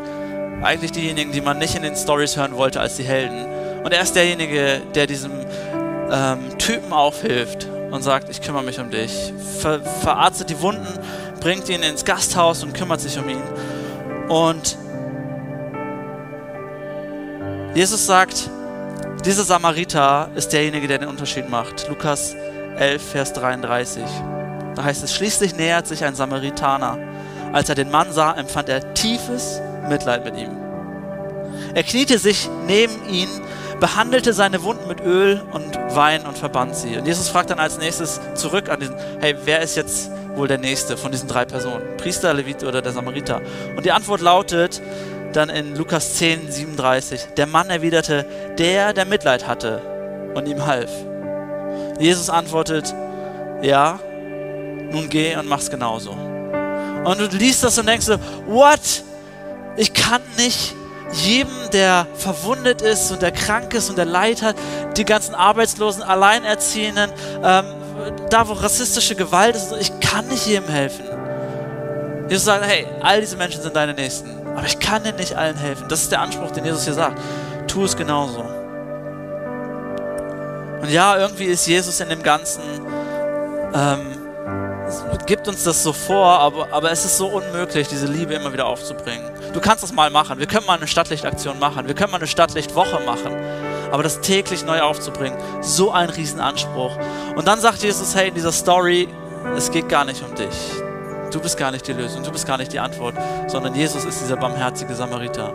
eigentlich 0.61 0.91
diejenigen, 0.91 1.31
die 1.31 1.41
man 1.41 1.57
nicht 1.57 1.75
in 1.75 1.83
den 1.83 1.95
Stories 1.95 2.37
hören 2.37 2.55
wollte 2.55 2.79
als 2.79 2.97
die 2.97 3.03
Helden. 3.03 3.45
Und 3.83 3.93
er 3.93 4.01
ist 4.01 4.15
derjenige, 4.15 4.81
der 4.93 5.07
diesem 5.07 5.31
ähm, 6.11 6.57
Typen 6.57 6.91
aufhilft 6.91 7.67
und 7.91 8.03
sagt, 8.03 8.29
ich 8.29 8.41
kümmere 8.41 8.63
mich 8.63 8.79
um 8.79 8.91
dich. 8.91 9.33
Ver 9.61 9.81
verarztet 9.81 10.49
die 10.49 10.59
Wunden, 10.61 10.87
bringt 11.39 11.69
ihn 11.69 11.81
ins 11.81 12.03
Gasthaus 12.03 12.63
und 12.63 12.73
kümmert 12.73 12.99
sich 12.99 13.17
um 13.17 13.29
ihn. 13.29 13.41
Und 14.29 14.77
Jesus 17.73 18.05
sagt, 18.05 18.49
dieser 19.25 19.43
Samariter 19.43 20.29
ist 20.35 20.53
derjenige, 20.53 20.87
der 20.87 20.99
den 20.99 21.09
Unterschied 21.09 21.49
macht. 21.49 21.87
Lukas 21.89 22.35
11, 22.77 23.01
Vers 23.01 23.33
33. 23.33 24.03
Da 24.75 24.83
heißt 24.83 25.03
es, 25.03 25.13
schließlich 25.13 25.55
nähert 25.55 25.87
sich 25.87 26.05
ein 26.05 26.15
Samaritaner. 26.15 26.97
Als 27.51 27.69
er 27.69 27.75
den 27.75 27.91
Mann 27.91 28.13
sah, 28.13 28.33
empfand 28.33 28.69
er 28.69 28.93
tiefes 28.93 29.61
Mitleid 29.89 30.23
mit 30.23 30.37
ihm. 30.37 30.55
Er 31.73 31.83
kniete 31.83 32.17
sich 32.17 32.49
neben 32.67 32.93
ihn 33.09 33.27
behandelte 33.79 34.33
seine 34.33 34.63
Wunden 34.63 34.87
mit 34.87 35.01
Öl 35.01 35.41
und 35.51 35.75
Wein 35.95 36.25
und 36.25 36.37
verband 36.37 36.75
sie. 36.75 36.97
Und 36.97 37.05
Jesus 37.05 37.29
fragt 37.29 37.49
dann 37.49 37.59
als 37.59 37.77
nächstes 37.77 38.19
zurück 38.35 38.69
an 38.69 38.79
diesen, 38.79 38.95
hey, 39.19 39.35
wer 39.45 39.61
ist 39.61 39.75
jetzt 39.75 40.11
wohl 40.39 40.47
der 40.47 40.57
Nächste 40.57 40.97
von 40.97 41.11
diesen 41.11 41.27
drei 41.27 41.45
Personen? 41.45 41.97
Priester, 41.97 42.33
Levit 42.33 42.63
oder 42.63 42.81
der 42.81 42.91
Samariter? 42.91 43.41
Und 43.75 43.85
die 43.85 43.91
Antwort 43.91 44.21
lautet 44.21 44.81
dann 45.33 45.49
in 45.49 45.75
Lukas 45.75 46.15
10, 46.15 46.51
37, 46.51 47.27
der 47.37 47.45
Mann 47.45 47.69
erwiderte, 47.69 48.25
der, 48.57 48.93
der 48.93 49.05
Mitleid 49.05 49.47
hatte 49.47 49.81
und 50.33 50.47
ihm 50.47 50.65
half. 50.65 50.89
Jesus 51.99 52.29
antwortet, 52.31 52.95
ja, 53.61 53.99
nun 54.91 55.09
geh 55.09 55.35
und 55.35 55.47
mach's 55.47 55.69
genauso. 55.69 56.11
Und 56.11 57.19
du 57.19 57.27
liest 57.37 57.63
das 57.63 57.77
und 57.77 57.87
denkst 57.87 58.05
so, 58.07 58.17
what? 58.47 58.79
Ich 59.77 59.93
kann 59.93 60.21
nicht 60.37 60.73
jedem, 61.13 61.51
der 61.71 62.07
verwundet 62.15 62.81
ist 62.81 63.11
und 63.11 63.21
der 63.21 63.31
krank 63.31 63.73
ist 63.73 63.89
und 63.89 63.97
der 63.97 64.05
Leid 64.05 64.41
hat, 64.41 64.55
die 64.97 65.05
ganzen 65.05 65.35
Arbeitslosen, 65.35 66.03
Alleinerziehenden, 66.03 67.11
ähm, 67.43 67.65
da 68.29 68.47
wo 68.47 68.53
rassistische 68.53 69.15
Gewalt 69.15 69.55
ist, 69.55 69.73
ich 69.79 69.99
kann 69.99 70.27
nicht 70.27 70.45
jedem 70.45 70.69
helfen. 70.69 71.05
Jesus 72.29 72.45
sagt, 72.45 72.65
hey, 72.65 72.85
all 73.01 73.21
diese 73.21 73.37
Menschen 73.37 73.61
sind 73.61 73.75
deine 73.75 73.93
Nächsten, 73.93 74.29
aber 74.55 74.65
ich 74.65 74.79
kann 74.79 75.03
dir 75.03 75.13
nicht 75.13 75.35
allen 75.35 75.57
helfen. 75.57 75.87
Das 75.89 76.01
ist 76.03 76.11
der 76.11 76.21
Anspruch, 76.21 76.51
den 76.51 76.65
Jesus 76.65 76.83
hier 76.83 76.93
sagt. 76.93 77.19
Tu 77.67 77.83
es 77.83 77.95
genauso. 77.95 78.41
Und 80.81 80.89
ja, 80.89 81.17
irgendwie 81.17 81.45
ist 81.45 81.67
Jesus 81.67 81.99
in 81.99 82.09
dem 82.09 82.23
Ganzen 82.23 82.61
ähm, 83.73 84.19
gibt 85.29 85.47
uns 85.47 85.63
das 85.63 85.83
so 85.83 85.93
vor, 85.93 86.39
aber, 86.39 86.73
aber 86.73 86.91
es 86.91 87.05
ist 87.05 87.17
so 87.17 87.27
unmöglich, 87.27 87.87
diese 87.87 88.07
Liebe 88.07 88.33
immer 88.33 88.51
wieder 88.51 88.65
aufzubringen. 88.65 89.29
Du 89.53 89.59
kannst 89.59 89.83
das 89.83 89.93
mal 89.93 90.09
machen. 90.09 90.39
Wir 90.39 90.47
können 90.47 90.65
mal 90.65 90.77
eine 90.77 90.87
Stadtlichtaktion 90.87 91.59
machen. 91.59 91.87
Wir 91.87 91.93
können 91.93 92.11
mal 92.11 92.17
eine 92.17 92.25
Stadtlichtwoche 92.25 92.99
machen. 93.05 93.35
Aber 93.91 94.03
das 94.03 94.21
täglich 94.21 94.65
neu 94.65 94.81
aufzubringen, 94.81 95.37
so 95.61 95.91
ein 95.91 96.09
Riesenanspruch. 96.09 96.97
Und 97.35 97.47
dann 97.47 97.59
sagt 97.59 97.81
Jesus, 97.81 98.15
hey, 98.15 98.29
in 98.29 98.35
dieser 98.35 98.51
Story, 98.51 99.07
es 99.55 99.71
geht 99.71 99.89
gar 99.89 100.05
nicht 100.05 100.23
um 100.23 100.35
dich. 100.35 100.47
Du 101.31 101.39
bist 101.39 101.57
gar 101.57 101.71
nicht 101.71 101.87
die 101.87 101.93
Lösung, 101.93 102.23
du 102.23 102.31
bist 102.31 102.47
gar 102.47 102.57
nicht 102.57 102.73
die 102.73 102.79
Antwort, 102.79 103.15
sondern 103.47 103.75
Jesus 103.75 104.03
ist 104.03 104.19
dieser 104.19 104.35
barmherzige 104.35 104.95
Samariter. 104.95 105.53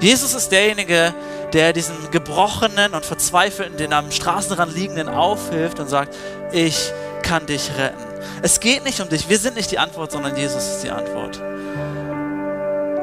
Jesus 0.00 0.34
ist 0.34 0.52
derjenige, 0.52 1.14
der 1.52 1.72
diesen 1.72 1.94
gebrochenen 2.10 2.92
und 2.92 3.06
verzweifelten, 3.06 3.78
den 3.78 3.94
am 3.94 4.10
Straßenrand 4.10 4.74
liegenden 4.74 5.08
aufhilft 5.08 5.80
und 5.80 5.88
sagt, 5.88 6.14
ich 6.52 6.92
kann 7.22 7.46
dich 7.46 7.70
retten. 7.78 8.04
Es 8.42 8.60
geht 8.60 8.84
nicht 8.84 9.00
um 9.00 9.08
dich. 9.08 9.28
Wir 9.28 9.38
sind 9.38 9.56
nicht 9.56 9.70
die 9.70 9.78
Antwort, 9.78 10.12
sondern 10.12 10.36
Jesus 10.36 10.62
ist 10.66 10.84
die 10.84 10.90
Antwort. 10.90 11.40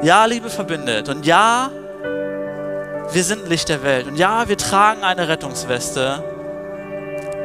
Ja, 0.02 0.24
Liebe 0.24 0.50
verbindet. 0.50 1.08
Und 1.08 1.26
ja, 1.26 1.70
wir 3.10 3.24
sind 3.24 3.48
Licht 3.48 3.68
der 3.68 3.82
Welt. 3.82 4.06
Und 4.06 4.16
ja, 4.16 4.48
wir 4.48 4.56
tragen 4.56 5.02
eine 5.02 5.28
Rettungsweste. 5.28 6.22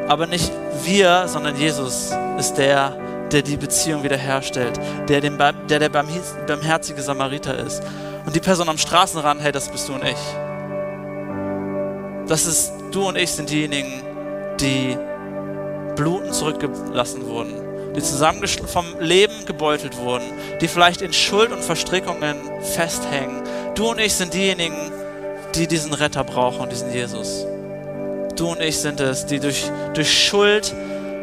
Aber 0.07 0.27
nicht 0.27 0.51
wir, 0.83 1.27
sondern 1.27 1.57
Jesus 1.57 2.11
ist 2.37 2.55
der, 2.55 2.95
der 3.31 3.41
die 3.41 3.57
Beziehung 3.57 4.03
wiederherstellt, 4.03 4.79
der, 5.09 5.21
den, 5.21 5.37
der 5.37 5.79
der 5.79 5.89
barmherzige 5.89 7.01
Samariter 7.01 7.57
ist. 7.57 7.81
Und 8.25 8.35
die 8.35 8.39
Person 8.39 8.69
am 8.69 8.77
Straßenrand, 8.77 9.41
hey, 9.41 9.51
das 9.51 9.69
bist 9.69 9.89
du 9.89 9.93
und 9.93 10.03
ich. 10.03 10.17
Das 12.27 12.45
ist, 12.45 12.71
du 12.91 13.07
und 13.07 13.17
ich 13.17 13.31
sind 13.31 13.49
diejenigen, 13.49 14.01
die 14.59 14.97
bluten 15.95 16.31
zurückgelassen 16.31 17.25
wurden 17.25 17.67
die 17.97 18.03
zusammen 18.03 18.47
vom 18.47 18.85
Leben 18.99 19.45
gebeutelt 19.45 19.97
wurden, 19.97 20.31
die 20.61 20.67
vielleicht 20.67 21.01
in 21.01 21.11
Schuld 21.11 21.51
und 21.51 21.63
Verstrickungen 21.63 22.35
festhängen. 22.61 23.41
Du 23.73 23.89
und 23.89 23.99
ich 23.99 24.13
sind 24.13 24.35
diejenigen, 24.35 24.75
die 24.75 25.06
diesen 25.65 25.93
Retter 25.93 26.23
brauchen, 26.23 26.69
diesen 26.69 26.91
Jesus. 26.93 27.45
Du 28.35 28.51
und 28.51 28.61
ich 28.61 28.77
sind 28.77 28.99
es, 28.99 29.25
die 29.25 29.39
durch, 29.39 29.71
durch 29.95 30.25
Schuld, 30.25 30.75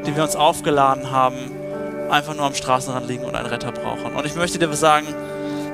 die 0.07 0.16
wir 0.16 0.24
uns 0.24 0.35
aufgeladen 0.35 1.12
haben, 1.12 1.53
einfach 2.11 2.35
nur 2.35 2.45
am 2.47 2.55
Straßenrand 2.55 3.07
liegen 3.07 3.24
und 3.24 3.37
einen 3.37 3.47
Retter 3.47 3.70
brauchen. 3.70 4.16
Und 4.16 4.26
ich 4.26 4.35
möchte 4.35 4.59
dir 4.59 4.72
sagen, 4.74 5.07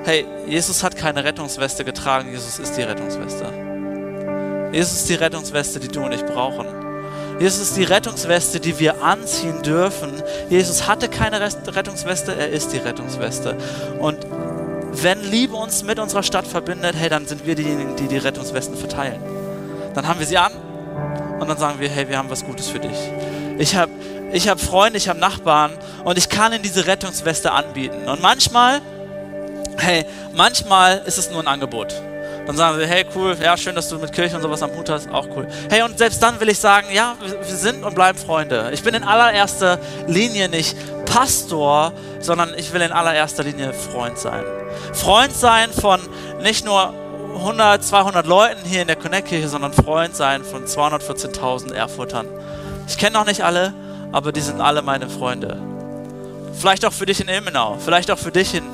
hey, 0.04 0.26
Jesus 0.46 0.82
hat 0.82 0.96
keine 0.96 1.24
Rettungsweste 1.24 1.84
getragen, 1.84 2.30
Jesus 2.30 2.58
ist 2.58 2.76
die 2.76 2.82
Rettungsweste. 2.82 3.46
Jesus 4.72 4.92
ist 4.92 5.08
die 5.08 5.14
Rettungsweste, 5.14 5.80
die 5.80 5.88
du 5.88 6.04
und 6.04 6.12
ich 6.12 6.24
brauchen. 6.24 6.66
Jesus 7.40 7.62
ist 7.62 7.76
die 7.78 7.84
Rettungsweste, 7.84 8.60
die 8.60 8.78
wir 8.78 9.02
anziehen 9.02 9.62
dürfen. 9.62 10.22
Jesus 10.50 10.86
hatte 10.86 11.08
keine 11.08 11.40
Rettungsweste, 11.40 12.34
er 12.34 12.50
ist 12.50 12.72
die 12.72 12.78
Rettungsweste. 12.78 13.56
Und 13.98 14.18
wenn 15.02 15.22
Liebe 15.30 15.56
uns 15.56 15.82
mit 15.82 15.98
unserer 15.98 16.22
Stadt 16.22 16.46
verbindet, 16.46 16.94
hey, 16.96 17.08
dann 17.08 17.26
sind 17.26 17.46
wir 17.46 17.54
diejenigen, 17.54 17.96
die 17.96 18.08
die 18.08 18.18
Rettungswesten 18.18 18.76
verteilen. 18.76 19.20
Dann 19.94 20.06
haben 20.06 20.20
wir 20.20 20.26
sie 20.26 20.38
an 20.38 20.52
und 21.40 21.48
dann 21.48 21.58
sagen 21.58 21.80
wir, 21.80 21.88
hey, 21.88 22.08
wir 22.08 22.18
haben 22.18 22.30
was 22.30 22.44
Gutes 22.44 22.68
für 22.68 22.78
dich. 22.78 22.96
Ich 23.58 23.76
habe 23.76 23.90
ich 24.32 24.48
hab 24.48 24.60
Freunde, 24.60 24.96
ich 24.96 25.08
habe 25.08 25.18
Nachbarn 25.18 25.72
und 26.04 26.16
ich 26.16 26.28
kann 26.28 26.52
ihnen 26.52 26.62
diese 26.62 26.86
Rettungsweste 26.86 27.50
anbieten. 27.50 28.08
Und 28.08 28.22
manchmal, 28.22 28.80
hey, 29.78 30.06
manchmal 30.34 31.02
ist 31.04 31.18
es 31.18 31.30
nur 31.30 31.40
ein 31.40 31.48
Angebot. 31.48 31.94
Dann 32.46 32.56
sagen 32.56 32.78
sie, 32.78 32.86
hey, 32.86 33.04
cool, 33.14 33.36
ja, 33.40 33.56
schön, 33.56 33.74
dass 33.74 33.88
du 33.88 33.98
mit 33.98 34.12
Kirche 34.12 34.36
und 34.36 34.42
sowas 34.42 34.62
am 34.62 34.72
Hut 34.72 34.88
hast, 34.88 35.10
auch 35.10 35.26
cool. 35.36 35.46
Hey, 35.68 35.82
und 35.82 35.98
selbst 35.98 36.22
dann 36.22 36.40
will 36.40 36.48
ich 36.48 36.58
sagen, 36.58 36.88
ja, 36.92 37.16
wir 37.20 37.56
sind 37.56 37.84
und 37.84 37.94
bleiben 37.94 38.18
Freunde. 38.18 38.70
Ich 38.72 38.82
bin 38.82 38.94
in 38.94 39.04
allererster 39.04 39.78
Linie 40.06 40.48
nicht 40.48 40.76
Pastor, 41.10 41.92
sondern 42.20 42.54
ich 42.56 42.72
will 42.72 42.82
in 42.82 42.92
allererster 42.92 43.42
Linie 43.42 43.72
Freund 43.72 44.16
sein. 44.16 44.44
Freund 44.92 45.34
sein 45.34 45.70
von 45.72 46.00
nicht 46.40 46.64
nur 46.64 46.94
100, 47.36 47.82
200 47.82 48.26
Leuten 48.26 48.64
hier 48.64 48.82
in 48.82 48.86
der 48.86 48.96
Connect-Kirche, 48.96 49.48
sondern 49.48 49.72
Freund 49.72 50.14
sein 50.14 50.44
von 50.44 50.66
214.000 50.66 51.74
Erfurtern. 51.74 52.26
Ich 52.86 52.96
kenne 52.96 53.18
noch 53.18 53.26
nicht 53.26 53.42
alle, 53.42 53.74
aber 54.12 54.30
die 54.30 54.40
sind 54.40 54.60
alle 54.60 54.82
meine 54.82 55.08
Freunde. 55.08 55.60
Vielleicht 56.54 56.84
auch 56.84 56.92
für 56.92 57.06
dich 57.06 57.20
in 57.20 57.28
Ilmenau, 57.28 57.76
vielleicht 57.84 58.10
auch 58.10 58.18
für 58.18 58.30
dich 58.30 58.54
in, 58.54 58.64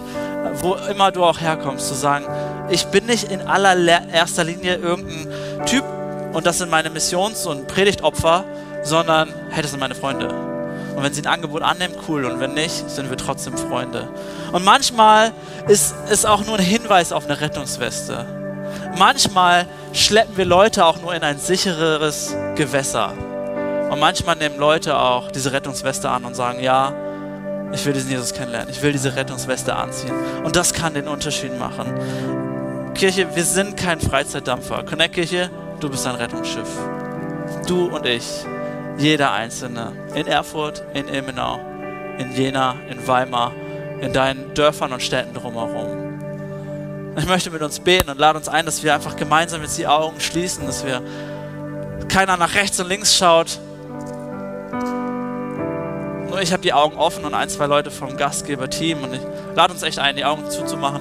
wo 0.57 0.75
immer 0.91 1.13
du 1.13 1.25
auch 1.25 1.41
herkommst, 1.41 1.89
zu 1.89 1.95
sagen, 1.95 2.27
ich 2.69 2.85
bin 2.87 3.07
nicht 3.07 3.31
in 3.31 3.41
allererster 3.41 4.45
Linie 4.45 4.77
irgendein 4.77 5.67
Typ 5.67 5.85
und 6.35 6.45
das 6.45 6.59
sind 6.59 6.71
meine 6.71 6.91
Missions- 6.91 7.47
und 7.47 7.67
Predigtopfer, 7.67 8.45
sondern 8.83 9.33
hey, 9.51 9.63
das 9.63 9.71
sind 9.71 9.81
meine 9.81 9.95
Freunde. 9.95 10.56
Und 10.97 11.03
wenn 11.03 11.13
sie 11.13 11.21
ein 11.21 11.27
Angebot 11.27 11.63
annehmen, 11.63 11.95
cool. 12.09 12.25
Und 12.25 12.41
wenn 12.41 12.55
nicht, 12.55 12.89
sind 12.89 13.11
wir 13.11 13.19
trotzdem 13.19 13.57
Freunde. 13.57 14.09
Und 14.53 14.65
manchmal 14.65 15.33
ist 15.69 15.95
es 16.09 16.25
auch 16.25 16.45
nur 16.47 16.57
ein 16.57 16.65
Hinweis 16.65 17.13
auf 17.13 17.27
eine 17.27 17.39
Rettungsweste. 17.41 18.25
Manchmal 18.99 19.67
schleppen 19.93 20.39
wir 20.39 20.47
Leute 20.47 20.87
auch 20.87 21.01
nur 21.03 21.15
in 21.15 21.23
ein 21.23 21.39
sichereres 21.39 22.35
Gewässer. 22.55 23.13
Und 23.91 24.01
manchmal 24.01 24.37
nehmen 24.37 24.57
Leute 24.57 24.99
auch 24.99 25.31
diese 25.31 25.53
Rettungsweste 25.53 26.09
an 26.09 26.25
und 26.25 26.35
sagen, 26.35 26.61
ja, 26.61 26.95
ich 27.73 27.85
will 27.85 27.93
diesen 27.93 28.11
Jesus 28.11 28.33
kennenlernen. 28.33 28.71
Ich 28.71 28.81
will 28.81 28.93
diese 28.93 29.15
Rettungsweste 29.17 29.77
anziehen. 29.77 30.15
Und 30.45 30.57
das 30.57 30.73
kann 30.73 30.95
den 30.95 31.09
Unterschied 31.09 31.59
machen. 31.59 31.95
Kirche, 32.95 33.29
wir 33.37 33.45
sind 33.45 33.77
kein 33.77 34.01
Freizeitdampfer. 34.01 34.83
Connect 34.85 35.15
Kirche, 35.15 35.51
du 35.81 35.91
bist 35.91 36.07
ein 36.07 36.15
Rettungsschiff. 36.15 36.69
Du 37.67 37.87
und 37.95 38.07
ich 38.07 38.25
jeder 38.99 39.33
Einzelne. 39.33 39.93
In 40.15 40.27
Erfurt, 40.27 40.83
in 40.95 41.09
Ilmenau, 41.09 41.61
in 42.19 42.33
Jena, 42.33 42.77
in 42.89 43.07
Weimar, 43.07 43.53
in 44.01 44.13
deinen 44.13 44.55
Dörfern 44.55 44.93
und 44.93 45.03
Städten 45.03 45.35
drumherum. 45.35 46.07
Ich 47.19 47.27
möchte 47.27 47.51
mit 47.51 47.63
uns 47.63 47.81
beten 47.81 48.11
und 48.11 48.19
lade 48.19 48.39
uns 48.39 48.49
ein, 48.49 48.67
dass 48.67 48.83
wir 48.83 48.95
einfach 48.95 49.17
gemeinsam 49.17 49.63
jetzt 49.63 49.79
die 49.79 49.87
Augen 49.87 50.21
schließen, 50.21 50.67
dass 50.67 50.85
wir 50.85 51.03
keiner 52.09 52.37
nach 52.37 52.55
rechts 52.55 52.79
und 52.79 52.89
links 52.89 53.17
schaut. 53.17 53.59
Nur 56.29 56.43
ich 56.43 56.53
habe 56.53 56.63
die 56.63 56.75
Augen 56.75 56.97
offen 56.99 57.25
und 57.25 57.33
ein, 57.33 57.49
zwei 57.49 57.67
Leute 57.67 57.91
vom 57.91 58.17
Gastgeber-Team 58.17 59.03
und 59.03 59.15
ich 59.15 59.21
lade 59.55 59.73
uns 59.73 59.83
echt 59.83 59.99
ein, 59.99 60.17
die 60.17 60.25
Augen 60.27 60.51
zuzumachen. 60.51 61.01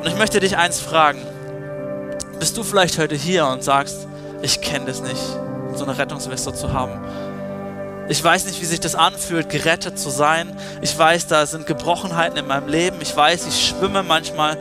Und 0.00 0.06
ich 0.06 0.16
möchte 0.16 0.40
dich 0.40 0.56
eins 0.56 0.80
fragen. 0.80 1.20
Bist 2.40 2.56
du 2.56 2.64
vielleicht 2.64 2.98
heute 2.98 3.14
hier 3.14 3.46
und 3.46 3.62
sagst, 3.62 4.08
ich 4.42 4.60
kenne 4.60 4.86
das 4.86 5.00
nicht? 5.00 5.47
So 5.78 5.84
eine 5.84 5.96
Rettungsweste 5.96 6.52
zu 6.52 6.72
haben. 6.72 7.00
Ich 8.08 8.22
weiß 8.22 8.46
nicht, 8.46 8.60
wie 8.60 8.64
sich 8.64 8.80
das 8.80 8.94
anfühlt, 8.94 9.50
gerettet 9.50 9.98
zu 9.98 10.10
sein. 10.10 10.56
Ich 10.80 10.98
weiß, 10.98 11.26
da 11.26 11.44
sind 11.46 11.66
Gebrochenheiten 11.66 12.38
in 12.38 12.46
meinem 12.46 12.68
Leben. 12.68 12.96
Ich 13.00 13.14
weiß, 13.14 13.46
ich 13.46 13.68
schwimme 13.68 14.02
manchmal 14.02 14.56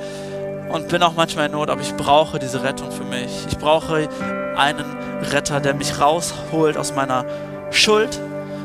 und 0.69 0.89
bin 0.89 1.01
auch 1.01 1.13
manchmal 1.13 1.45
in 1.45 1.53
Not, 1.53 1.69
aber 1.69 1.81
ich 1.81 1.95
brauche 1.95 2.39
diese 2.39 2.63
Rettung 2.63 2.91
für 2.91 3.05
mich. 3.05 3.31
Ich 3.49 3.57
brauche 3.57 4.09
einen 4.57 4.97
Retter, 5.31 5.61
der 5.61 5.73
mich 5.73 5.99
rausholt 5.99 6.77
aus 6.77 6.93
meiner 6.93 7.25
Schuld, 7.71 8.19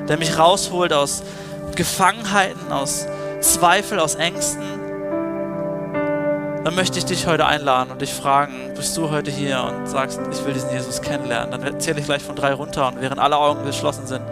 der 0.08 0.18
mich 0.18 0.36
rausholt 0.36 0.92
aus 0.92 1.22
Gefangenheiten, 1.76 2.72
aus 2.72 3.06
Zweifel, 3.40 4.00
aus 4.00 4.16
Ängsten 4.16 4.81
dann 6.64 6.74
möchte 6.76 6.98
ich 6.98 7.04
dich 7.04 7.26
heute 7.26 7.46
einladen 7.46 7.90
und 7.90 8.00
dich 8.00 8.12
fragen, 8.12 8.72
bist 8.76 8.96
du 8.96 9.10
heute 9.10 9.30
hier 9.30 9.62
und 9.64 9.88
sagst, 9.88 10.20
ich 10.30 10.44
will 10.44 10.54
diesen 10.54 10.70
Jesus 10.70 11.02
kennenlernen? 11.02 11.50
Dann 11.50 11.62
erzähle 11.62 12.00
ich 12.00 12.06
gleich 12.06 12.22
von 12.22 12.36
drei 12.36 12.52
runter 12.52 12.88
und 12.88 13.00
während 13.00 13.20
alle 13.20 13.36
Augen 13.36 13.64
geschlossen 13.64 14.06
sind, 14.06 14.22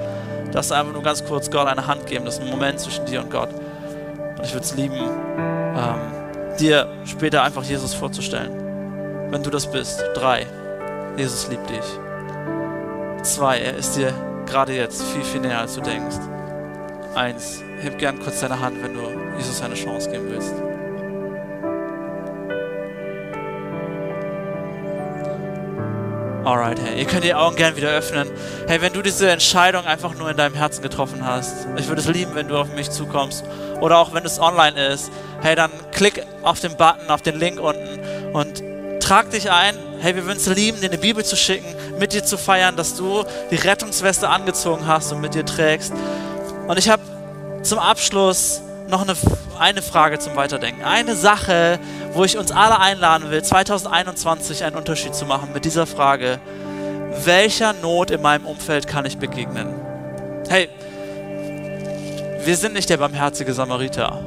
darfst 0.53 0.71
du 0.71 0.75
einfach 0.75 0.93
nur 0.93 1.03
ganz 1.03 1.25
kurz 1.25 1.51
Gott 1.51 1.67
eine 1.67 1.87
Hand 1.87 2.07
geben. 2.07 2.25
Das 2.25 2.39
ist 2.39 2.43
ein 2.43 2.51
Moment 2.51 2.79
zwischen 2.79 3.05
dir 3.07 3.21
und 3.21 3.31
Gott. 3.31 3.51
Und 3.53 4.45
ich 4.45 4.53
würde 4.53 4.65
es 4.65 4.77
lieben, 4.77 4.97
ähm, 4.97 6.57
dir 6.59 6.89
später 7.05 7.43
einfach 7.43 7.65
Jesus 7.65 7.95
vorzustellen. 7.95 8.53
Wenn 9.31 9.43
du 9.43 9.51
das 9.51 9.71
bist. 9.71 10.03
Drei, 10.15 10.47
Jesus 11.17 11.49
liebt 11.49 11.69
dich. 11.69 11.85
Zwei, 13.23 13.59
er 13.59 13.77
ist 13.77 13.97
dir 13.97 14.13
gerade 14.47 14.73
jetzt 14.73 15.03
viel, 15.03 15.23
viel 15.23 15.41
näher, 15.41 15.61
als 15.61 15.75
du 15.75 15.81
denkst. 15.81 16.17
Eins, 17.15 17.63
heb 17.81 17.99
gern 17.99 18.21
kurz 18.21 18.41
deine 18.41 18.61
Hand, 18.61 18.83
wenn 18.83 18.95
du 18.95 19.01
Jesus 19.37 19.63
eine 19.63 19.75
Chance 19.75 20.11
geben 20.11 20.27
willst. 20.31 20.55
Alright, 26.51 26.81
hey, 26.81 26.99
ihr 26.99 27.05
könnt 27.05 27.23
die 27.23 27.33
Augen 27.33 27.55
gerne 27.55 27.77
wieder 27.77 27.91
öffnen. 27.91 28.29
Hey, 28.67 28.81
wenn 28.81 28.93
du 28.93 29.03
diese 29.03 29.31
Entscheidung 29.31 29.85
einfach 29.85 30.17
nur 30.17 30.29
in 30.33 30.37
deinem 30.37 30.57
Herzen 30.57 30.83
getroffen 30.83 31.25
hast, 31.25 31.69
ich 31.77 31.87
würde 31.87 32.01
es 32.01 32.09
lieben, 32.09 32.35
wenn 32.35 32.49
du 32.49 32.57
auf 32.57 32.75
mich 32.75 32.91
zukommst. 32.91 33.45
Oder 33.81 33.99
auch 33.99 34.15
wenn 34.15 34.25
es 34.25 34.41
online 34.41 34.89
ist, 34.89 35.13
hey, 35.43 35.55
dann 35.55 35.71
klick 35.93 36.27
auf 36.43 36.59
den 36.59 36.77
Button, 36.77 37.09
auf 37.09 37.23
den 37.23 37.39
Link 37.39 37.61
unten 37.61 38.01
und 38.33 38.65
trag 39.01 39.31
dich 39.31 39.49
ein. 39.53 39.77
Hey, 40.01 40.17
wir 40.17 40.25
würden 40.25 40.39
es 40.39 40.47
lieben, 40.49 40.81
dir 40.81 40.89
eine 40.89 40.99
Bibel 40.99 41.25
zu 41.25 41.37
schicken, 41.37 41.73
mit 42.01 42.15
dir 42.15 42.25
zu 42.25 42.37
feiern, 42.37 42.75
dass 42.75 42.97
du 42.97 43.23
die 43.53 43.55
Rettungsweste 43.55 44.29
angezogen 44.29 44.89
hast 44.89 45.13
und 45.13 45.21
mit 45.21 45.35
dir 45.35 45.47
trägst. 45.47 45.93
Und 46.67 46.77
ich 46.81 46.89
habe 46.89 47.03
zum 47.63 47.79
Abschluss 47.79 48.61
noch 48.91 49.03
eine, 49.03 49.15
eine 49.59 49.83
Frage 49.83 50.19
zum 50.19 50.37
Weiterdenken. 50.37 50.85
Eine 50.85 51.17
Sache, 51.17 51.79
wo 52.13 52.25
ich 52.25 52.37
uns 52.37 52.53
alle 52.53 52.79
einladen 52.79 53.31
will, 53.31 53.43
2021 53.43 54.65
einen 54.65 54.77
Unterschied 54.77 55.15
zu 55.15 55.25
machen 55.25 55.51
mit 55.55 55.65
dieser 55.65 55.87
Frage, 55.87 56.39
welcher 57.25 57.73
Not 57.75 58.11
in 58.11 58.23
meinem 58.23 58.47
Umfeld 58.47 58.87
kann 58.87 59.07
ich 59.07 59.19
begegnen? 59.19 59.75
Hey, 60.49 60.69
wir 62.45 62.57
sind 62.57 62.75
nicht 62.75 62.89
der 62.89 62.97
barmherzige 62.97 63.53
Samariter. 63.53 64.23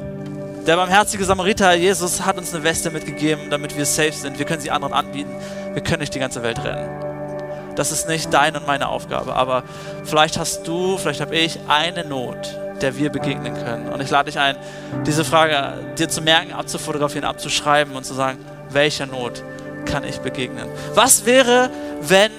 Der 0.65 0.77
barmherzige 0.77 1.25
Samariter, 1.25 1.73
Jesus, 1.73 2.25
hat 2.25 2.37
uns 2.37 2.53
eine 2.53 2.63
Weste 2.63 2.89
mitgegeben, 2.89 3.49
damit 3.49 3.75
wir 3.75 3.85
safe 3.85 4.13
sind. 4.13 4.39
Wir 4.39 4.45
können 4.45 4.61
sie 4.61 4.71
anderen 4.71 4.93
anbieten. 4.93 5.35
Wir 5.73 5.81
können 5.81 5.99
nicht 5.99 6.15
die 6.15 6.19
ganze 6.19 6.43
Welt 6.43 6.63
retten. 6.63 7.75
Das 7.75 7.91
ist 7.91 8.07
nicht 8.07 8.33
deine 8.33 8.59
und 8.59 8.67
meine 8.67 8.87
Aufgabe. 8.87 9.35
Aber 9.35 9.63
vielleicht 10.03 10.37
hast 10.37 10.67
du, 10.67 10.97
vielleicht 10.97 11.21
habe 11.21 11.35
ich 11.35 11.59
eine 11.67 12.05
Not, 12.05 12.57
der 12.81 12.97
wir 12.97 13.09
begegnen 13.09 13.53
können. 13.53 13.89
Und 13.89 14.01
ich 14.01 14.09
lade 14.09 14.31
dich 14.31 14.39
ein, 14.39 14.55
diese 15.05 15.23
Frage 15.23 15.73
dir 15.97 16.09
zu 16.09 16.21
merken, 16.21 16.53
abzufotografieren, 16.53 17.25
abzuschreiben 17.25 17.95
und 17.95 18.05
zu 18.05 18.13
sagen, 18.13 18.39
welcher 18.69 19.05
Not 19.05 19.43
kann 19.85 20.03
ich 20.03 20.19
begegnen? 20.19 20.67
Was 20.93 21.25
wäre, 21.25 21.69
wenn 22.01 22.31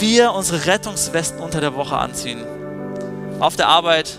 wir 0.00 0.32
unsere 0.32 0.66
Rettungswesten 0.66 1.40
unter 1.40 1.60
der 1.60 1.74
Woche 1.74 1.96
anziehen? 1.96 2.44
Auf 3.40 3.56
der 3.56 3.68
Arbeit, 3.68 4.18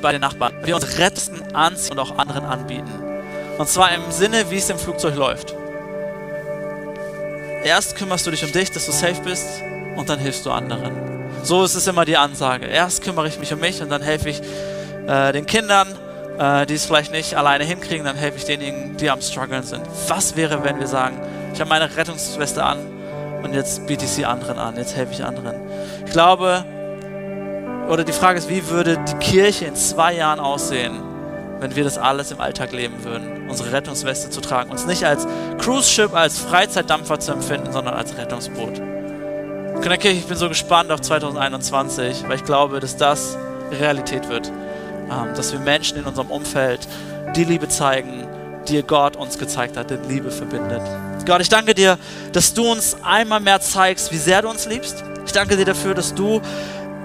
bei 0.00 0.12
den 0.12 0.20
Nachbarn. 0.20 0.54
Wir 0.64 0.74
unsere 0.74 0.98
Rettungswesten 0.98 1.54
anziehen 1.54 1.92
und 1.92 1.98
auch 1.98 2.18
anderen 2.18 2.44
anbieten. 2.44 2.90
Und 3.58 3.68
zwar 3.68 3.94
im 3.94 4.10
Sinne, 4.10 4.50
wie 4.50 4.56
es 4.56 4.68
im 4.70 4.78
Flugzeug 4.78 5.16
läuft. 5.16 5.54
Erst 7.64 7.96
kümmerst 7.96 8.26
du 8.26 8.30
dich 8.30 8.44
um 8.44 8.52
dich, 8.52 8.70
dass 8.70 8.86
du 8.86 8.92
safe 8.92 9.22
bist 9.22 9.46
und 9.96 10.08
dann 10.08 10.18
hilfst 10.18 10.44
du 10.44 10.50
anderen. 10.50 11.13
So 11.44 11.62
ist 11.62 11.74
es 11.74 11.86
immer 11.86 12.06
die 12.06 12.16
Ansage. 12.16 12.64
Erst 12.64 13.02
kümmere 13.02 13.28
ich 13.28 13.38
mich 13.38 13.52
um 13.52 13.60
mich 13.60 13.82
und 13.82 13.90
dann 13.90 14.00
helfe 14.00 14.30
ich 14.30 14.40
äh, 15.06 15.30
den 15.32 15.44
Kindern, 15.44 15.86
äh, 16.38 16.64
die 16.64 16.72
es 16.72 16.86
vielleicht 16.86 17.12
nicht 17.12 17.36
alleine 17.36 17.64
hinkriegen, 17.64 18.06
dann 18.06 18.16
helfe 18.16 18.38
ich 18.38 18.46
denjenigen, 18.46 18.96
die 18.96 19.10
am 19.10 19.20
struggeln 19.20 19.62
sind. 19.62 19.82
Was 20.08 20.36
wäre, 20.36 20.64
wenn 20.64 20.80
wir 20.80 20.86
sagen, 20.86 21.20
ich 21.52 21.60
habe 21.60 21.68
meine 21.68 21.94
Rettungsweste 21.94 22.64
an 22.64 22.78
und 23.42 23.52
jetzt 23.52 23.86
biete 23.86 24.06
ich 24.06 24.10
sie 24.10 24.24
anderen 24.24 24.58
an, 24.58 24.76
jetzt 24.76 24.96
helfe 24.96 25.12
ich 25.12 25.22
anderen. 25.22 25.56
Ich 26.06 26.12
glaube, 26.12 26.64
oder 27.90 28.04
die 28.04 28.12
Frage 28.12 28.38
ist, 28.38 28.48
wie 28.48 28.70
würde 28.70 28.96
die 29.06 29.16
Kirche 29.16 29.66
in 29.66 29.76
zwei 29.76 30.14
Jahren 30.14 30.40
aussehen, 30.40 30.94
wenn 31.60 31.76
wir 31.76 31.84
das 31.84 31.98
alles 31.98 32.30
im 32.30 32.40
Alltag 32.40 32.72
leben 32.72 33.04
würden, 33.04 33.50
unsere 33.50 33.70
Rettungsweste 33.70 34.30
zu 34.30 34.40
tragen, 34.40 34.70
uns 34.70 34.86
nicht 34.86 35.04
als 35.04 35.26
Cruise-Ship, 35.58 36.14
als 36.14 36.38
Freizeitdampfer 36.38 37.20
zu 37.20 37.32
empfinden, 37.32 37.70
sondern 37.70 37.92
als 37.92 38.16
Rettungsboot. 38.16 38.93
Connect 39.82 40.04
ich 40.04 40.24
bin 40.24 40.36
so 40.36 40.48
gespannt 40.48 40.90
auf 40.90 41.00
2021, 41.00 42.24
weil 42.28 42.36
ich 42.36 42.44
glaube, 42.44 42.80
dass 42.80 42.96
das 42.96 43.36
Realität 43.70 44.28
wird. 44.28 44.50
Ähm, 45.10 45.34
dass 45.34 45.52
wir 45.52 45.60
Menschen 45.60 45.98
in 45.98 46.04
unserem 46.04 46.30
Umfeld 46.30 46.88
die 47.36 47.44
Liebe 47.44 47.68
zeigen, 47.68 48.26
die 48.68 48.82
Gott 48.82 49.16
uns 49.16 49.38
gezeigt 49.38 49.76
hat, 49.76 49.90
denn 49.90 50.08
Liebe 50.08 50.30
verbindet. 50.30 50.80
Gott, 51.26 51.40
ich 51.42 51.48
danke 51.48 51.74
dir, 51.74 51.98
dass 52.32 52.54
du 52.54 52.70
uns 52.70 52.96
einmal 53.02 53.40
mehr 53.40 53.60
zeigst, 53.60 54.12
wie 54.12 54.16
sehr 54.16 54.42
du 54.42 54.48
uns 54.48 54.66
liebst. 54.66 55.04
Ich 55.26 55.32
danke 55.32 55.56
dir 55.56 55.64
dafür, 55.64 55.94
dass 55.94 56.14
du 56.14 56.40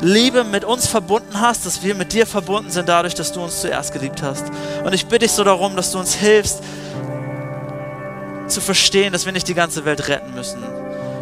Liebe 0.01 0.45
mit 0.45 0.63
uns 0.63 0.87
verbunden 0.87 1.41
hast, 1.41 1.65
dass 1.65 1.83
wir 1.83 1.93
mit 1.93 2.13
dir 2.13 2.25
verbunden 2.25 2.71
sind 2.71 2.87
dadurch, 2.87 3.15
dass 3.15 3.33
du 3.33 3.41
uns 3.41 3.59
zuerst 3.59 3.91
geliebt 3.91 4.21
hast. 4.21 4.45
Und 4.85 4.93
ich 4.93 5.05
bitte 5.07 5.25
dich 5.25 5.33
so 5.33 5.43
darum, 5.43 5.75
dass 5.75 5.91
du 5.91 5.99
uns 5.99 6.13
hilfst 6.13 6.61
zu 8.47 8.61
verstehen, 8.61 9.11
dass 9.11 9.25
wir 9.25 9.33
nicht 9.33 9.47
die 9.47 9.53
ganze 9.53 9.83
Welt 9.83 10.07
retten 10.07 10.33
müssen, 10.33 10.63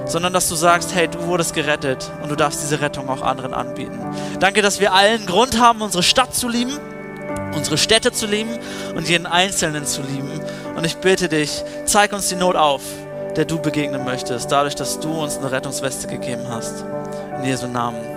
sondern 0.08 0.34
dass 0.34 0.50
du 0.50 0.56
sagst, 0.56 0.94
hey, 0.96 1.08
du 1.08 1.26
wurdest 1.28 1.54
gerettet 1.54 2.12
und 2.22 2.30
du 2.30 2.36
darfst 2.36 2.62
diese 2.62 2.82
Rettung 2.82 3.10
auch 3.10 3.22
anderen 3.22 3.54
anbieten. 3.54 4.00
Danke, 4.40 4.62
dass 4.62 4.80
wir 4.80 4.94
allen 4.94 5.26
Grund 5.26 5.60
haben, 5.60 5.82
unsere 5.82 6.04
Stadt 6.04 6.34
zu 6.34 6.48
lieben, 6.48 6.78
unsere 7.56 7.78
Städte 7.78 8.12
zu 8.12 8.26
lieben 8.26 8.58
und 8.96 9.08
jeden 9.08 9.26
Einzelnen 9.26 9.86
zu 9.86 10.02
lieben. 10.02 10.30
Und 10.76 10.86
ich 10.86 10.98
bitte 10.98 11.28
dich, 11.28 11.64
zeig 11.86 12.14
uns 12.14 12.30
die 12.30 12.36
Not 12.36 12.56
auf, 12.56 12.82
der 13.36 13.46
du 13.46 13.60
begegnen 13.60 14.04
möchtest, 14.06 14.52
dadurch, 14.52 14.76
dass 14.76 15.00
du 15.00 15.12
uns 15.12 15.38
eine 15.38 15.52
Rettungsweste 15.52 16.08
gegeben 16.08 16.44
hast. 16.50 16.84
In 17.38 17.46
Jesu 17.46 17.68
Namen. 17.68 18.17